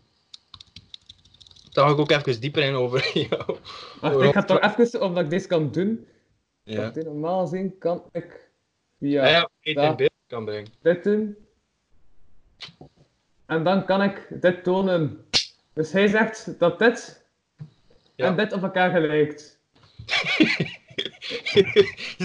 [1.72, 3.58] dan ga ik ook even dieper in over jou.
[4.00, 6.06] Wacht, ik ga toch even, omdat ik deze kan doen.
[6.62, 6.92] Ja.
[6.94, 8.48] Normaal gezien kan ik
[8.98, 9.90] via Ja, ja, Ja.
[9.90, 10.72] in beeld kan brengen.
[10.82, 11.36] dit doen.
[13.46, 15.26] En dan kan ik dit tonen.
[15.72, 17.26] Dus hij zegt dat dit
[18.16, 18.26] Ja.
[18.26, 19.58] en dit op elkaar gelijkt.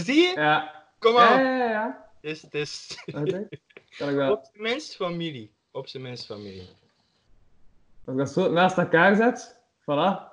[0.06, 0.32] Zie je?
[0.36, 0.84] Ja.
[1.00, 1.44] Kom aan.
[1.44, 1.70] ja, ja.
[1.70, 2.08] ja.
[2.22, 2.48] Is.
[3.06, 3.28] Kan
[4.10, 5.52] ik dat, op zijn minst familie.
[5.72, 6.68] Op zijn minst familie.
[8.06, 10.28] als ik dat zo naast elkaar zet, voilà.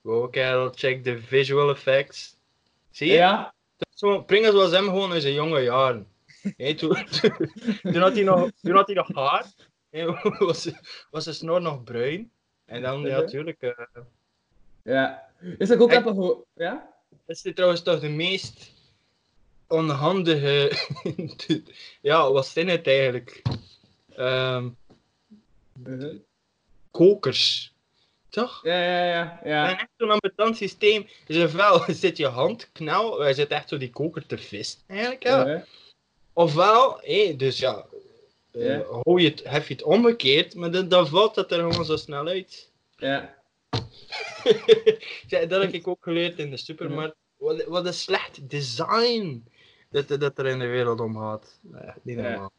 [0.00, 2.36] Wow, kerel, check de visual effects.
[2.90, 3.12] Zie je?
[3.12, 3.54] Ja,
[3.94, 6.06] Zo, Pringles was hem gewoon in zijn jonge jaren.
[6.56, 6.96] Hey, toen,
[7.82, 9.46] toen, had hij nog, toen had hij nog haar.
[9.90, 10.06] Hey,
[10.38, 10.70] was,
[11.10, 12.30] was zijn snor nog bruin.
[12.64, 13.60] En dan, ja, natuurlijk.
[13.60, 14.02] eh,
[14.82, 15.30] ja.
[15.58, 16.36] Is dat ook even goed?
[16.54, 16.90] Ja?
[17.26, 18.72] is dit trouwens toch de meest
[19.66, 20.72] onhandige.
[22.00, 23.42] ja, wat zijn het eigenlijk?
[24.16, 24.68] Ehm,
[25.82, 26.16] Mhm.
[26.90, 27.72] kokers.
[28.28, 28.60] Toch?
[28.64, 29.40] Ja, ja, ja.
[29.42, 29.78] En ja.
[29.78, 31.06] echt zo'n ambetant systeem.
[31.26, 32.70] Dus ofwel zit je hand
[33.18, 35.22] hij zit echt zo die koker te vissen, eigenlijk.
[35.22, 35.48] Ja.
[35.48, 35.64] Ja.
[36.32, 37.86] Ofwel, hé, dus ja,
[38.52, 38.82] eh, Ja.
[38.82, 41.96] hou je het, hef je het omgekeerd, maar dan, dan valt dat er gewoon zo
[41.96, 42.70] snel uit.
[42.96, 43.40] ja.
[45.26, 47.16] ja, dat heb ik ook geleerd in de supermarkt.
[47.36, 49.44] Wat, wat een slecht design
[49.90, 51.58] dat, dat er in de wereld omgaat.
[51.60, 52.52] Nee, niet normaal.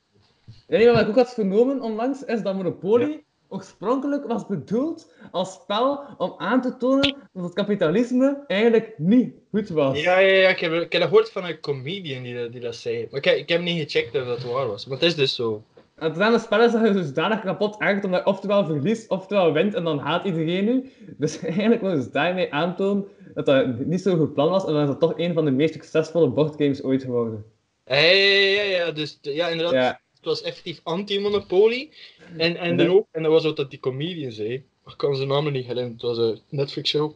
[0.67, 3.23] Ja, nee, wat ik ook had vernomen onlangs is dat Monopoly
[3.53, 9.69] oorspronkelijk was bedoeld als spel om aan te tonen dat het kapitalisme eigenlijk niet goed
[9.69, 10.01] was.
[10.01, 12.61] Ja, ja, ja ik, heb, ik heb dat gehoord van een comedian die, dat- die
[12.61, 13.07] dat zei.
[13.09, 14.85] Maar ik, heb- ik heb niet gecheckt of dat waar was.
[14.85, 15.63] Maar het is dus zo.
[15.95, 19.73] Het zijn de spellen dat je zodanig kapot ergert omdat je oftewel verliest, oftewel wint
[19.73, 20.91] en dan haat iedereen nu.
[21.17, 24.81] Dus eigenlijk wil je daarmee aantonen dat dat niet zo'n goed plan was en dan
[24.81, 27.45] is dat toch een van de meest succesvolle boardgames ooit geworden.
[27.85, 29.73] Ja, ja, ja, ja, dus ja, inderdaad.
[29.73, 31.89] Ja, Het was effectief anti-monopoly.
[32.37, 32.85] En, en, Nee.
[32.87, 34.53] dan ook, en dat was ook dat die comedian zei.
[34.85, 37.13] Ik kan zijn naam niet herinneren, het was een Netflix-show.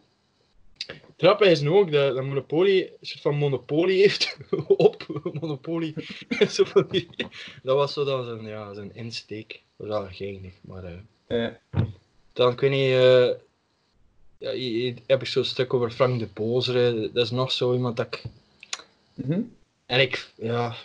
[0.87, 4.37] Het grappige is nu ook dat, dat Monopoly een soort van monopolie heeft
[4.67, 5.05] op
[6.91, 7.07] die-
[7.63, 9.61] dat was zo dan zijn, ja, zijn insteek.
[9.77, 10.83] Dat was wel geinig, maar...
[10.83, 10.97] eh,
[11.27, 11.59] ja.
[12.33, 12.95] dan kun je...
[13.37, 13.43] eh,
[14.37, 17.11] ja, je- je- heb ik zo'n stuk over Frank de Bozere.
[17.13, 18.23] Dat is nog zo iemand dat ik...
[19.13, 19.41] Mhm.
[19.85, 20.75] En ik, ja.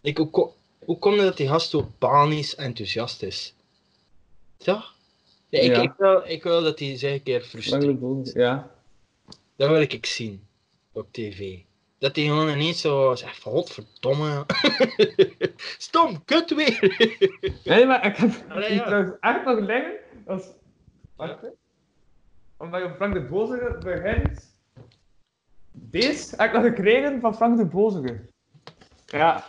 [0.00, 0.54] Ik, ko-
[0.84, 3.54] hoe komt het dat die gast zo panisch enthousiast is?
[4.58, 4.84] Ja,
[5.48, 5.82] ik, Ja.
[5.82, 8.32] Ik, wil, ik wil dat hij zich een keer frustreert.
[8.32, 8.70] Ja.
[9.56, 10.46] Dat wil ik zien
[10.92, 11.58] op tv.
[11.98, 14.46] Dat hij gewoon ineens zo zegt: van godverdomme.
[15.78, 16.78] Stom, kut weer.
[17.64, 18.84] Nee, maar ik heb Allee, ja.
[18.84, 19.92] trouwens echt nog liggen.
[20.24, 20.46] Dat is...
[21.16, 21.48] Wacht, hè.
[22.56, 24.52] Omdat je Frank de Bozige begint.
[25.72, 28.20] Deze heb ik nog gekregen van Frank de Bozige.
[29.06, 29.46] Ja.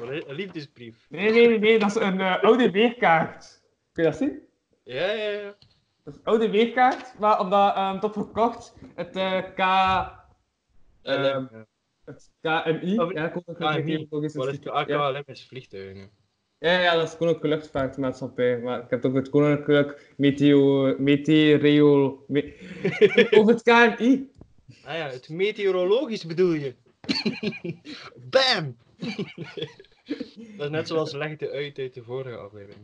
[0.00, 1.06] Een liefdesbrief.
[1.08, 3.62] Nee, nee, nee, nee, dat is een eh, oude weerkaart.
[3.92, 4.40] Kun je dat zien?
[4.82, 5.54] Ja, ja, ja.
[6.04, 9.58] Dat is een oude weerkaart, maar omdat ehm tot verkocht het eh, K...
[11.02, 11.44] ehm,
[12.04, 14.66] het KMI, Oh, ja, Koninklijke Wat is.
[14.66, 16.10] AKLM vliegtuigen.
[16.58, 18.58] Ja, ja, dat is Koninklijke Luchtvaartmaatschappij.
[18.58, 20.94] Maar ik heb het over het Koninklijk Meteo...
[20.98, 22.24] Meteoreo...
[22.28, 22.54] Me-
[23.38, 24.30] over het KMI.
[24.84, 26.74] Ah ja, het meteorologisch bedoel je.
[28.30, 28.76] Bam!
[30.56, 32.80] dat is net zoals legde uit uit de vorige aflevering.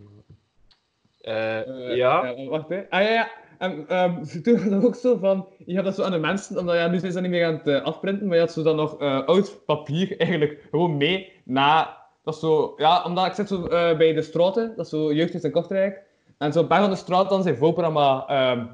[1.20, 2.34] Eh, Eh, ja.
[2.48, 2.90] Wacht, hè.
[2.90, 3.30] Ah, ja, ja.
[3.58, 5.48] En ehm, ze doen dat ook zo van...
[5.66, 7.46] Je hebt dat zo aan de mensen, omdat ja, nu zijn ze dat niet meer
[7.46, 11.32] aan het eh, afprinten, maar je had zo dan nog oud papier eigenlijk gewoon mee
[11.44, 12.00] na...
[12.24, 12.74] Dat is zo...
[12.76, 16.02] Ja, omdat ik zit zo bij de Straten, dat is zo jeugd in Kortrijk.
[16.38, 18.64] En zo'n paar van de Straten dan zijn voorprogramma ehm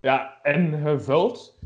[0.00, 1.58] ja, ingevuld.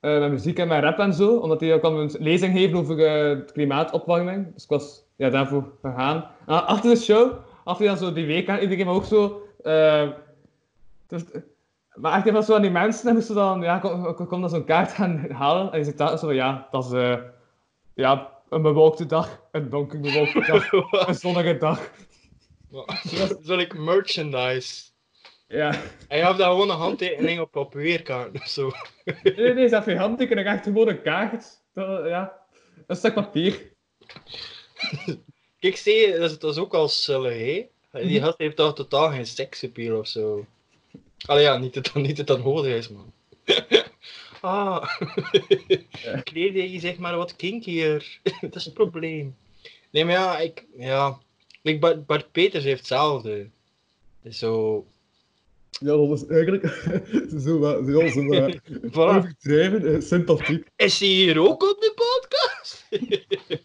[0.00, 2.78] Eh, met muziek en met rap en zo, omdat hij ook al een lezing geven
[2.78, 4.52] over eh, klimaatopwarming.
[4.54, 6.30] Dus ik was ja, daarvoor gegaan.
[6.46, 7.32] En achter de show,
[7.64, 9.42] af en dan zo die week iedereen, maar ook zo...
[9.62, 10.08] eh,
[11.06, 11.24] dus,
[11.94, 14.92] maar echt even zo aan die mensen, en moesten dan, ja, kom, dan zo'n kaart
[14.92, 15.72] gaan halen.
[15.72, 17.18] En zit daar zo van, ja, dat is
[17.94, 20.72] ja, een bewolkte dag, een donker bewolkte dag,
[21.08, 21.90] een zonnige dag.
[23.40, 24.84] Zal ik merchandise?
[25.48, 25.82] Ja.
[26.08, 28.72] En je hebt daar gewoon een handtekening op weerkaart of zo.
[29.22, 31.44] Nee, nee, is geen handtekening, echt gewoon een kaart.
[31.74, 32.38] Dat, ja,
[32.86, 33.72] een stuk papier.
[35.60, 37.66] Kijk, zie dat is, dat is ook al sulle, hè?
[38.02, 40.46] Die gast heeft toch totaal geen seksappeal of zo.
[41.26, 43.12] Allee, ja, niet dat niet dat dat nodig is, man.
[44.40, 45.00] ah,
[46.22, 48.18] kleed je zeg maar wat kinkier.
[48.40, 49.36] dat is het probleem.
[49.90, 51.18] Nee, maar ja, ik, ja.
[51.62, 53.48] Ik, Bart, Bart Peters heeft hetzelfde.
[54.30, 54.84] Zo,
[55.80, 56.66] Ja, dat is eigenlijk
[57.44, 58.58] zo, wat- zo, zo wat
[58.92, 59.16] voilà.
[59.16, 60.66] overdreven, eh, sympathiek.
[60.76, 62.88] Is hij hier ook op de podcast?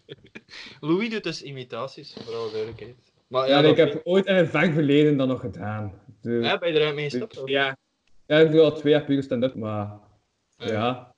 [0.80, 2.96] Louis doet dus imitaties, voor alle duidelijkheid.
[3.28, 5.92] Maar Ja, ik heb ooit in een ver verleden dat nog gedaan.
[6.20, 7.40] Ja, ben je eruit mee gestapt?
[7.44, 7.76] ja.
[8.26, 9.98] ja, ik doe al twee jaar puur stand-up, maar
[10.56, 11.11] ja.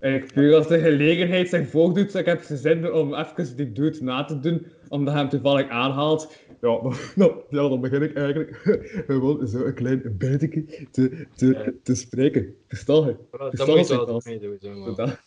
[0.00, 4.24] Eigenlijk puur als de gelegenheid zich voordoet, ik heb zin om even die dude na
[4.24, 6.32] te doen, omdat hij hem toevallig aanhaalt.
[6.60, 8.60] Ja, dan, dan, ja, dan begin ik eigenlijk
[9.06, 12.54] gewoon zo een klein beetje te, te, te spreken.
[12.68, 13.16] Verstaan je?
[13.56, 14.56] Dat moet je wel het mee doen.
[14.60, 14.94] Zo, maar.
[15.06, 15.18] Dat-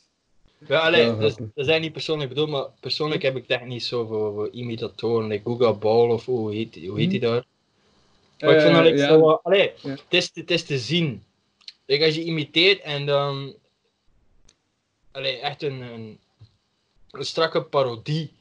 [0.68, 4.06] Ja, allee, Ja, dat, is niet persoonlijk bedoeld, maar persoonlijk heb ik echt niet zo
[4.06, 5.28] voor, voor imitatoren.
[5.28, 7.44] Like Google Ball of hoe heet, hoe heet die daar?
[8.40, 9.08] Maar ik vind dat Eh, ik ja.
[9.08, 9.90] zo wat- allee, Ja.
[9.90, 11.24] het, is, het is te zien.
[11.86, 13.54] Like, als je imiteert en dan.
[15.14, 16.20] Allee, echt een, een,
[17.12, 18.32] een strakke parodie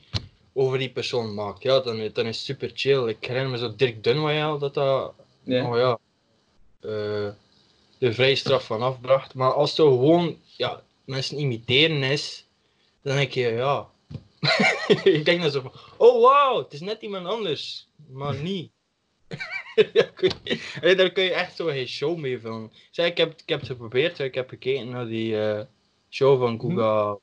[0.52, 3.08] over die persoon maakt, ja, dan, dan is het super chill.
[3.08, 5.14] Ik herinner me zo Dirk Dunwayel dat dat.
[5.42, 5.70] Ja.
[5.70, 5.98] Oh ja.
[6.80, 7.32] eh,
[7.98, 9.34] de vrijstraf van afbracht.
[9.34, 12.46] Maar als het gewoon ja, mensen imiteren is,
[13.02, 13.90] dan denk je ja.
[15.04, 18.70] ik denk dan zo van, oh wow, het is net iemand anders, maar niet.
[19.92, 22.72] ja, kun je, daar kun je echt zo geen show mee filmen.
[22.90, 25.64] Zeg, ik, heb, ik heb het geprobeerd, ik heb gekeken naar die eh,
[26.14, 27.18] show van Guga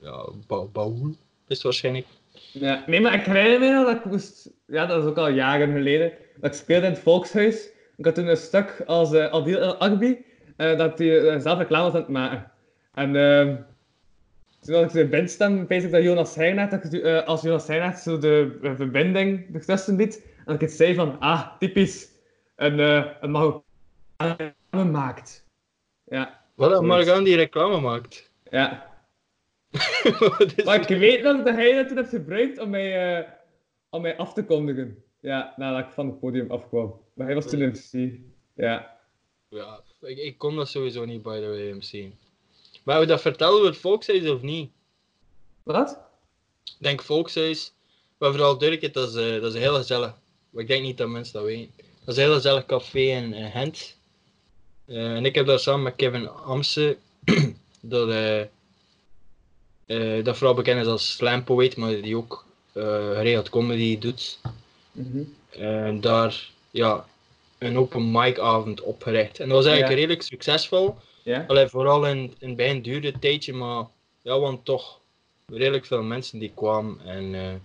[0.00, 1.08] ja, Ba- Baul,
[1.48, 2.06] is het waarschijnlijk.
[2.52, 4.50] Ja, nee, maar ik herinner me nog dat ik moest...
[4.66, 6.12] Ja, dat is ook al jaren geleden.
[6.36, 7.68] Dat ik speelde in het Volkshuis.
[7.96, 10.24] Ik had toen een stuk als uh, Adil El Agbi.
[10.56, 12.50] eh, dat hij eh, zelf reclame was aan het maken.
[12.94, 13.56] En ehm
[14.60, 18.18] toen had ik de bandstem, bezig dat Jonas Heijnaert, dat ik, als Jonas Heijnaert zo
[18.18, 20.22] de verbinding ertussen liet.
[20.36, 22.08] En dat ik het zei van, ah, typisch.
[22.56, 25.46] Een, een Marokkaan maakt.
[26.04, 26.86] Ja, Wat een.
[26.86, 28.32] Margan die reclame maakt.
[28.54, 28.92] Ja.
[30.64, 33.30] Maar ik weet nog dat hij dat toen heeft gebruikt om mij, eh,
[33.90, 35.02] om mij af te kondigen.
[35.20, 37.00] Ja, nadat ik van het podium afkwam.
[37.14, 38.18] Maar hij was toen MC.
[38.54, 38.98] Ja.
[39.48, 42.12] Ja, ik, ik kon dat sowieso niet by the way MC.
[42.84, 44.70] Maar we dat vertellen we het volkshuis of niet?
[45.62, 45.98] Wat?
[46.64, 47.72] Ik denk volkshuis,
[48.18, 50.14] maar vooral duidelijkheid, dat is, eh, dat is heel gezellig.
[50.50, 51.70] Maar ik denk niet dat mensen dat weten.
[51.76, 53.96] Dat is een heel gezellig café in, in Gent.
[54.86, 56.96] Eh, en ik heb daar samen met Kevin Amse,
[57.88, 58.08] dat,
[59.86, 62.82] eh, dat vooral bekend is als slam poet, maar die ook eh
[63.12, 64.38] geregeld comedy doet.
[65.50, 67.06] En daar ja,
[67.58, 69.40] een open mic avond opgericht.
[69.40, 70.00] En dat was eigenlijk Ja.
[70.00, 70.96] redelijk succesvol.
[71.22, 71.44] Ja?
[71.48, 73.84] Allee, vooral in, in het begin duurde het tijdje, maar
[74.22, 75.00] ja, want toch
[75.46, 76.98] redelijk veel mensen die kwamen.
[77.04, 77.62] En,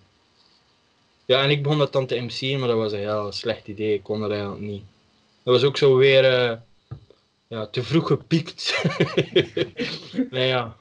[1.25, 3.93] ja, en ik begon dat dan te MC'en, maar dat was een heel slecht idee.
[3.93, 4.83] Ik kon dat eigenlijk niet.
[5.43, 6.61] Dat was ook zo weer
[7.49, 8.83] ja, te vroeg gepiekt.
[10.29, 10.77] nee, ja.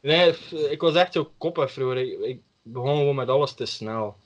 [0.00, 0.32] Nee,
[0.70, 1.96] ik was echt zo koppig vroeger.
[1.96, 4.16] Ik, ik begon gewoon met alles te snel.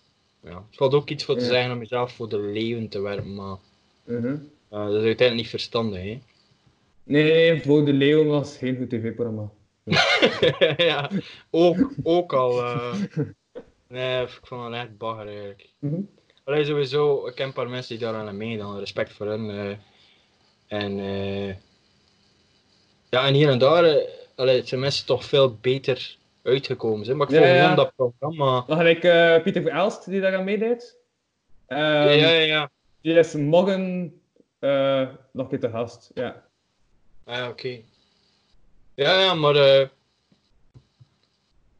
[0.43, 0.55] Ja.
[0.69, 1.47] Het valt ook iets voor te Ja.
[1.51, 3.57] zeggen om jezelf voor de leeuwen te werpen, maar
[4.05, 4.27] Mhm.
[4.69, 6.03] eh, dat is uiteindelijk niet verstandig.
[6.03, 6.21] Hè?
[7.03, 9.51] Nee, voor de Leeuwen was geen goed tv-programma.
[10.77, 11.11] ja,
[11.51, 12.63] ook, ook al.
[12.65, 12.95] eh,
[13.89, 15.69] nee, ik vond het echt bagger eigenlijk.
[15.79, 16.01] Mhm.
[16.45, 19.81] Allee, sowieso, ik ken een paar mensen die daar aan meedaan, respect voor hen.
[20.69, 21.49] En eh,
[23.11, 24.01] ja, en hier en daar
[24.35, 27.05] allee, zijn mensen toch veel beter uitgekomen.
[27.05, 27.17] Zijn.
[27.17, 27.75] Maar ik Ja, vond ja.
[27.75, 28.65] dat programma.
[28.67, 30.97] Dan heb ik eh, Pieter Verelst die daar aan meedeed.
[31.67, 32.71] Ehm, ja, ja, ja.
[33.01, 34.13] Die is morgen
[34.59, 36.11] eh, nog een keer te gast.
[36.15, 36.45] Ja.
[37.25, 37.79] Ah, ja, oké.
[38.95, 39.89] Ja, ja, maar ja,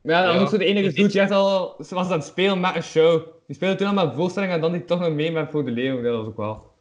[0.03, 0.49] dan Ja.
[0.59, 1.77] de enige dude die echt al...
[1.85, 3.23] Ze was aan het spelen met een show.
[3.47, 5.71] Die speelde toen al met voorstellingen en dan die toch nog mee met Voor de
[5.71, 6.03] Leeuwen.
[6.03, 6.73] Dat was ook wel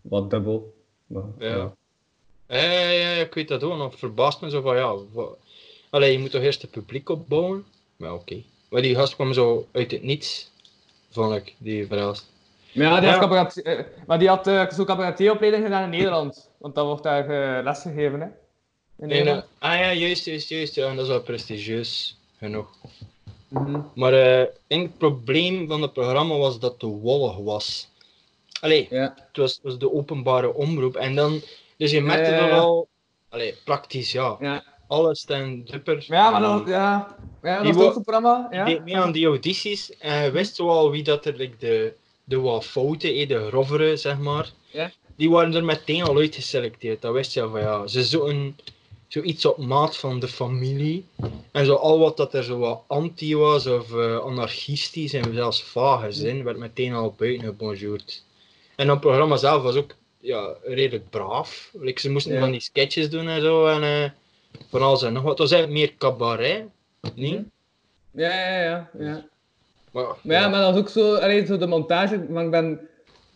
[0.00, 0.79] wat dubbel.
[1.10, 1.48] Maar, Ja.
[1.56, 1.72] ja.
[2.48, 3.98] Ja, ja, ja, ik weet dat ook nog.
[3.98, 4.94] Verbaast me zo van ja.
[5.12, 5.28] wa-
[5.90, 7.64] Allee, je moet toch eerst het publiek opbouwen?
[7.96, 8.42] Maar oké.
[8.68, 10.50] Maar die gast kwam zo uit het niets,
[11.10, 12.26] vond ik, die verhaast.
[12.74, 13.10] Maar ja, die Ja.
[13.10, 14.84] had, cabaret- eh, maar die had eh, zo'n
[15.62, 16.48] gedaan in Nederland.
[16.58, 17.28] Want dat wordt daar
[17.58, 18.26] eh, lesgegeven, hè.
[18.26, 18.32] In
[19.08, 19.18] Nee.
[19.18, 19.44] Nederland.
[19.58, 20.74] Ah ja, juist, juist, juist.
[20.74, 22.68] Ja, en dat is wel prestigieus genoeg.
[23.48, 23.80] Mhm.
[23.94, 27.88] Maar eh, denk het probleem van het programma was dat het te wollig was.
[28.60, 29.14] Allee, Ja.
[29.26, 30.96] het was, het was de openbare omroep.
[30.96, 31.40] En dan,
[31.76, 32.58] dus je merkte Ja, ja, er ja.
[32.58, 32.88] al,
[33.28, 34.64] allee, praktisch ja, Ja.
[34.86, 36.04] alles ten dupper.
[36.08, 37.16] Maar ja, maar dat, ja.
[37.42, 38.48] Ja, dat was een programma.
[38.50, 38.64] Ja.
[38.64, 41.92] deed mee aan die audities en je wist zo al wie dat er like, de,
[42.24, 44.90] de wat fouten, eh, de grovere zeg maar, Ja.
[45.16, 47.02] die waren er meteen al uitgeselecteerd.
[47.02, 48.56] Dat wist je al van ja, ze zoeken
[49.08, 51.04] zoiets op maat van de familie.
[51.52, 55.62] En zo al wat dat er zo wat anti was of eh, anarchistisch en zelfs
[55.62, 58.24] vage zin, werd meteen al buiten gebonjourd.
[58.80, 61.70] En dan het programma zelf was ook ja, redelijk braaf.
[61.80, 62.40] Like, ze moesten Ja.
[62.40, 64.10] van die sketches doen en zo en eh,
[64.70, 65.30] van alles en nog wat.
[65.30, 66.64] Het was eigenlijk meer cabaret,
[67.14, 67.32] niet?
[67.34, 67.42] Mhm.
[68.10, 68.90] Ja, ja, ja.
[68.98, 69.26] ja.
[69.92, 72.26] Maar, Maar ja, maar dat was ook zo, alleen zo de montage.
[72.28, 72.88] Maar ik ben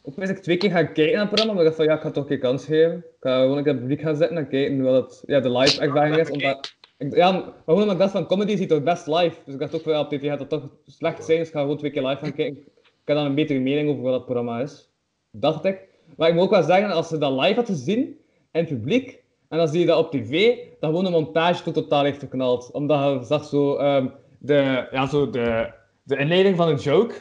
[0.02, 1.52] ook eens twee keer gaan kijken naar het programma.
[1.52, 2.96] Maar ik dacht van ja, ik ga toch een keer kans geven.
[2.96, 5.50] Ik ga gewoon een keer het publiek gaan zitten en kijken hoe dat ja, de
[5.50, 6.30] live ervaring is.
[6.30, 9.36] Omdat, ik, ja, maar gewoon omdat ik dacht van comedy ziet toch best live.
[9.44, 11.38] Dus ik dacht ook van ja, op tv gaat dat toch slecht zijn.
[11.38, 12.56] Dus ik ga gewoon twee keer live gaan kijken.
[12.56, 14.88] Ik heb dan een betere mening over wat dat programma is.
[15.36, 15.88] Dacht ik.
[16.16, 19.22] Maar ik moet ook wel zeggen, als ze dat live hadden zien in het publiek.
[19.48, 22.70] En dan zie je dat op tv, dat gewoon een montage tot totaal heeft geknald.
[22.70, 24.06] Omdat je zag zo, ehm,
[24.38, 27.14] de, ja, zo de, de inleiding van een joke.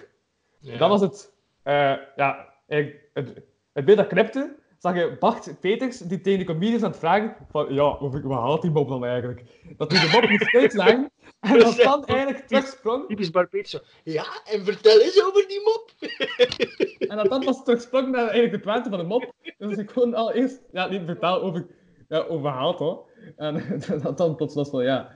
[0.59, 0.77] Ja.
[0.77, 1.33] Dat was het,
[1.63, 3.41] eh, ja, eigenlijk het,
[3.73, 7.35] het beeld dat knipte, zag je Bart Peters die tegen de comedians aan het vragen
[7.51, 9.43] van, ja, hoe, hoe haalt die mop dan eigenlijk?
[9.77, 13.79] Dat hij de mop moest uitleggen en dat dan eigenlijk terugsprong Typisch Bart Peters zo.
[14.03, 15.91] Ja, en vertel eens over die mop.
[17.09, 19.33] en dat dan pas terugsprong naar eigenlijk de puinten van de mop.
[19.57, 21.65] Dus ik gewoon al eerst, ja, niet vertaal over,
[22.09, 23.09] ja, over haalt hoor.
[23.35, 23.63] En
[24.03, 25.15] dat dan plots was van, ja.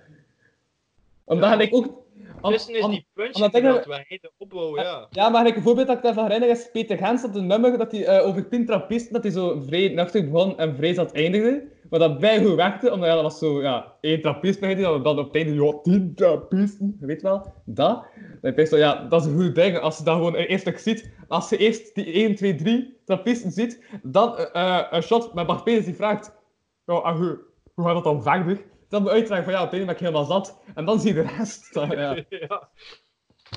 [1.25, 1.59] Omdat Ja.
[1.59, 2.05] ik ook...
[2.41, 5.07] Tussen is die punch omdat ik- inderdaad waar hij de opbouw, ja.
[5.09, 7.91] Ja, maar een voorbeeld dat ik daarvan herinner is Peter Gens op een nummer dat
[7.91, 11.75] hij eh, over tien trappisten, dat hij zo vrij nuchter begon en vrij zat eindigde.
[11.89, 14.83] Maar dat bij goed werkte, omdat ja, dat was zo, ja, één trappist bij die,
[14.83, 18.05] dan, dan op het einde, ja, tien trappisten, je weet wel, dat.
[18.41, 21.11] Dan denk ja, dat is een goed ding, als je dat gewoon eerst ziet.
[21.27, 25.63] Als je eerst die 1, 2, 3 trappisten ziet, dan eh, een shot met Bart
[25.63, 26.35] Peters die vraagt,
[26.85, 27.39] ja, hoe,
[27.73, 28.61] hoe gaat dat dan verder?
[28.89, 30.57] Dan je uitleggen van, ja, op het einde ben ik helemaal zat.
[30.75, 31.69] En dan zie je de rest.
[31.73, 32.23] ja.
[32.29, 32.69] ja.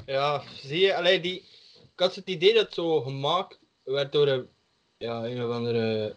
[0.06, 1.44] Ja, zie je, allee, die...
[1.92, 4.48] Ik had het idee dat het zo gemaakt werd door een,
[4.96, 6.14] ja, een of andere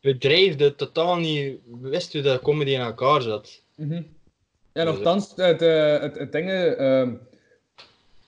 [0.00, 3.62] bedrijf dat totaal niet wist hoe dat comedy in elkaar zat.
[3.74, 4.02] Mhm.
[4.72, 7.14] Ja, nogthans, het, eh, het, het ding, ehm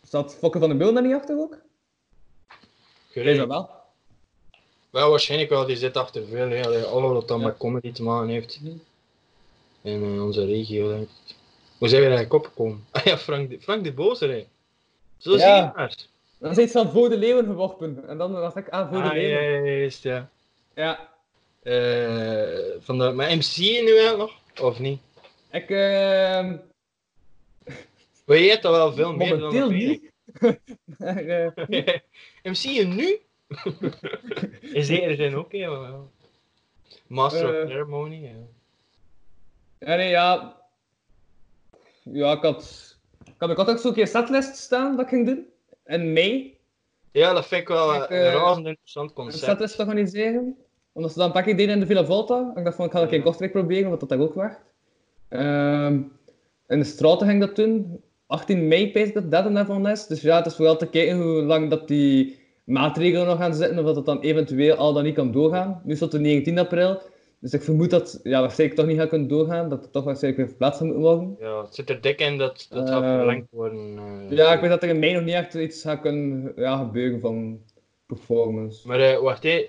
[0.03, 1.59] zat Fokke van de Beul daar niet achter ook?
[3.15, 3.71] Dat wel.
[4.91, 6.65] Wel, waarschijnlijk wel, die zit achter veel, hè.
[6.65, 7.47] Allee, alles wat dan Ja.
[7.47, 8.61] met comedy te maken heeft.
[8.61, 8.77] Mhm.
[9.83, 11.35] In eh, onze regio, denk ik.
[11.79, 12.85] Hoe zijn we er eigenlijk opgekomen?
[12.93, 14.47] Ah ja, Frank de, Frank de Bozer, hè.
[15.17, 15.39] Zo Ja.
[15.39, 15.97] zie je maar.
[16.39, 18.09] Dan is iets van voor de leeuwen geworpen.
[18.09, 19.43] En dan dacht ik, ah, voor de Ah, leeuwen.
[19.43, 20.31] ja, ja, juist, ja.
[20.75, 21.09] Ja.
[21.63, 24.33] Eh, van de, maar MC nu eigenlijk nog?
[24.69, 25.01] Of niet?
[25.53, 26.57] Ik, ehm
[28.27, 30.11] Maar je hebt dat wel veel meer dan momenteel op niet.
[30.99, 31.99] Eh.
[32.43, 33.19] MC je nu?
[34.79, 36.11] In zekere zin ook, wel.
[37.07, 38.35] Master of Ceremony, ja.
[39.79, 40.57] Ja, nee, ja.
[42.03, 42.87] Ja, ik had...
[43.25, 45.47] Ik had, ik ook zo'n keer setlist staan dat ik ging doen.
[45.87, 46.57] In mei.
[47.13, 49.45] Ja, dat vind ik wel Ik, eh, een eh, razend interessant Een concept.
[49.45, 50.57] setlist organiseren.
[50.93, 52.53] Omdat ze dat een paar keer deden in de Villa Volta.
[52.55, 54.35] Ik dacht van, ik ga dat een keer in Kortrijk proberen, wat dat daar ook
[54.35, 54.61] werkt.
[55.29, 55.95] Ehm,
[56.69, 58.03] in de straten ging dat doen.
[58.27, 60.07] 18 mei, pees ik dat dat daarvan is.
[60.07, 63.79] Dus ja, het is vooral te kijken hoe lang dat die maatregelen nog gaan zitten.
[63.79, 65.81] Of dat het dan eventueel al dan niet kan doorgaan.
[65.85, 67.03] Nu is het de 19 april.
[67.41, 69.69] Dus ik vermoed dat ja, waarschijnlijk toch niet gaat kunnen doorgaan.
[69.69, 71.37] Dat het toch waarschijnlijk weer verplaatst moet worden.
[71.41, 73.99] Ja, het zit er dik in dat dat gaat Eh, verlengd worden.
[73.99, 74.37] eh.
[74.37, 77.21] Ja, ik weet dat er in mei nog niet echt iets gaat kunnen ja, gebeuren
[77.21, 77.61] van
[78.07, 78.87] performance.
[78.89, 79.69] Maar eh, wacht, hè.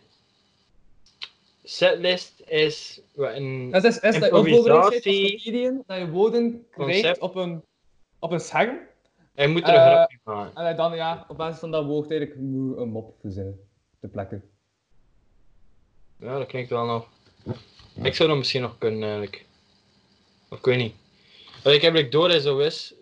[1.63, 7.19] Setlist is wat een Het is, is dat je dat je woorden krijgt Concept.
[7.19, 7.63] op een,
[8.19, 8.77] op een scherm.
[9.35, 10.55] Hij moet er een Eh, grapje maken.
[10.55, 13.59] En dat dan ja, op basis van dat woord eigenlijk moet een mop verzinnen.
[13.99, 14.43] Te plekken.
[16.19, 17.07] Ja, dat klinkt wel nog.
[18.03, 19.45] Ik zou dat misschien nog kunnen eigenlijk.
[20.49, 20.93] Of ik weet niet.
[21.63, 22.93] Wat ik eigenlijk door is zo is.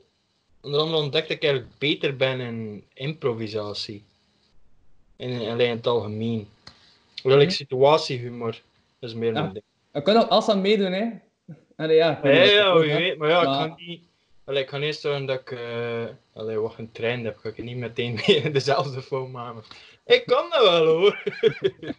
[0.61, 4.03] Onder andere ontdekt dat ik eigenlijk beter ben in improvisatie.
[5.15, 6.47] In, alleen in het algemeen.
[7.23, 7.55] Wel ik Mhm.
[7.55, 8.61] situatiehumor.
[8.99, 9.41] Dat is meer Ja.
[9.41, 9.63] mijn ding.
[9.93, 11.05] Je kunt ook alles aan meedoen, hè?
[11.75, 13.17] En ja, Ja, ja, weet.
[13.17, 14.01] Maar ja, ik ga niet.
[14.43, 17.37] Allee, ik ga eerst zorgen dat ik eh allee, wat getraind heb.
[17.37, 19.63] Ga ik niet meteen in dezelfde foam maken.
[20.07, 21.23] Ik kan dat wel hoor.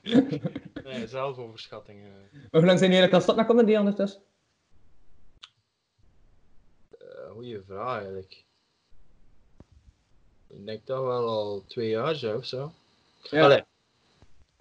[0.84, 2.00] nee, zelfoverschatting.
[2.04, 2.40] eh.
[2.50, 4.22] Hoe lang zijn jullie eigenlijk al stad naar comedy ondertussen?
[6.98, 8.44] Eh, goeie vraag eigenlijk.
[10.48, 12.72] Ik denk dat wel al twee jaar zo of zo.
[13.22, 13.42] Ja.
[13.44, 13.62] Allee,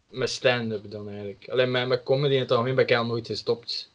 [0.10, 1.50] met stand-up dan eigenlijk.
[1.50, 3.92] Alleen met, met comedy in het algemeen ben ik al nooit gestopt.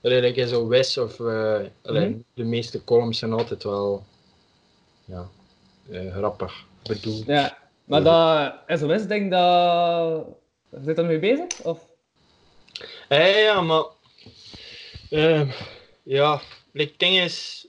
[0.00, 1.68] Like in zo West of allee,
[2.08, 2.18] Mhm.
[2.34, 4.04] de meeste columns zijn altijd wel
[5.04, 5.28] ja,
[5.90, 7.26] eh, grappig bedoeld.
[7.26, 7.58] Ja.
[7.90, 10.26] Maar dat SOS, denk dat...
[10.84, 11.60] Zit er mee bezig?
[11.62, 11.86] Of?
[13.08, 13.84] Eh, ja, maar
[15.10, 15.48] ehm,
[16.02, 16.40] ja,
[16.72, 17.66] like, het ding is,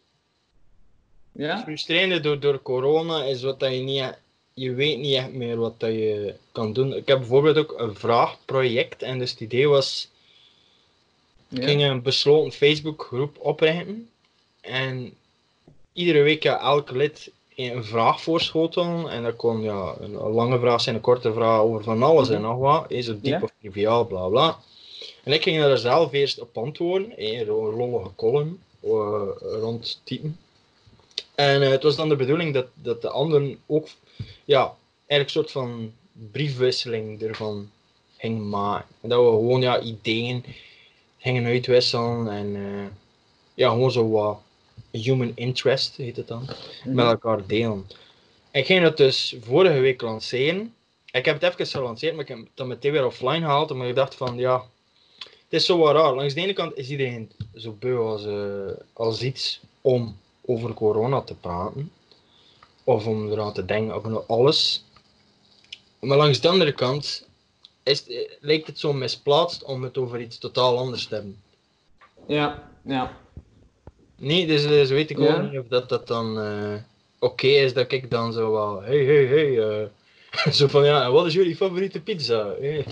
[1.31, 1.61] Het Ja?
[1.63, 4.17] frustrerende door, door corona is wat dat je niet,
[4.53, 6.93] je weet niet echt meer wat dat je kan doen.
[6.95, 10.09] Ik heb bijvoorbeeld ook een vraagproject en dus het idee was,
[11.49, 14.09] ik ging een besloten Facebookgroep oprichten
[14.61, 15.13] en
[15.93, 20.81] iedere week ja, elk lid een vraag voorschotelen en dat kon ja, een, lange vraag
[20.81, 23.41] zijn, een korte vraag over van alles en nog wat, is het diep Ja.
[23.41, 24.59] of triviaal, bla bla.
[25.23, 30.37] En ik ging daar zelf eerst op antwoorden, in een lollige column eh, rond typen.
[31.35, 33.87] En eh, het was dan de bedoeling dat, dat de anderen ook
[34.45, 34.75] ja,
[35.07, 35.93] eigenlijk een soort van
[36.31, 37.69] briefwisseling ervan
[38.17, 38.95] gingen maken.
[39.01, 40.45] En dat we gewoon ja, ideeën
[41.17, 42.85] gingen uitwisselen en eh,
[43.53, 44.39] ja, gewoon zo wat
[44.91, 46.47] human interest heet het dan,
[46.85, 47.87] met elkaar delen.
[48.51, 50.73] Ik ging dat dus vorige week lanceren.
[51.11, 53.87] Ik heb het even gelanceerd, maar ik heb het dan meteen weer offline gehaald, omdat
[53.87, 54.65] ik dacht van ja,
[55.19, 56.15] het is zo wat raar.
[56.15, 61.21] Langs de ene kant is iedereen zo beu als, eh, als iets om over corona
[61.21, 61.91] te praten.
[62.83, 64.83] Of om eraan te denken over alles.
[65.99, 67.27] Maar langs de andere kant
[67.83, 71.41] is, het- eh, lijkt het zo misplaatst om het over iets totaal anders te hebben.
[72.27, 73.17] Ja, ja.
[74.21, 76.73] Nee, dus, dus weet ik ook niet of dat, dat dan eh,
[77.19, 79.87] oké is dat ik dan zo wel, hey, hey, hey, eh,
[80.57, 82.55] zo van ja, wat is jullie favoriete pizza?
[82.59, 82.85] Hey.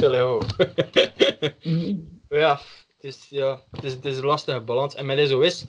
[1.64, 1.96] Mhm.
[2.30, 2.62] ja,
[2.96, 4.96] het is, ja, het is, het is een lastige balans.
[4.96, 5.66] En met zo is,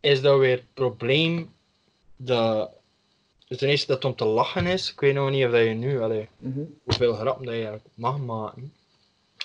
[0.00, 1.52] is dat weer het probleem
[2.16, 2.70] dat,
[3.48, 4.90] ten eerste dat het om te lachen is.
[4.90, 6.60] Ik weet nog niet of dat je nu, allee, Mhm.
[6.84, 8.72] hoeveel grappen dat je mag maken.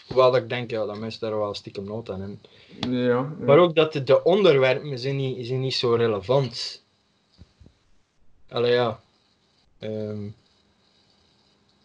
[0.08, 2.42] Wel dat ik denk, ja, dat mensen daar wel stiekem nood aan hebben.
[2.80, 2.90] Ja.
[2.90, 3.22] ja.
[3.40, 6.84] Maar ook dat de, de onderwerpen zijn niet, zijn niet zo relevant.
[8.50, 9.02] Allee ja.
[9.80, 10.28] Ehm,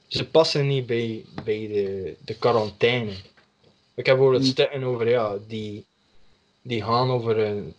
[0.07, 3.11] ze passen niet bij, bij de, de quarantaine.
[3.95, 4.51] Ik heb bijvoorbeeld Hmm.
[4.53, 5.85] stukken over, ja, die,
[6.63, 7.75] die gaan over een,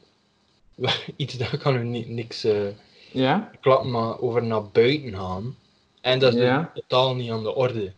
[1.16, 2.68] iets dat kan niet, niks eh
[3.12, 3.52] Ja?
[3.62, 5.58] klappen, maar over naar buiten gaan.
[6.02, 6.72] En dat is Ja.
[6.74, 7.92] totaal niet aan de orde.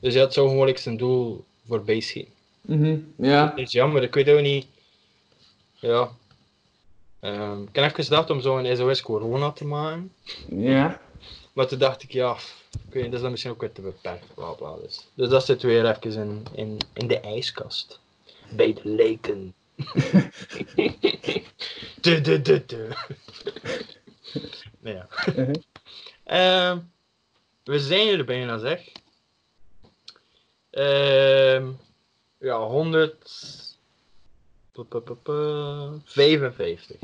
[0.00, 2.32] Dus ja, het zou gewoon zijn doel voorbij schieten.
[2.62, 2.98] Mhm.
[3.16, 3.48] Ja.
[3.48, 4.66] Het is jammer, ik weet ook niet.
[5.74, 6.10] Ja.
[7.20, 10.12] Ehm, ik heb even gedacht om zo een SOS corona te maken.
[10.48, 11.00] Ja.
[11.52, 12.36] Maar toen dacht ik, ja,
[12.86, 14.34] ik weet dat is dan misschien ook weer te beperkt.
[14.34, 14.76] Bla bla.
[14.82, 18.00] Dus, dus dat zit weer even in, in, in de ijskast.
[18.50, 19.54] Bij de leken.
[22.00, 22.88] de, de, de, de.
[24.80, 25.08] Nee, ja.
[25.36, 25.54] Mhm.
[26.24, 26.78] Ehm,
[27.64, 28.88] we zijn er bijna, zeg.
[30.70, 31.68] Ehm,
[32.42, 33.16] ja, 100.
[34.72, 37.00] pu- pu- pu- pu- 55.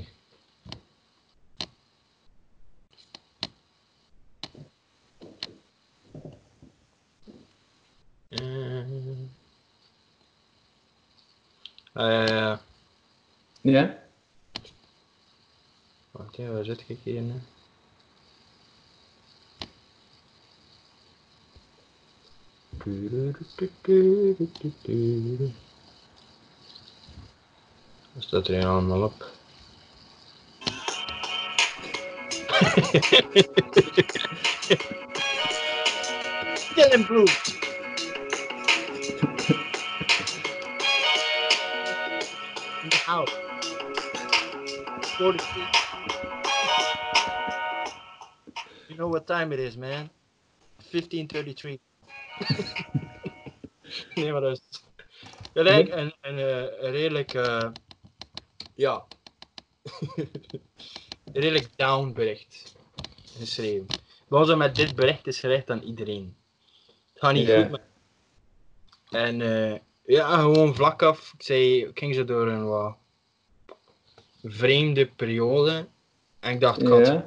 [8.31, 9.29] Ehm.
[11.95, 12.59] Eh,
[13.63, 13.99] Ja?
[16.11, 17.41] wacht even, waar zit ik hier nu?
[28.19, 29.27] Staat er hier allemaal op?
[37.07, 37.27] Blue.
[42.83, 43.33] In the house.
[45.19, 45.63] 43.
[48.89, 50.11] You know what time it is, man?
[50.91, 51.88] 1533.
[54.15, 54.83] nee, maar dat is
[55.53, 57.69] gelijk een, een, eh, een redelijk, eh,
[58.75, 59.05] ja,
[61.33, 62.77] redelijk down bericht
[63.39, 63.87] geschreven.
[64.29, 66.37] Behalve met dit bericht is gericht aan iedereen.
[66.87, 67.81] Het gaat niet goed met...
[69.11, 71.33] En eh, ja, gewoon vlak af.
[71.39, 72.97] Ik zei, ik ging zo door een wat
[74.43, 75.87] vreemde periode.
[76.41, 77.27] En ik dacht, ik had Ja.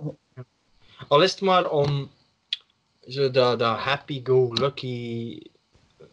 [1.07, 2.11] al is het maar om
[3.07, 5.39] zo dat, dat happy-go-lucky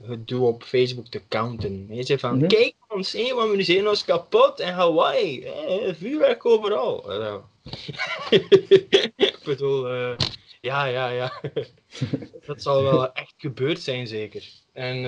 [0.03, 1.95] gedoe op Facebook te counten.
[1.95, 2.47] Je zegt van, Mhm.
[2.47, 5.45] kijk ons, hé, want we zijn ons kapot in Hawaii.
[5.45, 7.13] Hé, vuurwerk overal.
[7.13, 7.45] En zo.
[9.17, 10.17] Ik bedoel, eh,
[10.61, 11.41] ja, ja, ja.
[12.47, 14.49] dat zal wel echt gebeurd zijn, zeker.
[14.73, 15.05] En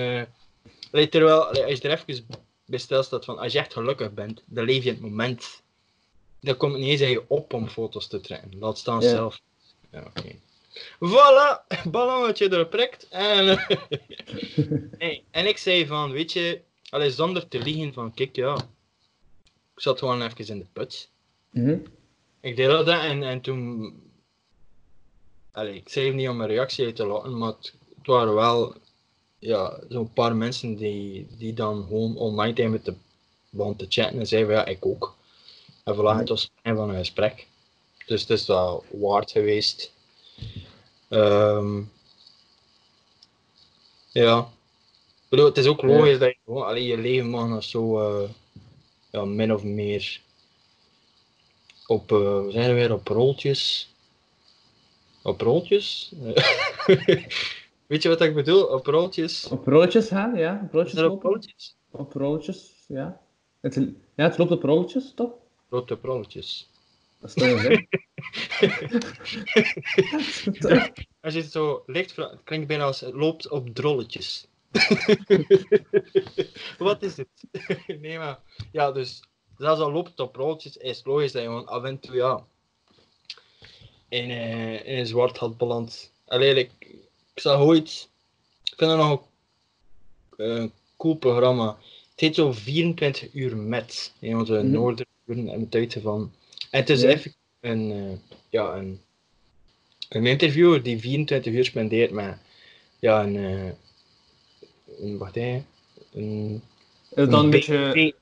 [0.91, 2.25] eh, terwijl, als je er even
[2.65, 5.61] bij stilstaat van, als je echt gelukkig bent, dan leef je in het moment.
[6.39, 8.59] Dan komt het niet eens aan je op om foto's te trekken.
[8.59, 9.39] Laat staan zelf.
[9.91, 10.35] Ja, oké.
[10.99, 13.07] Voilà, ballonnetje prikt.
[13.09, 13.45] En,
[14.97, 18.55] nee, en ik zei van, weet je, allee, zonder te liegen van, kijk ja,
[19.75, 21.09] ik zat gewoon even in de put.
[21.49, 21.77] Mhm.
[22.41, 23.93] Ik deelde dat en, en toen,
[25.51, 28.75] allee, ik zei niet om mijn reactie uit te laten, maar het, het waren wel,
[29.39, 32.93] ja, zo'n paar mensen die, die dan gewoon online tegen me te,
[33.77, 35.15] te chatten en zeiden van, ja, ik ook.
[35.83, 37.47] En voilà, het was het einde van een gesprek.
[38.05, 39.91] Dus het is wel waard geweest.
[41.09, 41.81] Ehm,
[44.11, 44.39] ja.
[44.39, 47.99] Ik bedoel, het is ook logisch dat je gewoon allee, je leven mag nog zo
[47.99, 48.29] eh,
[49.11, 50.21] ja, min of meer
[51.87, 53.93] op, we zijn er weer op roltjes.
[55.23, 56.13] Op roltjes?
[57.87, 58.63] Weet je wat ik bedoel?
[58.63, 59.47] Op roltjes.
[59.47, 60.69] Op rolletjes gaan, ja.
[60.73, 61.75] Op er op roltjes?
[61.91, 63.21] Op rolletjes, ja.
[63.61, 63.75] Het,
[64.15, 65.31] ja, het loopt op rolletjes, toch?
[65.69, 66.70] Rood op rolletjes.
[67.21, 67.33] Dat is
[70.59, 70.89] toch?
[71.19, 74.47] Als je het zo licht het klinkt bijna als het loopt op drolletjes.
[76.77, 77.27] Wat is het?
[78.01, 78.39] nee, maar
[78.71, 79.23] ja, dus
[79.57, 82.15] zelfs al loopt het op rolletjes, is het logisch dat je gewoon af en toe
[82.15, 82.45] ja,
[84.09, 86.11] in, eh, in een zwart had beland.
[86.27, 86.71] Alleen, ik,
[87.33, 88.09] ik zag ooit,
[88.63, 89.21] ik vind dat nog
[90.37, 91.77] een, een cool programma,
[92.15, 94.13] heet zo 24 uur met.
[94.19, 94.71] In onze Mhm.
[94.71, 96.33] noorderuren en het van.
[96.71, 97.07] En het is Ja.
[97.09, 99.01] even een, eh, ja, een,
[100.09, 102.37] een interviewer die 24 uur spendeert met
[102.99, 103.71] ja, een, eh,
[105.01, 105.63] een wacht hè,
[106.13, 106.61] een,
[107.15, 108.13] het dan een een beetje...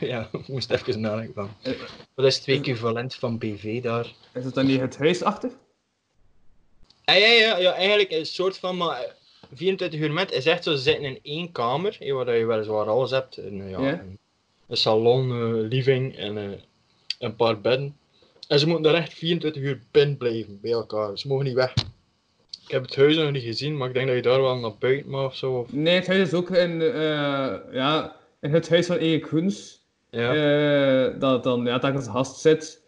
[0.00, 1.50] Ja, ik moest even nadenken van.
[2.14, 4.12] Wat is het equivalent van BV daar?
[4.34, 5.52] Is het dan niet het huisachtig?
[7.04, 9.10] Ah, ja, ja, ja, eigenlijk is het soort van, maar eh,
[9.54, 13.10] 24 uur met is echt zo, ze zitten in één kamer, waar je weliswaar alles
[13.10, 13.36] hebt.
[13.36, 13.92] Een, eh, ja, Ja.
[14.00, 14.18] een,
[14.66, 16.60] een salon, living en
[17.24, 17.96] een paar bedden.
[18.48, 21.18] En ze moeten daar echt 24 uur binnen blijven, bij elkaar.
[21.18, 21.72] Ze mogen niet weg.
[22.64, 24.72] Ik heb het huis nog niet gezien, maar ik denk dat je daar wel naar
[24.78, 25.52] buiten mag of zo.
[25.52, 29.82] Of, Nee, het huis is ook in, eh, ja, in het huis van Erik Groens.
[30.10, 30.34] ja.
[31.14, 32.82] Eh, dat dan ja, telkens gast zit.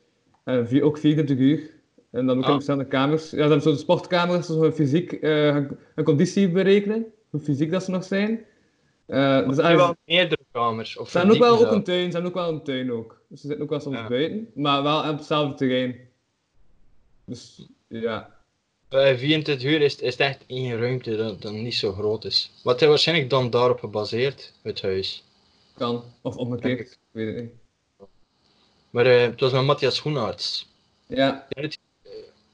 [0.44, 1.70] Eh, vier, ook 24 uur.
[2.10, 2.48] En dan ook Ah.
[2.48, 3.22] in verschillende kamers.
[3.22, 7.06] Ja, ze hebben zo'n sportkamer, zo'n fysiek, hun- hun conditie berekenen.
[7.30, 8.30] Hoe fysiek dat ze nog zijn.
[9.06, 9.16] Eh,
[9.48, 10.96] dus er eigenlijk- wel meerdere kamers.
[10.96, 13.15] Of ze hebben ook wel ook een tuin, ze hebben ook wel een tuin ook.
[13.28, 14.08] Dus ze zitten ook wel soms Ja.
[14.08, 16.08] buiten, maar wel op hetzelfde terrein.
[17.24, 18.34] Dus ja.
[18.88, 22.50] Bij 24 uur is, is het echt één ruimte dat, dat niet zo groot is.
[22.62, 25.24] Wat is waarschijnlijk dan daarop gebaseerd, het huis.
[25.76, 26.04] Kan.
[26.20, 27.52] Of omgekeerd, ik weet het niet.
[28.90, 30.66] Maar eh, het was met Matthias Schoenaerts.
[31.06, 31.46] Ja,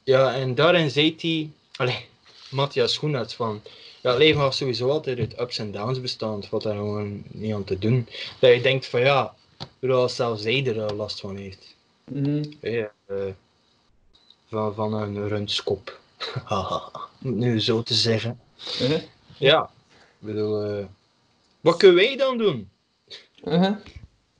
[0.04, 2.06] Ja, en daarin zei hij, allee,
[2.50, 3.60] Matthias Schoenaerts van,
[4.02, 7.54] ja, het leven gaat sowieso altijd uit ups en downs bestaan, wat daar gewoon niet
[7.54, 8.08] aan te doen.
[8.38, 9.34] Dat je denkt van ja,
[9.80, 11.76] als zelfs zij er eh, last van heeft.
[12.04, 12.44] mhm.
[12.60, 13.16] Ja, eh,
[14.46, 16.00] van, van een rundskop.
[17.22, 18.40] Om het nu zo te zeggen.
[18.80, 19.02] Uh-huh.
[19.38, 20.84] Ja, ik bedoel, eh,
[21.60, 22.70] wat kunnen wij dan doen?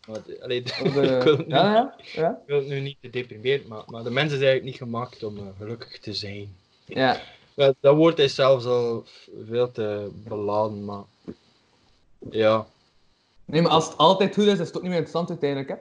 [0.07, 2.31] Want, allee, Of, ik, wil het nu, ja, ja, ja.
[2.31, 5.23] ik wil het nu niet te deprimerend maken, maar de mensen zijn eigenlijk niet gemaakt
[5.23, 6.57] om gelukkig te zijn.
[6.85, 7.21] Ja.
[7.55, 9.05] Ja, dat woord is zelfs al
[9.45, 11.05] veel te beladen, maar
[12.31, 12.67] ja.
[13.45, 15.77] Nee, maar als het altijd goed is, is het ook niet meer interessant uiteindelijk, hè?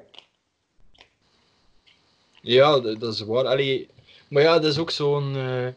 [2.42, 3.46] Ja, dat, is waar.
[3.46, 3.90] Allee,
[4.30, 5.68] maar ja, dat is ook zo'n eh,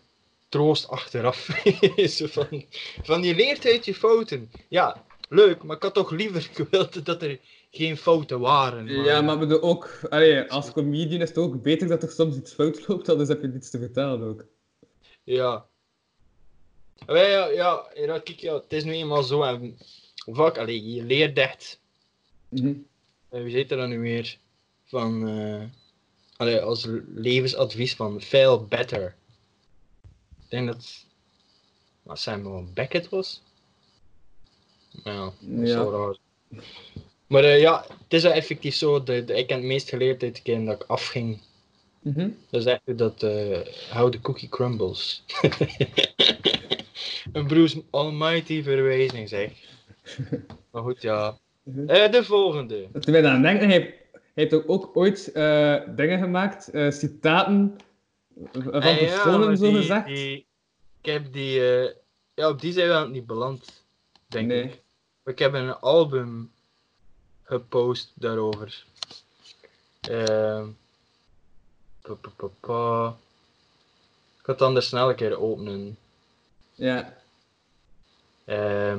[0.48, 1.62] troost achteraf.
[2.16, 2.64] Zo van,
[3.02, 4.50] van je leert uit je fouten.
[4.68, 7.38] Ja, leuk, maar ik had toch liever gewild dat er
[7.70, 8.86] geen fouten waren.
[8.86, 12.36] Ja, maar we doen ook, allee, als comedian is het ook beter dat er soms
[12.36, 14.44] iets fout loopt, anders heb je iets te vertellen ook.
[15.24, 15.66] Ja.
[17.06, 19.42] Ja, ja, ja, kijk, ja, het is nu eenmaal zo.
[19.42, 19.78] En
[20.26, 21.80] vaak, allee, je leert echt.
[22.50, 22.62] Eh,
[23.28, 24.38] wie zit er dan nu weer?
[24.84, 25.28] Van,
[26.36, 29.14] allee, als levensadvies van fail better.
[30.44, 31.04] Ik denk dat
[32.02, 33.42] wat Samuel Beckett was.
[35.02, 35.82] Dat is Ja.
[35.82, 36.16] zo raar.
[37.26, 39.02] Maar eh, ja, het is wel effectief zo.
[39.02, 41.40] De, de- ik heb het meest geleerd uit de keer dat ik afging.
[42.00, 42.28] Mhm.
[42.50, 43.60] Dat is echt dat eh
[43.92, 45.22] how the cookie crumbles.
[47.32, 49.52] Een Bruce Almighty verwijzing zeg.
[50.70, 51.38] Maar goed, ja.
[51.62, 51.88] Mhm.
[51.88, 52.88] Eh, de volgende.
[52.92, 53.78] Dat wij aan denken, hij,
[54.12, 57.76] hij heeft ook, ook ooit eh, dingen gemaakt, eh, citaten
[58.52, 60.06] van ja, personen zo gezegd.
[60.06, 60.46] die-
[61.00, 61.60] ik heb die,
[62.34, 63.84] ja, op die zijn we niet beland,
[64.26, 64.62] denk Nee.
[64.62, 64.82] ik.
[65.22, 66.50] Maar ik heb een album
[67.42, 68.84] gepost daarover.
[70.00, 70.66] Ehm
[72.02, 73.08] pa, pa, pa, pa.
[74.38, 75.96] Ik ga het dan er snel een keer openen.
[76.74, 77.16] Ja.
[78.44, 78.98] Ehm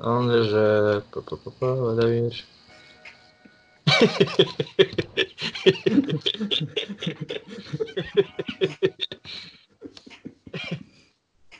[0.00, 1.20] Anders, eh, pa,
[1.58, 2.44] pa, wat hebben we hier?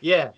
[0.01, 0.33] Yeah.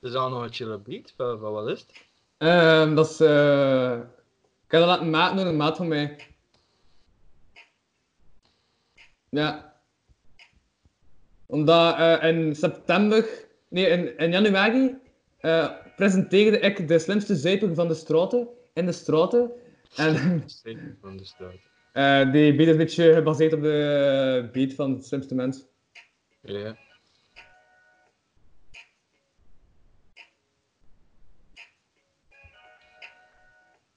[0.00, 1.92] Er is al nog een chille beat, van, van wat is het?
[2.36, 3.20] Ehm, dat is...
[3.20, 4.00] eh,
[4.68, 6.16] ik heb dat laten maken door een maat van mij.
[9.28, 9.80] Ja.
[11.46, 13.28] Omdat eh, in september...
[13.68, 14.98] Nee, in, in januari
[15.38, 19.50] eh, presenteerde ik de slimste zuiper van de straten in de straten.
[19.96, 20.44] En
[21.00, 21.54] van de straat.
[21.92, 25.64] eh, die beat is een beetje gebaseerd op de beat van de slimste mens.
[26.40, 26.76] Ja.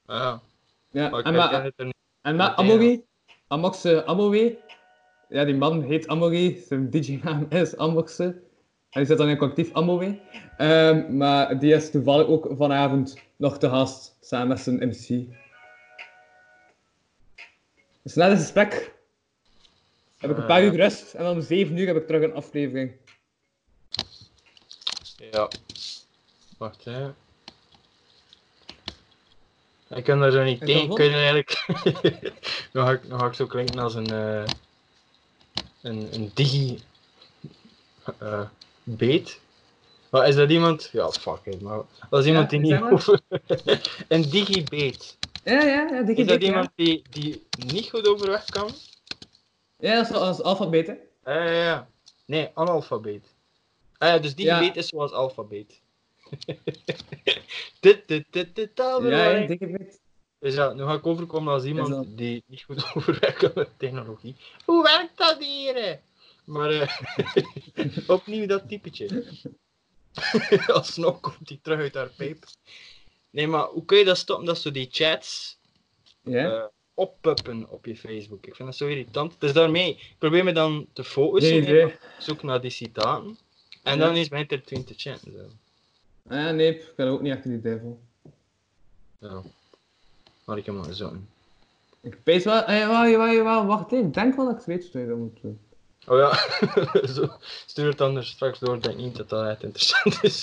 [0.06, 0.40] Ah,
[0.92, 1.74] Ja, en, maar,
[2.22, 3.04] en met Amory,
[3.48, 4.58] Amokse Amory,
[5.30, 7.76] ja die man heet Amory, zijn DJ-naam is.
[7.76, 8.04] En
[8.92, 10.22] die zit dan in collectief Amory.
[10.58, 15.28] Ehm, maar die is toevallig ook vanavond nog te gast, samen met zijn MC.
[18.04, 18.94] Dus na dit gesprek
[20.18, 20.66] heb ik een paar Eh.
[20.66, 22.92] uur rust en om 7 uur heb ik terug een aflevering.
[25.32, 25.48] Ja.
[26.58, 27.10] Wacht hè.
[29.96, 30.88] Ik kan daar zo niet En tegen.
[30.88, 31.66] dan Kun je eigenlijk...
[32.72, 34.12] dan, ga ik, dan ga ik zo klinken als een...
[34.12, 34.44] eh,
[35.82, 36.80] een, een digi...
[38.20, 38.42] eh,
[38.84, 39.40] beet.
[40.10, 40.90] Maar is dat iemand...
[40.92, 41.62] Ja, fuck it.
[41.62, 43.20] Maar dat is iemand Ja, die niet over...
[44.08, 45.18] een digibeet.
[45.44, 46.02] Ja, ja, ja.
[46.02, 46.48] Die Is dat ja.
[46.48, 48.70] iemand die, die niet goed overweg kan?
[49.80, 50.94] Ja, dat is, alfabet, hè.
[51.34, 51.88] Ja, ja, ja.
[52.26, 53.34] Nee, analfabeet.
[53.98, 54.60] Ah ja, dus die Ja.
[54.60, 55.80] beet is zoals alfabeet.
[57.80, 60.00] dit, dit, dit, dit, taal Ja, dikke bit.
[60.40, 63.70] Dus ja, nu ga ik overkomen als iemand dat- die niet goed overweg kan met
[63.80, 64.36] technologie.
[64.66, 66.00] Hoe werkt dat hier?
[66.46, 66.98] Maar eh,
[68.08, 69.26] opnieuw dat typetje.
[70.68, 72.44] Alsnog komt hij terug uit haar pijp.
[73.30, 75.58] Nee, maar hoe kun je dat stoppen dat zo die chats
[76.24, 76.64] eh,
[76.94, 78.46] oppuppen op je Facebook?
[78.46, 79.36] Ik vind dat zo irritant.
[79.40, 81.52] Dus daarmee, ik probeer me dan te focussen.
[81.52, 81.96] Nee, idee.
[82.20, 83.38] zoek naar die citaten.
[83.84, 84.06] En Ja.
[84.06, 85.32] dan is mijn er 20 chatten.
[85.32, 85.48] Zo.
[86.28, 88.00] Ah, nee, ik kan ook niet achter die duivel.
[89.20, 89.42] Ja.
[90.46, 91.14] Maar ik heb maar zo.
[92.02, 94.06] Ik pees wel, eh, wacht, even.
[94.06, 95.60] Ik denk wel dat ik weet wat je dat moet doen.
[96.08, 96.34] Oh ja,
[97.16, 97.30] zo,
[97.66, 98.76] stuur het anders straks door.
[98.76, 100.40] Ik denk niet dat dat echt interessant is.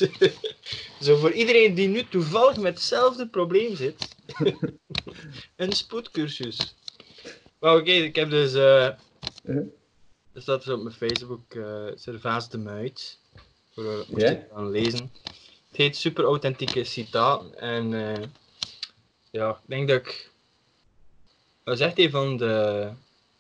[1.07, 4.17] zo voor iedereen die nu toevallig met hetzelfde probleem zit.
[5.57, 6.77] een spoedcursus.
[7.59, 8.55] Maar oké, ik heb dus...
[8.55, 8.85] Uh,
[10.33, 13.19] er staat dus op mijn Facebook eh Servaas de Muid.
[13.75, 15.11] Voor uh, het gaan lezen.
[15.79, 17.59] Heet Super Authentieke Citaten.
[17.59, 18.23] En eh,
[19.31, 20.31] ja, ik denk dat ik...
[21.65, 22.89] Dat is echt een van de...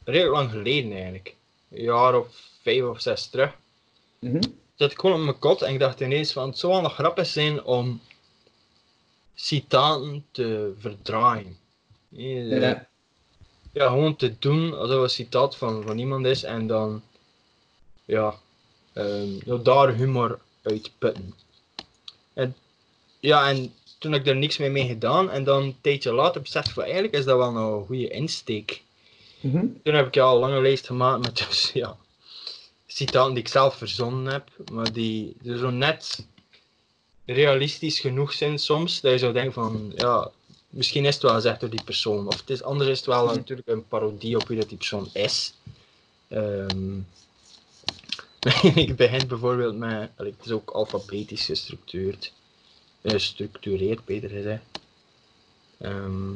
[0.05, 1.35] Redelijk lang geleden eigenlijk.
[1.71, 2.27] Een jaar of
[2.63, 3.57] vijf of zes terug.
[4.75, 6.49] Zat ik gewoon op mijn kot en ik dacht ineens van...
[6.49, 8.01] Het zou wel nog grappig zijn om...
[9.35, 11.57] Citaten te verdraaien.
[12.17, 12.89] Eh, Ja.
[13.73, 17.03] ja, gewoon te doen alsof het een citaat van, van iemand is en dan
[18.05, 18.35] ja,
[19.45, 21.35] nou, daar humor uit putten.
[22.39, 22.57] En,
[23.21, 26.41] ja, en toen heb ik er niks meer mee gedaan en dan een tijdje later
[26.41, 28.83] besef ik van eigenlijk is dat wel een goede insteek.
[29.41, 29.67] Mhm.
[29.83, 31.97] Toen heb ik ja, al een lange lijst gemaakt met dus, ja,
[32.87, 36.27] citaten die ik zelf verzonnen heb, maar die, zo net
[37.25, 40.31] realistisch genoeg zijn soms, dat je zou denken van, ja,
[40.69, 43.27] misschien is het wel gezegd door die persoon, of het is, anders is het wel
[43.27, 45.55] natuurlijk een parodie op wie dat die persoon is.
[46.29, 46.99] Ehm,
[48.75, 52.33] ik begin bijvoorbeeld met, het is ook alfabetisch gestructureerd,
[53.01, 54.63] eh, gestructureerd beter gezegd.
[55.79, 56.33] Ehm,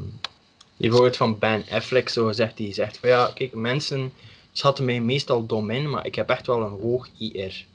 [0.76, 4.12] hier bijvoorbeeld van Ben Affleck zo gezegd, die zegt van ja, kijk, mensen
[4.52, 7.66] schatten mij meestal dom in, maar ik heb echt wel een hoog IR.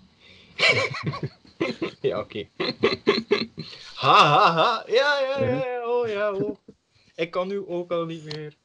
[2.02, 2.48] ja, oké.
[3.94, 4.84] ha, ha, ha.
[4.88, 6.58] Ja, ja, ja, ja, oh ja, oh.
[7.16, 8.56] Ik kan nu ook al niet meer.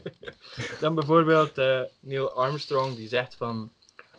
[0.80, 3.70] Dan bijvoorbeeld eh, Neil Armstrong, die zegt van...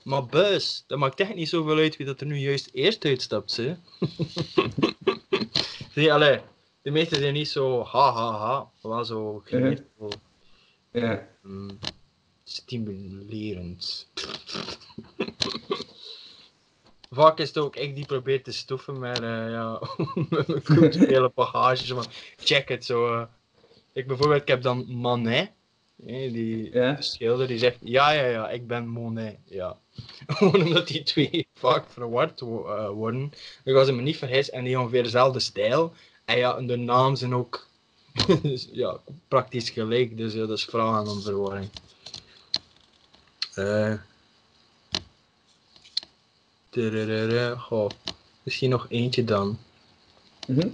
[0.06, 3.56] Maar buis, dat maakt echt niet zoveel uit wie dat er nu juist eerst uitstapt,
[3.56, 3.76] hè.
[5.94, 6.40] Zie, allee,
[6.82, 9.84] de meeste zijn niet zo ha, ha, ha, maar wel zo geleerd,
[10.92, 11.28] Ja.
[11.42, 11.80] mm,
[12.44, 14.08] stimulerend.
[17.10, 19.82] Vaak is het ook ik die probeert te stoffen met, eh, ja,
[20.30, 21.32] met mijn culturele
[21.96, 22.06] van,
[22.38, 23.14] check het zo.
[23.14, 23.24] eh.
[23.94, 25.52] Ik bijvoorbeeld, ik heb dan Manet,
[25.96, 27.02] die Ja.
[27.02, 29.78] schilder, die zegt, ja, ja, ja, ik ben Monet, ja.
[30.28, 33.32] Gewoon omdat die twee vaak verward wo- eh, worden.
[33.64, 35.94] Gaan ze me niet vergis en die ongeveer dezelfde stijl.
[36.26, 37.68] En ja, de naam zijn ook
[38.72, 41.70] ja, praktisch gelijk, dus ja, dat is vragen om verwarring.
[43.54, 43.94] Eh.
[46.70, 47.90] Tererere, goh.
[48.44, 49.58] Misschien nog eentje dan.
[50.48, 50.68] Mhm.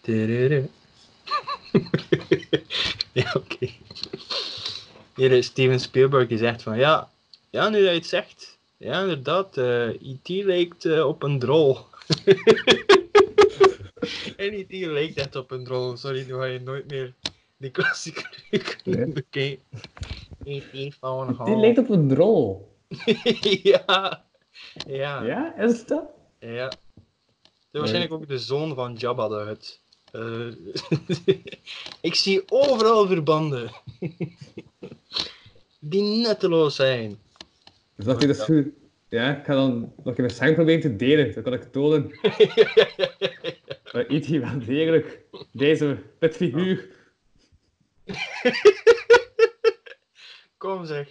[0.00, 0.68] Tererere.
[3.12, 3.68] ja, oké.
[5.20, 7.10] Hier Steven Spielberg die zegt van ja,
[7.50, 10.28] ja, nu dat je het zegt, ja, inderdaad, eh E.T.
[10.28, 11.76] lijkt eh, op een drol.
[14.36, 14.70] en E.T.
[14.70, 15.96] lijkt echt op een drol.
[15.96, 17.14] Sorry, nu ga je nooit meer
[17.56, 19.64] die klassieker kunnen bekijken.
[20.44, 20.94] E.T.
[21.00, 22.68] van Die lijkt op een drol.
[23.62, 24.24] ja.
[24.86, 25.22] Ja.
[25.22, 26.04] Ja, is dat?
[26.38, 26.64] Ja.
[26.64, 26.72] Het
[27.72, 29.80] is waarschijnlijk ook de zoon van Jabba de Hutt.
[30.12, 30.48] Eh,
[32.00, 33.70] ik zie overal verbanden.
[35.80, 37.18] Die nutteloos zijn.
[37.96, 38.66] Dus dat dat goed...
[39.08, 41.34] Ja, ik ga dan nog even zijn proberen te delen.
[41.34, 42.10] Dan kan ik tonen
[43.92, 45.20] dat iets hier wel degelijk
[45.52, 46.88] deze pitfiguur...
[50.56, 51.08] Kom zeg.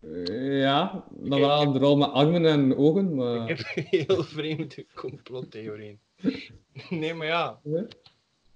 [0.00, 3.50] eh, Ja, dan wel een drol met armen en ogen, maar...
[3.50, 5.98] Ik heb een heel vreemde complottheorieën.
[6.90, 7.60] Nee, maar ja.
[7.64, 7.86] Ja.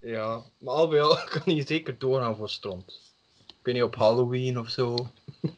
[0.00, 3.14] Ja, maar al bij al kan je zeker doorgaan voor stront.
[3.48, 4.94] Ik weet niet, op Halloween of zo.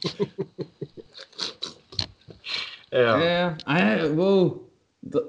[2.91, 3.23] ja.
[3.23, 4.61] Ja, ah wow.
[5.01, 5.25] Dat,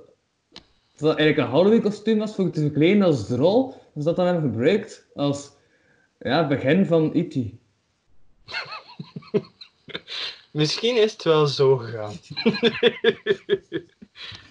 [0.98, 4.52] dat eigenlijk een Halloween kostuum was voor te verkleden als drol, dus dat dan hebben
[4.52, 5.52] gebruikt als
[6.20, 7.36] Ja, begin van E E.T.
[10.52, 12.14] Misschien is het wel zo gegaan.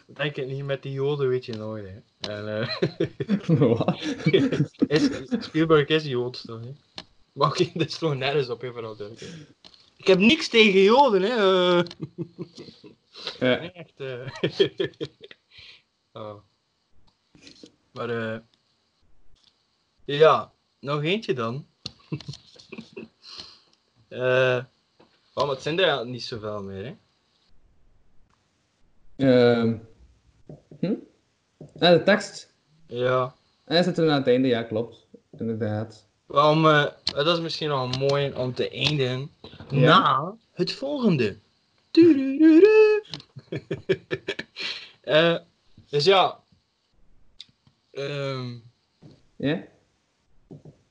[0.06, 1.85] Denk het niet, met die joden weet je nooit.
[1.86, 1.93] Hè.
[2.32, 2.78] En, eh,
[3.59, 4.01] Wat?
[4.86, 5.09] is,
[5.39, 6.60] Spielberg is joods toch?
[6.60, 6.72] Hè?
[7.32, 9.32] Maar oké, dat is nog nergens op, even al duidelijk.
[10.05, 11.28] Ik heb niks tegen joden, hè.
[11.78, 11.85] eh.
[13.39, 13.59] Ja.
[13.60, 14.01] Nee, echt.
[14.01, 14.28] eh.
[16.22, 16.35] oh.
[17.93, 18.40] Maar eh.
[20.05, 21.66] Ja, nog eentje dan.
[24.09, 24.64] Eh.
[25.35, 26.97] oh, maar het zijn er niet zoveel meer, hè.
[29.16, 29.78] Ehm.
[30.81, 30.94] Hm?
[31.78, 32.55] Ah, de tekst.
[32.86, 33.35] Ja.
[33.64, 35.06] En hij zit er aan het einde, ja, klopt.
[35.39, 36.09] Inderdaad.
[36.35, 39.31] Om, eh, dat is misschien nog mooi om te eindigen
[39.70, 39.98] Ja.
[39.98, 41.36] na het volgende.
[45.01, 45.36] Eh,
[45.90, 46.40] dus ja.
[47.90, 48.55] Ehm,
[49.36, 49.65] Ja?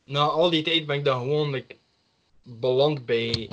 [0.06, 1.76] na al die tijd ben ik dan gewoon like,
[2.44, 3.50] beland bij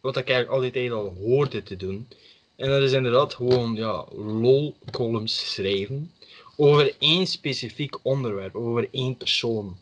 [0.00, 2.08] wat ik eigenlijk al die tijd al hoorde te doen.
[2.56, 6.12] En dat is inderdaad gewoon ja, lol-columns schrijven
[6.56, 9.76] over één specifiek onderwerp, over één persoon.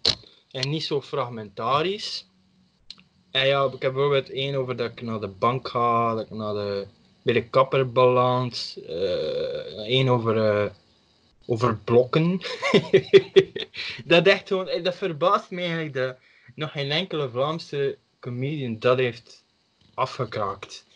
[0.50, 2.28] En niet zo fragmentarisch.
[3.30, 6.30] En ja, ik heb bijvoorbeeld één over dat ik naar de bank ga, dat ik
[6.30, 6.86] naar de,
[7.22, 8.76] bij de kapper beland.
[9.86, 10.70] Eén over, eh,
[11.46, 12.40] over blokken.
[14.04, 16.16] dat echt gewoon, eh, dat verbaast me eigenlijk dat
[16.54, 19.44] nog geen enkele Vlaamse comedian dat heeft
[19.94, 20.86] afgekraakt.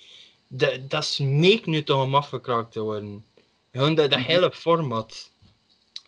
[0.48, 3.24] Dat, dat smeekt nu toch om afgekraakt te worden.
[3.72, 5.32] Gewoon dat hele format.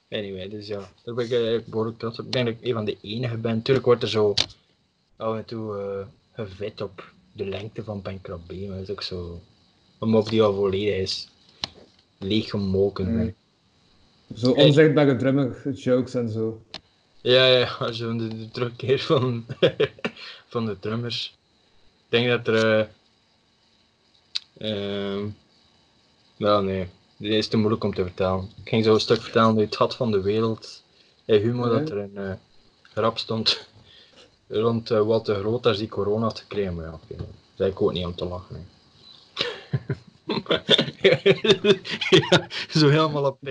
[0.09, 2.27] Anyway, dus ja, daar ben ik eigenlijk behoorlijk trots op.
[2.27, 3.63] Ik denk dat ik een van de enige ben.
[3.63, 4.35] Tuurlijk wordt er zo
[5.17, 9.41] af en toe eh gevet op de lengte van B, maar dat is ook zo.
[9.99, 11.29] Omdat die al volledig is
[12.19, 13.17] leeggemolken.
[13.17, 13.35] Mm.
[14.35, 16.63] Zo onzichtbare drummer jokes en zo.
[17.21, 19.47] Ja, ja, zo de, de terugkeer van,
[20.53, 21.37] van de drummers.
[22.05, 22.91] Ik denk dat er.
[24.59, 25.29] eh ehm,
[26.37, 28.51] wel, nee, dit is te moeilijk om te vertellen.
[28.63, 30.83] Ik ging zo een stuk vertellen uit het gat van de wereld.
[31.25, 32.33] In humor dat er een eh,
[32.83, 33.69] grap stond
[34.49, 36.75] rond eh, wat de groot als die corona had gekregen.
[36.75, 37.17] Maar ja, oké,
[37.57, 38.69] dat is ook niet om te lachen.
[42.11, 43.39] ja, zo helemaal op.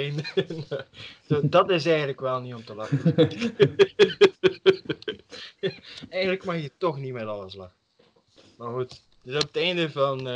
[1.28, 3.16] Zo, dat is eigenlijk wel niet om te lachen.
[6.10, 7.76] eigenlijk mag je toch niet met alles lachen.
[8.58, 10.28] Maar goed, dus op het einde van.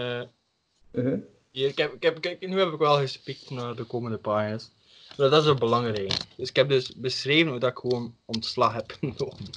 [0.91, 1.19] Uh-huh.
[1.51, 4.71] Hier, ik heb, ik heb, kijk, nu heb ik wel gespiekt naar de komende pagina's.
[5.15, 6.13] Dat is ook belangrijk.
[6.35, 9.49] Dus ik heb dus beschreven hoe dat ik gewoon ontslag heb genomen.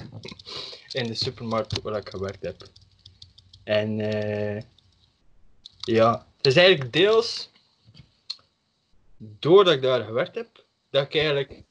[0.91, 2.67] In de supermarkt waar ik gewerkt heb.
[3.63, 4.63] En eh
[5.79, 7.49] ja, het is eigenlijk deels
[9.17, 11.63] doordat ik daar gewerkt heb, dat ik eigenlijk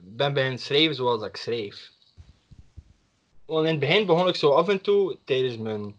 [0.00, 1.92] ben beginnen schrijven zoals ik schreef.
[3.44, 5.94] Want in het begin begon ik zo af en toe tijdens mijn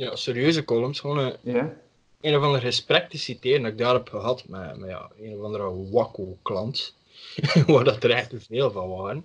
[0.00, 1.76] ja, serieuze columns gewoon een, Ja?
[2.20, 5.38] een of ander gesprek te citeren dat ik daar heb gehad met, met ja, een
[5.38, 6.94] of andere wakko klant.
[7.66, 9.24] waar dat er echt te veel van waren.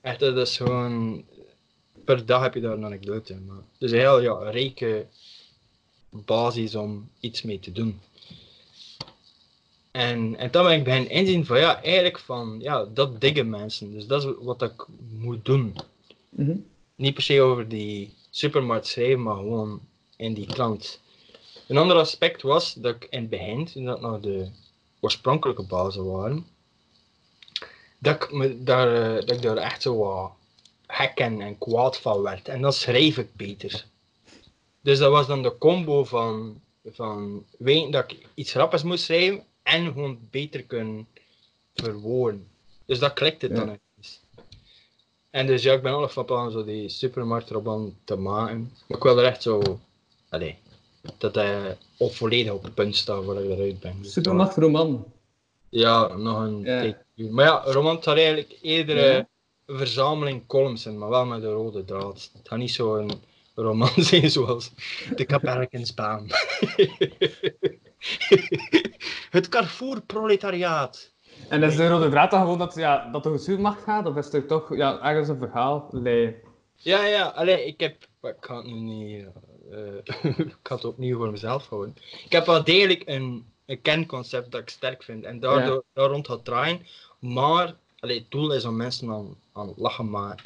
[0.00, 1.24] Echt, dat is gewoon...
[2.04, 3.34] Per dag heb je daar een anekdote.
[3.34, 5.06] Maar het is een heel ja, rijke
[6.10, 8.00] basis om iets mee te doen.
[9.90, 13.92] En, en dan ben ik beginnen inzien van ja, eigenlijk van ja, dat diggen mensen.
[13.92, 14.86] Dus dat is wat ik
[15.18, 15.76] moet doen.
[16.28, 16.56] Mhm.
[16.94, 19.80] Niet per se over die supermarkt schrijven, maar gewoon
[20.16, 21.00] in die krant.
[21.66, 24.48] Een ander aspect was dat ik in het begin, toen dat nog de
[25.00, 26.46] oorspronkelijke bazen waren,
[27.98, 30.32] dat ik, me daar, eh, dat ik daar echt zo wat
[30.86, 32.48] gek en, en kwaad van werd.
[32.48, 33.86] En dan schreef ik beter.
[34.80, 39.44] Dus dat was dan de combo van, van weten dat ik iets grappigs moest schrijven
[39.62, 41.06] en gewoon beter kunnen
[41.74, 42.48] verwoorden.
[42.84, 43.72] Dus dat klikte dan Ja.
[43.72, 43.83] echt.
[45.34, 48.72] En dus ja, ik ben ook nog van plan zo die supermarktroman te maken.
[48.86, 49.80] Maar ik wil er echt zo,
[50.28, 50.58] allee,
[51.18, 53.98] dat hij op volledig op het punt staat waar ik eruit ben.
[54.02, 55.04] Dus Supermarktroman.
[55.68, 56.96] ja, nog een Ja.
[57.14, 57.34] duren.
[57.34, 59.26] Maar ja, roman had eigenlijk eerder Ja.
[59.66, 62.30] een verzameling columns zijn, maar wel met een rode draad.
[62.38, 63.10] Het gaat niet zo een
[63.54, 64.70] roman zijn zoals
[65.16, 66.26] De Kapelkensbaan.
[69.30, 71.12] het Carrefour Proletariaat.
[71.48, 74.06] En is de rode draad dan gewoon dat, ja, dat er een supermarkt gaat?
[74.06, 75.88] Of is er toch ja, ergens een verhaal?
[75.90, 76.36] Nee.
[76.76, 77.96] Ja, ja, alleen ik heb.
[78.22, 79.26] Ik ga het nu niet.
[79.70, 81.96] eh, ik ga het opnieuw voor mezelf houden.
[82.24, 86.26] Ik heb wel degelijk een, een kernconcept dat ik sterk vind en daardoor daar rond
[86.28, 86.86] gaat draaien.
[87.18, 90.44] Maar allee, het doel is om mensen aan, aan het lachen maken.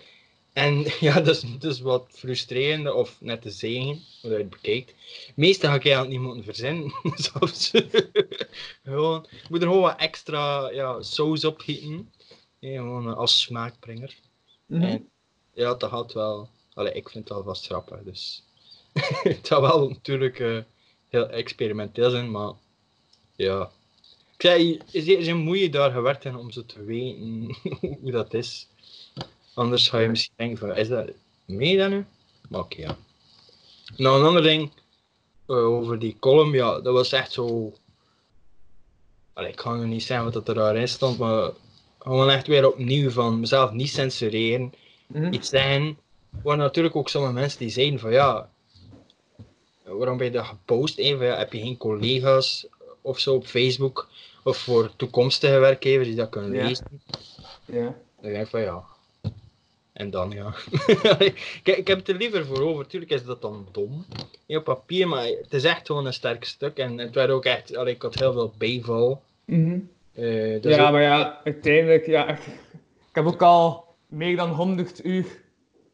[0.59, 4.95] En ja, dat is, is wat frustrerende of net te zegen, hoe je het bekijkt.
[5.35, 6.93] Meestal ga ik eigenlijk niet moeten verzinnen.
[7.33, 7.71] Zelfs.
[8.85, 12.13] gewoon, ik moet er gewoon wat extra ja, saus op gieten.
[12.59, 14.17] Ja, gewoon als smaakbrenger.
[14.67, 14.83] Mhm.
[14.83, 15.09] En
[15.53, 16.49] ja, dat gaat wel.
[16.75, 18.43] Allee, ik vind het wel vast grappig, dus.
[19.23, 20.59] het zou wel natuurlijk eh,
[21.09, 22.53] heel experimenteel zijn, maar
[23.37, 23.71] ja.
[24.35, 27.57] Ik zei, is er zijn moeite daar gewerkt in om zo te weten
[28.01, 28.69] hoe dat is.
[29.59, 31.11] Anders ga je misschien denken van, is dat
[31.45, 32.05] mee dan nu?
[32.49, 32.97] Maar oké, ja.
[33.97, 34.71] Nou, een ander ding
[35.47, 37.73] eh, over die column, ja, dat was echt zo...
[39.33, 41.51] Allee, ik kan nu niet zeggen wat dat er daarin stond, maar
[41.99, 44.73] gewoon echt weer opnieuw van mezelf niet censureren,
[45.07, 45.33] Mhm.
[45.33, 45.99] iets zeggen.
[46.45, 48.51] Er natuurlijk ook sommige mensen die zeiden van ja,
[49.85, 50.99] waarom ben je dat gepost?
[50.99, 52.67] Even, ja, heb je geen collega's
[53.01, 54.09] of zo op Facebook
[54.45, 56.67] of voor toekomstige werkgevers die dat kunnen Ja.
[56.67, 57.03] lezen?
[57.65, 57.95] Ja.
[58.21, 58.85] Dan denk ik van ja.
[59.99, 60.55] En dan ja.
[61.29, 62.87] ik, ik heb het er liever voor over.
[62.87, 64.05] Tuurlijk is dat dan dom.
[64.47, 66.79] Niet op papier, maar het is echt gewoon een sterk stuk.
[66.79, 67.77] En het werd ook echt.
[67.77, 69.23] allee, ik had heel veel bijval.
[69.45, 69.79] Mhm.
[70.13, 72.47] Eh, dus Ja, ook- maar ja, uiteindelijk, ja, echt.
[72.47, 75.27] Ik heb ook al meer dan 100 uur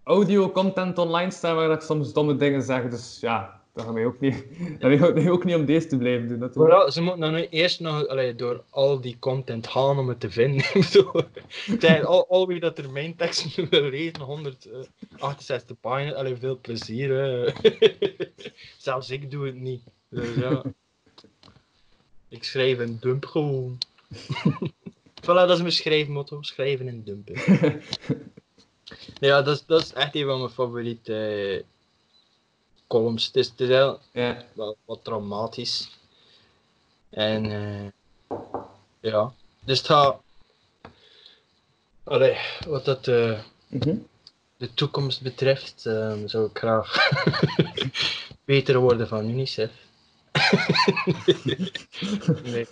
[0.03, 2.89] audio-content online staan waar ik soms domme dingen zeg.
[2.89, 4.45] Dus ja, dat gaat mij ook niet,
[4.81, 6.39] dat gaat mij ook niet om deze te blijven doen.
[6.39, 6.89] Natuurlijk.
[6.89, 10.21] Voilà, ze moeten dan nu eerst nog allee, door al die content gaan om het
[10.21, 10.65] te vinden.
[11.79, 17.55] Zijn al, al wie dat er mijn teksten wil lezen, 168 pagina's, allee, veel plezier.
[18.79, 19.83] Zelfs ik doe het niet.
[20.09, 20.63] Dus ja.
[22.29, 23.79] Ik schrijf een dump gewoon.
[25.21, 26.43] voilà, dat is mijn schrijfmotto.
[26.43, 27.35] Schrijven en dumpen.
[29.21, 31.63] ja, dat is, dat is echt een van mijn favoriete eh,
[32.95, 33.27] columns.
[33.27, 34.45] Het is, het is heel, Ja.
[34.53, 35.91] wel wat traumatisch.
[37.11, 38.39] En eh,
[39.01, 39.33] ja,
[39.65, 40.21] dus het gaat.
[42.05, 43.97] Allee, wat dat eh, Mhm.
[44.57, 47.09] de toekomst betreft, ehm, zou ik graag
[48.45, 49.71] beter worden van UNICEF.
[52.45, 52.67] nee.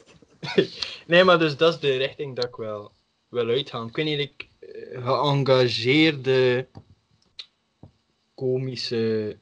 [1.07, 2.93] nee, maar dus dat is de richting dat ik wel
[3.29, 3.89] wil uitgaan.
[3.89, 6.67] Ik weet niet, ik eh, geëngageerde
[8.35, 9.37] komische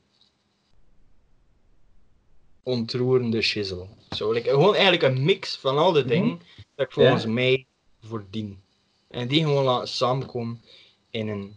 [2.71, 3.87] ontroerende shizzle.
[4.17, 6.41] Zo, like, gewoon eigenlijk een mix van al die dingen
[6.75, 7.67] dat ik volgens mij
[8.01, 8.61] voordien.
[9.09, 10.63] En die gewoon laten samenkomen
[11.11, 11.57] in een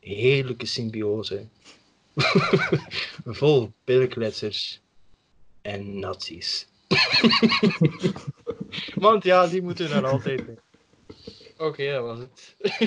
[0.00, 1.46] heerlijke symbiose.
[3.24, 4.80] Vol bilkletsers
[5.62, 6.66] en nazi's.
[8.94, 10.58] Want ja, die moeten er altijd in.
[11.58, 12.54] Oké, dat was het.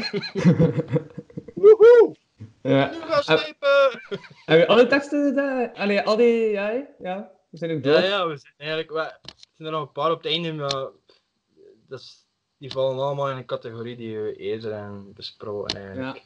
[1.56, 2.16] Woehoe!
[2.62, 2.92] Ja.
[2.92, 4.02] Nu gaan slepen!
[4.46, 5.74] Heb je alle teksten gedaan?
[5.74, 7.32] Allee, al die, ja, ja.
[7.54, 7.94] We zijn ook door.
[7.94, 8.92] Ja, ja, we zijn eigenlijk...
[8.92, 10.88] we- Er zijn er nog een paar op het einde, maar...
[11.88, 12.26] Dat is,
[12.58, 16.24] die vallen allemaal in een categorie die we eerder hebben besproken eigenlijk.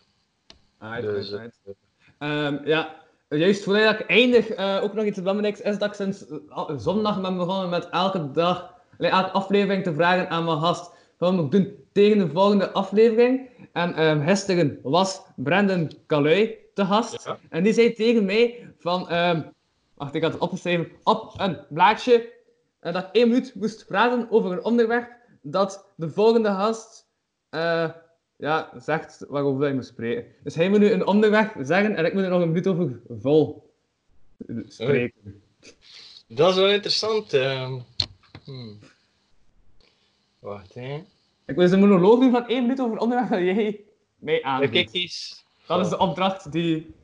[0.78, 1.78] Ah, Dus, right, right.
[2.18, 2.96] eh, Ehm, ja,
[3.30, 7.22] juist voordat ik eindig, eh, ook nog iets belangrijks is dat ik sinds eh, zondag
[7.22, 10.92] ben begonnen met elke dag, elke aflevering te vragen aan mijn gast.
[11.18, 13.50] Wat moet ik doen tegen de volgende aflevering?
[13.74, 17.24] En ehm gisteren was Brendan Calui te gast.
[17.26, 17.40] Ja.
[17.50, 19.42] En die zei tegen mij van, ehm,
[19.98, 22.34] wacht, ik had het opgeschreven, op een blaadje,
[22.80, 25.12] eh, dat ik één minuut moest praten over een onderwerp
[25.42, 27.06] dat de volgende gast
[27.50, 27.90] eh,
[28.36, 30.26] ja, zegt waarover hij moet spreken.
[30.44, 33.02] Dus hij moet nu een onderwerp zeggen en ik moet er nog een minuut over
[33.20, 33.74] vol
[34.68, 35.42] spreken.
[36.28, 37.34] Dat is wel interessant.
[37.34, 37.80] ehm.
[38.44, 38.80] Hmm.
[40.40, 41.04] Wacht, hè.
[41.46, 44.44] Ik wil dus een monoloog doen van één minuut over een onderwerp dat jij mij
[44.44, 44.94] aanbiedt.
[44.94, 45.46] eens.
[45.68, 46.96] Dat is de opdracht die,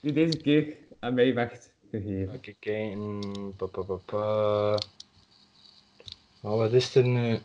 [0.00, 2.34] die deze keer aan mij werd gegeven.
[2.34, 3.54] Even kijken.
[3.56, 4.78] Pa, pa, pa, pa.
[6.40, 7.38] Wat is er nu?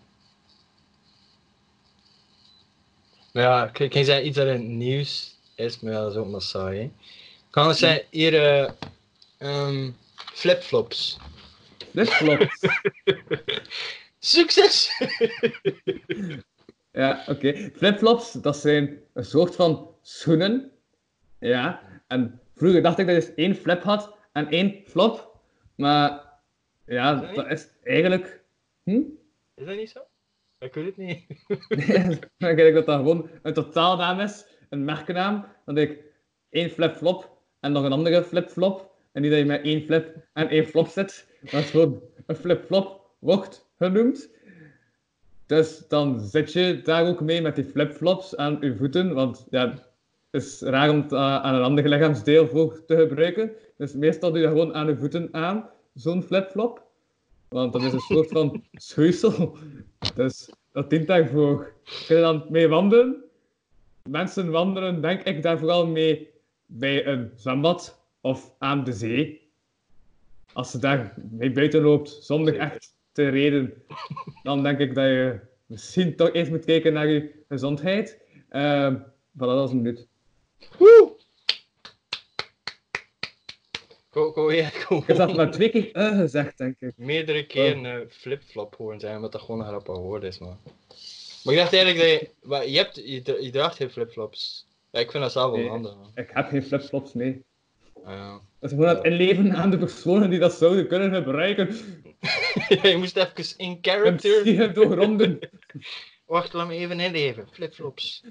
[3.31, 6.17] Nou Ja, ik kan zeggen iets dat in het nieuws is, maar ja, dat is
[6.17, 6.79] ook maar saai.
[6.79, 6.91] Hè.
[7.49, 8.33] Kan het zijn hier
[9.37, 11.17] ehm, flipflops.
[11.93, 12.59] Klopt.
[14.19, 14.89] Succes!
[16.95, 17.71] Ja, oké.
[17.75, 20.71] Flipflops, dat zijn een soort van schoenen.
[21.39, 21.81] Ja.
[22.07, 25.39] En vroeger dacht ik dat je één flip had en één flop.
[25.75, 26.33] Maar
[26.85, 28.43] ja, dat is eigenlijk...
[28.83, 29.01] Hm?
[29.55, 29.99] Is dat niet zo?
[30.59, 31.25] Ik weet het niet.
[32.37, 35.45] dan denk ik dat dat gewoon een totaalnaam is, een merkennaam.
[35.65, 36.03] Dan denk ik
[36.49, 38.93] één flip-flop en nog een andere flip-flop.
[39.11, 42.35] En niet dat je met één flip en één flop zit, maar het gewoon een
[42.35, 44.29] flip-flop wordt genoemd.
[45.45, 49.69] Dus dan zit je daar ook mee met die flip-flops aan je voeten, want ja,
[49.69, 53.51] het is raar om het eh, aan een ander lichaamsdeel voor te gebruiken.
[53.77, 56.83] Dus meestal doe je dat gewoon aan je voeten aan, zo'n flip-flop.
[57.49, 59.57] Want dat is een soort van schuisel.
[60.15, 61.73] Dus dat dient daarvoor.
[62.07, 63.23] Kun je dan mee wandelen?
[64.09, 66.29] Mensen wandelen, denk ik, daar vooral mee
[66.65, 69.49] bij een zwembad of aan de zee.
[70.53, 73.73] Als je daar mee buiten loopt zonder echt te reden,
[74.43, 78.21] dan denk ik dat je misschien toch eens moet kijken naar je gezondheid.
[78.49, 78.95] Ehm
[79.33, 80.07] voilà, dat is een minuut.
[80.77, 81.14] Woe!
[84.35, 84.97] Ja, go.
[84.97, 86.93] Ik heb dat maar twee keer eh gezegd, denk ik.
[86.97, 90.57] meerdere keren een flipflop horen zijn, omdat dat gewoon een grappig woord is, man.
[91.43, 92.47] Maar ik dacht eigenlijk dat je...
[92.47, 94.67] maar je, hebt, je, je draagt geen flipflops.
[94.91, 95.69] Ja, ik vind dat zelf wel Nee.
[95.69, 96.11] handig, man.
[96.15, 97.43] Ik heb geen flipflops mee.
[98.03, 98.31] Ah, ja.
[98.59, 101.67] Dat is gewoon het inleven aan de personen die dat zouden kunnen gebruiken.
[102.81, 104.43] je moest even in character...
[104.43, 105.39] zie je doorgronden.
[106.25, 107.47] Wacht, laat me even inleven.
[107.51, 108.23] Flipflops.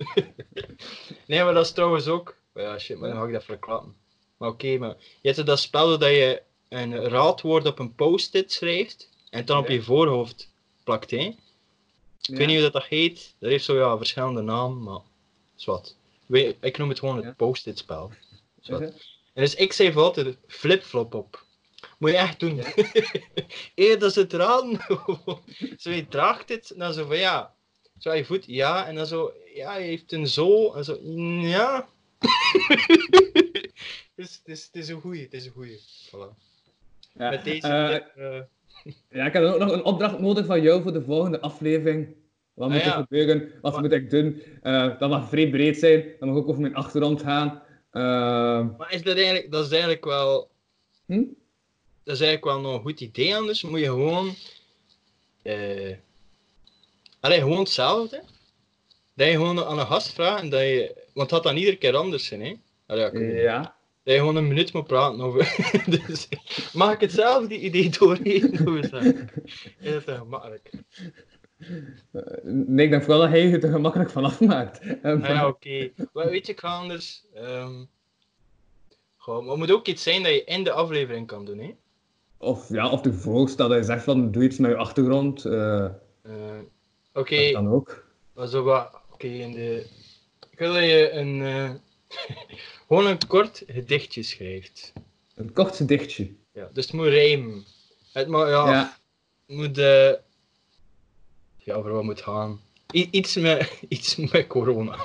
[1.27, 2.37] nee, maar dat is trouwens ook...
[2.55, 3.95] Ja, shit, maar dan ga ik dat verklappen.
[4.37, 4.97] Maar oké, maar...
[5.21, 9.59] Je hebt dat spel dat je een raadwoord op een post-it schrijft en het dan
[9.59, 10.51] op je voorhoofd
[10.85, 11.17] plakt, hè?
[12.27, 13.35] Ik weet niet hoe dat, dat heet.
[13.39, 15.01] Dat heeft zo ja, verschillende namen, maar...
[16.27, 17.33] We- Ik noem het gewoon het Ja.
[17.37, 18.11] post-it spel.
[18.61, 18.79] Ja.
[18.79, 18.93] En
[19.43, 21.45] dus ik schrijf altijd flip-flop op.
[21.99, 22.61] Moet je echt doen.
[23.75, 24.81] Eer dat ze het raden.
[25.79, 27.55] zo, je draagt het, en dan zo van ja.
[27.99, 28.87] Zo je voet, ja.
[28.87, 30.77] En dan zo, ja, je heeft een zool.
[30.77, 30.99] En zo,
[31.49, 31.89] ja.
[34.17, 35.81] dus het is, het is een goeie, het is een goeie.
[36.07, 36.37] Voilà.
[37.19, 37.95] Ja, Met deze eh,
[38.37, 38.43] eh,
[39.09, 42.15] ja, ik heb ook nog een opdracht nodig van jou voor de volgende aflevering.
[42.55, 43.53] Wat moet Ah, er gebeuren?
[43.61, 44.43] Wat Maar- moet ik doen?
[44.63, 46.05] Eh, dat mag vrij breed zijn.
[46.19, 47.63] Dat mag ook over mijn achtergrond gaan.
[48.77, 50.51] Maar is dat eigenlijk, dat is eigenlijk wel,
[51.07, 51.23] hm?
[52.05, 53.63] dat is eigenlijk wel nog een goed idee anders.
[53.63, 54.35] Moet je gewoon,
[55.43, 55.97] eh,
[57.21, 58.23] allee, gewoon hetzelfde.
[59.15, 61.77] Dat je gewoon aan een gast vraagt en dat je, want het gaat dan iedere
[61.77, 62.55] keer anders zijn, hè?
[62.87, 65.55] Allee, ja, Dat je gewoon een minuut moet praten over.
[66.07, 66.29] dus,
[66.73, 68.59] mag ik hetzelfde idee doorheen?
[68.65, 69.05] Hoe is dat?
[69.05, 70.71] Is dat te gemakkelijk?
[72.43, 74.81] Nee, ik denk vooral dat hij je er gemakkelijk van afmaakt.
[75.03, 75.91] Ah, ja, oké.
[76.13, 77.25] Maar Weet je, ik ga anders.
[77.35, 77.85] ehm,
[79.17, 81.75] goh, maar het moet ook iets zijn dat je in de aflevering kan doen, hè?
[82.39, 85.45] Of, ja, of de voorstel dat je zegt van doe iets met je achtergrond.
[85.45, 85.85] eh,
[86.23, 86.59] Eh,
[87.13, 88.05] Oké, dat kan ook.
[88.35, 89.01] maar zo wat.
[89.13, 89.87] Oké, in de.
[90.51, 91.43] Ik wil dat je een.
[91.43, 91.71] eh,
[92.89, 94.93] gewoon een kort gedichtje schrijft.
[95.35, 96.35] Een kort gedichtje.
[96.53, 97.65] Ja, dus het moet rijmen.
[98.13, 98.99] Het moet, ja, Ja.
[99.47, 99.79] moet.
[99.79, 100.13] eh,
[101.59, 102.61] ja, voor wat moet gaan?
[102.95, 104.99] I- iets, met, iets met corona.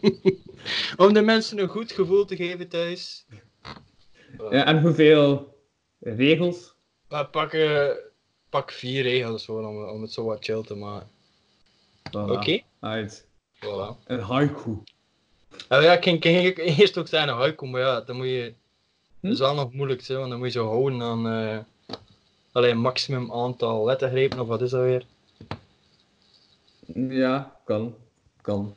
[0.96, 3.26] Om de mensen een goed gevoel te geven thuis.
[4.50, 5.56] Ja, en hoeveel
[6.00, 6.74] regels?
[7.08, 7.90] Maar pak, eh,
[8.48, 11.08] pak vier regels gewoon om, om het zo wat chill te maken.
[12.08, 12.30] Voilà.
[12.30, 12.60] Oké?
[13.56, 14.04] Voilà.
[14.06, 14.78] Een haiku.
[15.68, 18.52] Nou ja, ik ging, ging ik eerst ook zeggen haiku, maar ja, dan moet je...
[19.20, 19.26] Hm?
[19.26, 21.28] Dat is wel nog moeilijk, hè, want dan moet je zo houden aan...
[21.28, 21.58] eh
[22.52, 25.04] alleen een maximum aantal lettergrepen, of wat is dat weer?
[27.08, 27.94] Ja, kan.
[28.40, 28.76] Kan.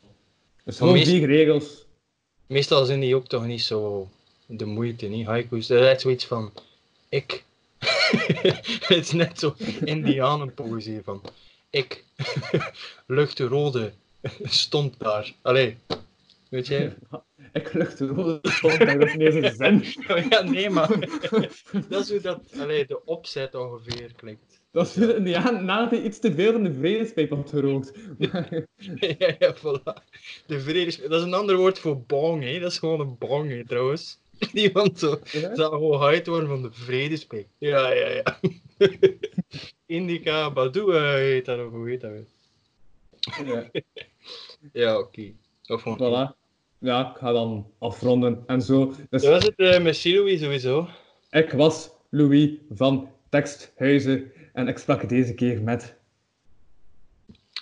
[0.64, 1.86] Dus gewoon meest- vier regels.
[2.48, 4.10] Meestal zijn die ook toch niet zo
[4.46, 5.26] de moeite, niet?
[5.26, 6.52] Haiku's, dat is zoiets van...
[7.10, 7.44] Ik...
[8.88, 11.22] het is net zo indianenpoëzie van...
[11.70, 12.04] Ik...
[13.08, 13.92] Luchtrode
[14.44, 15.34] stond daar.
[15.42, 15.78] Allee.
[16.52, 16.92] Weet je?
[17.54, 20.06] Ik lucht de rode stond, dat is niet eens een zin.
[20.30, 20.90] ja, nee, maar...
[21.90, 22.42] dat is hoe dat...
[22.60, 24.62] Allee, de opzet ongeveer klinkt.
[24.72, 27.92] Dat is ja, nadat hij iets te veel van de vredespijp had gerookt.
[28.18, 28.46] Ja,
[29.40, 30.06] ja, voilà.
[30.46, 30.98] De vredes...
[30.98, 32.60] Dat is een ander woord voor bong, hè.
[32.60, 34.20] Dat is gewoon een bong, hè, trouwens.
[34.54, 35.20] Iemand zo...
[35.24, 35.56] Ja?
[35.56, 37.48] zou gewoon hyped worden van de vredespik.
[37.58, 38.40] Ja, ja, ja.
[39.86, 42.26] Indica Badu eh, heet dat, of hoe heet dat weer?
[43.46, 43.70] Ja,
[44.74, 45.32] Ja, oké.
[45.66, 45.98] Of gewoon...
[45.98, 46.41] voilà.
[46.82, 48.94] Ja, ik ga dan afronden en zo.
[49.10, 50.88] Dus was het uh, met Siloui sowieso.
[51.30, 55.96] ik was Louis van Teksthuizen en ik sprak deze keer met...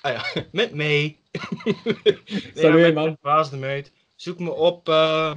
[0.02, 1.18] Ah ja, met mij.
[2.56, 3.18] Salut, met man.
[3.22, 3.84] Baas de.
[4.16, 4.90] Zoek me op.
[4.90, 5.36] eh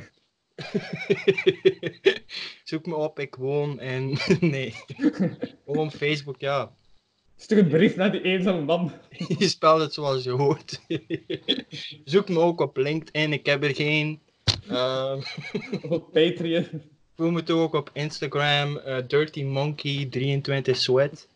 [2.64, 4.18] Zoek me op, ik woon in.
[4.40, 4.74] nee.
[5.66, 6.72] Gewoon Facebook, ja.
[7.42, 8.92] Stuur een brief naar die eenzame man.
[9.38, 10.80] Je spelt het zoals je hoort.
[12.04, 14.20] Zoek me ook op LinkedIn, ik heb er geen.
[14.68, 15.22] Ehm,
[15.94, 16.82] Op Patreon.
[17.16, 21.28] Voel me toe ook op Instagram, eh, Dirty Monkey 23 Sweat.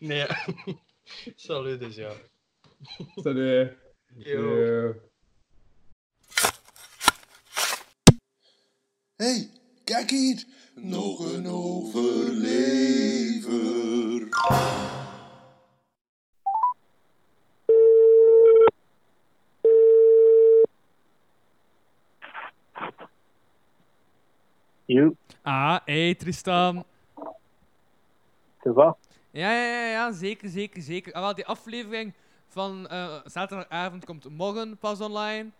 [0.00, 0.46] nee, ja.
[1.34, 2.12] Salut dus, ja.
[3.14, 3.72] Salut.
[4.16, 4.58] Yo.
[4.58, 4.94] Yo.
[9.16, 9.50] hey,
[9.84, 10.44] kijk hier.
[10.74, 12.72] Nog een overlever.
[24.84, 26.84] Joep, Ah, hey Tristan.
[29.30, 31.12] Ja, ja, ja, ja, zeker, zeker, zeker.
[31.12, 32.12] Ah, wel, die aflevering
[32.48, 35.50] van eh, zaterdagavond komt morgen pas online.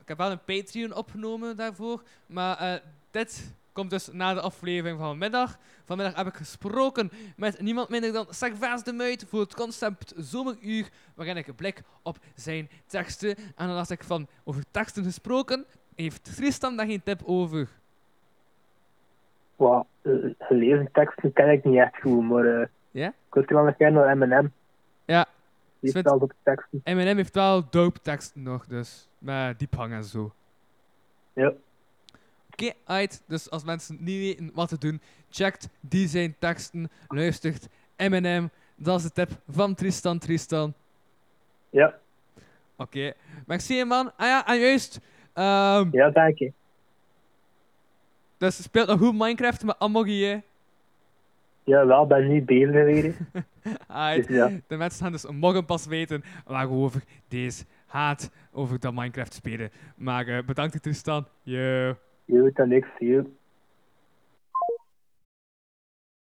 [0.00, 2.02] Ik heb wel een Patreon opgenomen daarvoor.
[2.26, 2.80] Maar eh,
[3.10, 5.58] dit komt dus na de aflevering van vanmiddag.
[5.84, 10.88] Vanmiddag heb ik gesproken met niemand minder dan Servaas de Muit voor het concept Zomeruur,
[11.14, 13.36] waarin ik een blik op zijn teksten.
[13.36, 15.64] En dan had ik van over teksten gesproken.
[15.94, 17.68] Heeft Tristan daar geen tip over?
[19.56, 23.08] Wat, eh, gelezen teksten ken ik niet echt goed, maar eh Ja?
[23.08, 24.48] ik wil wel nog keer naar M&M.
[25.04, 25.26] Ja.
[25.80, 26.80] Die Sven- stelt op teksten.
[26.84, 29.08] Eminem heeft wel dope teksten nog, dus.
[29.18, 30.32] Met diephang en zo.
[31.32, 31.52] Ja.
[32.56, 33.22] Oké, uit.
[33.26, 35.00] Dus als mensen niet weten wat te doen,
[35.30, 38.50] checkt die zijn teksten, luistert Eminem.
[38.76, 40.74] Dat is de tip van Tristan Tristan.
[41.70, 41.94] Ja,
[42.76, 43.12] Oké,
[43.46, 44.12] merci man.
[44.16, 45.00] Ah ja, en juist.
[45.32, 46.52] ehm, ja, dank je.
[48.38, 50.38] dus speelt nog goed Minecraft met Amogi, hè.
[51.64, 53.16] Ja, wel, ben nu bezig weer.
[53.86, 54.26] Alright.
[54.28, 54.50] Dus ja.
[54.66, 59.70] De mensen gaan dus morgen pas weten waarover deze haat over dat Minecraft spelen.
[59.96, 61.26] Maar eh, bedankt Tristan.
[61.42, 61.94] Yo.
[62.26, 63.24] Je doet dan niks, je.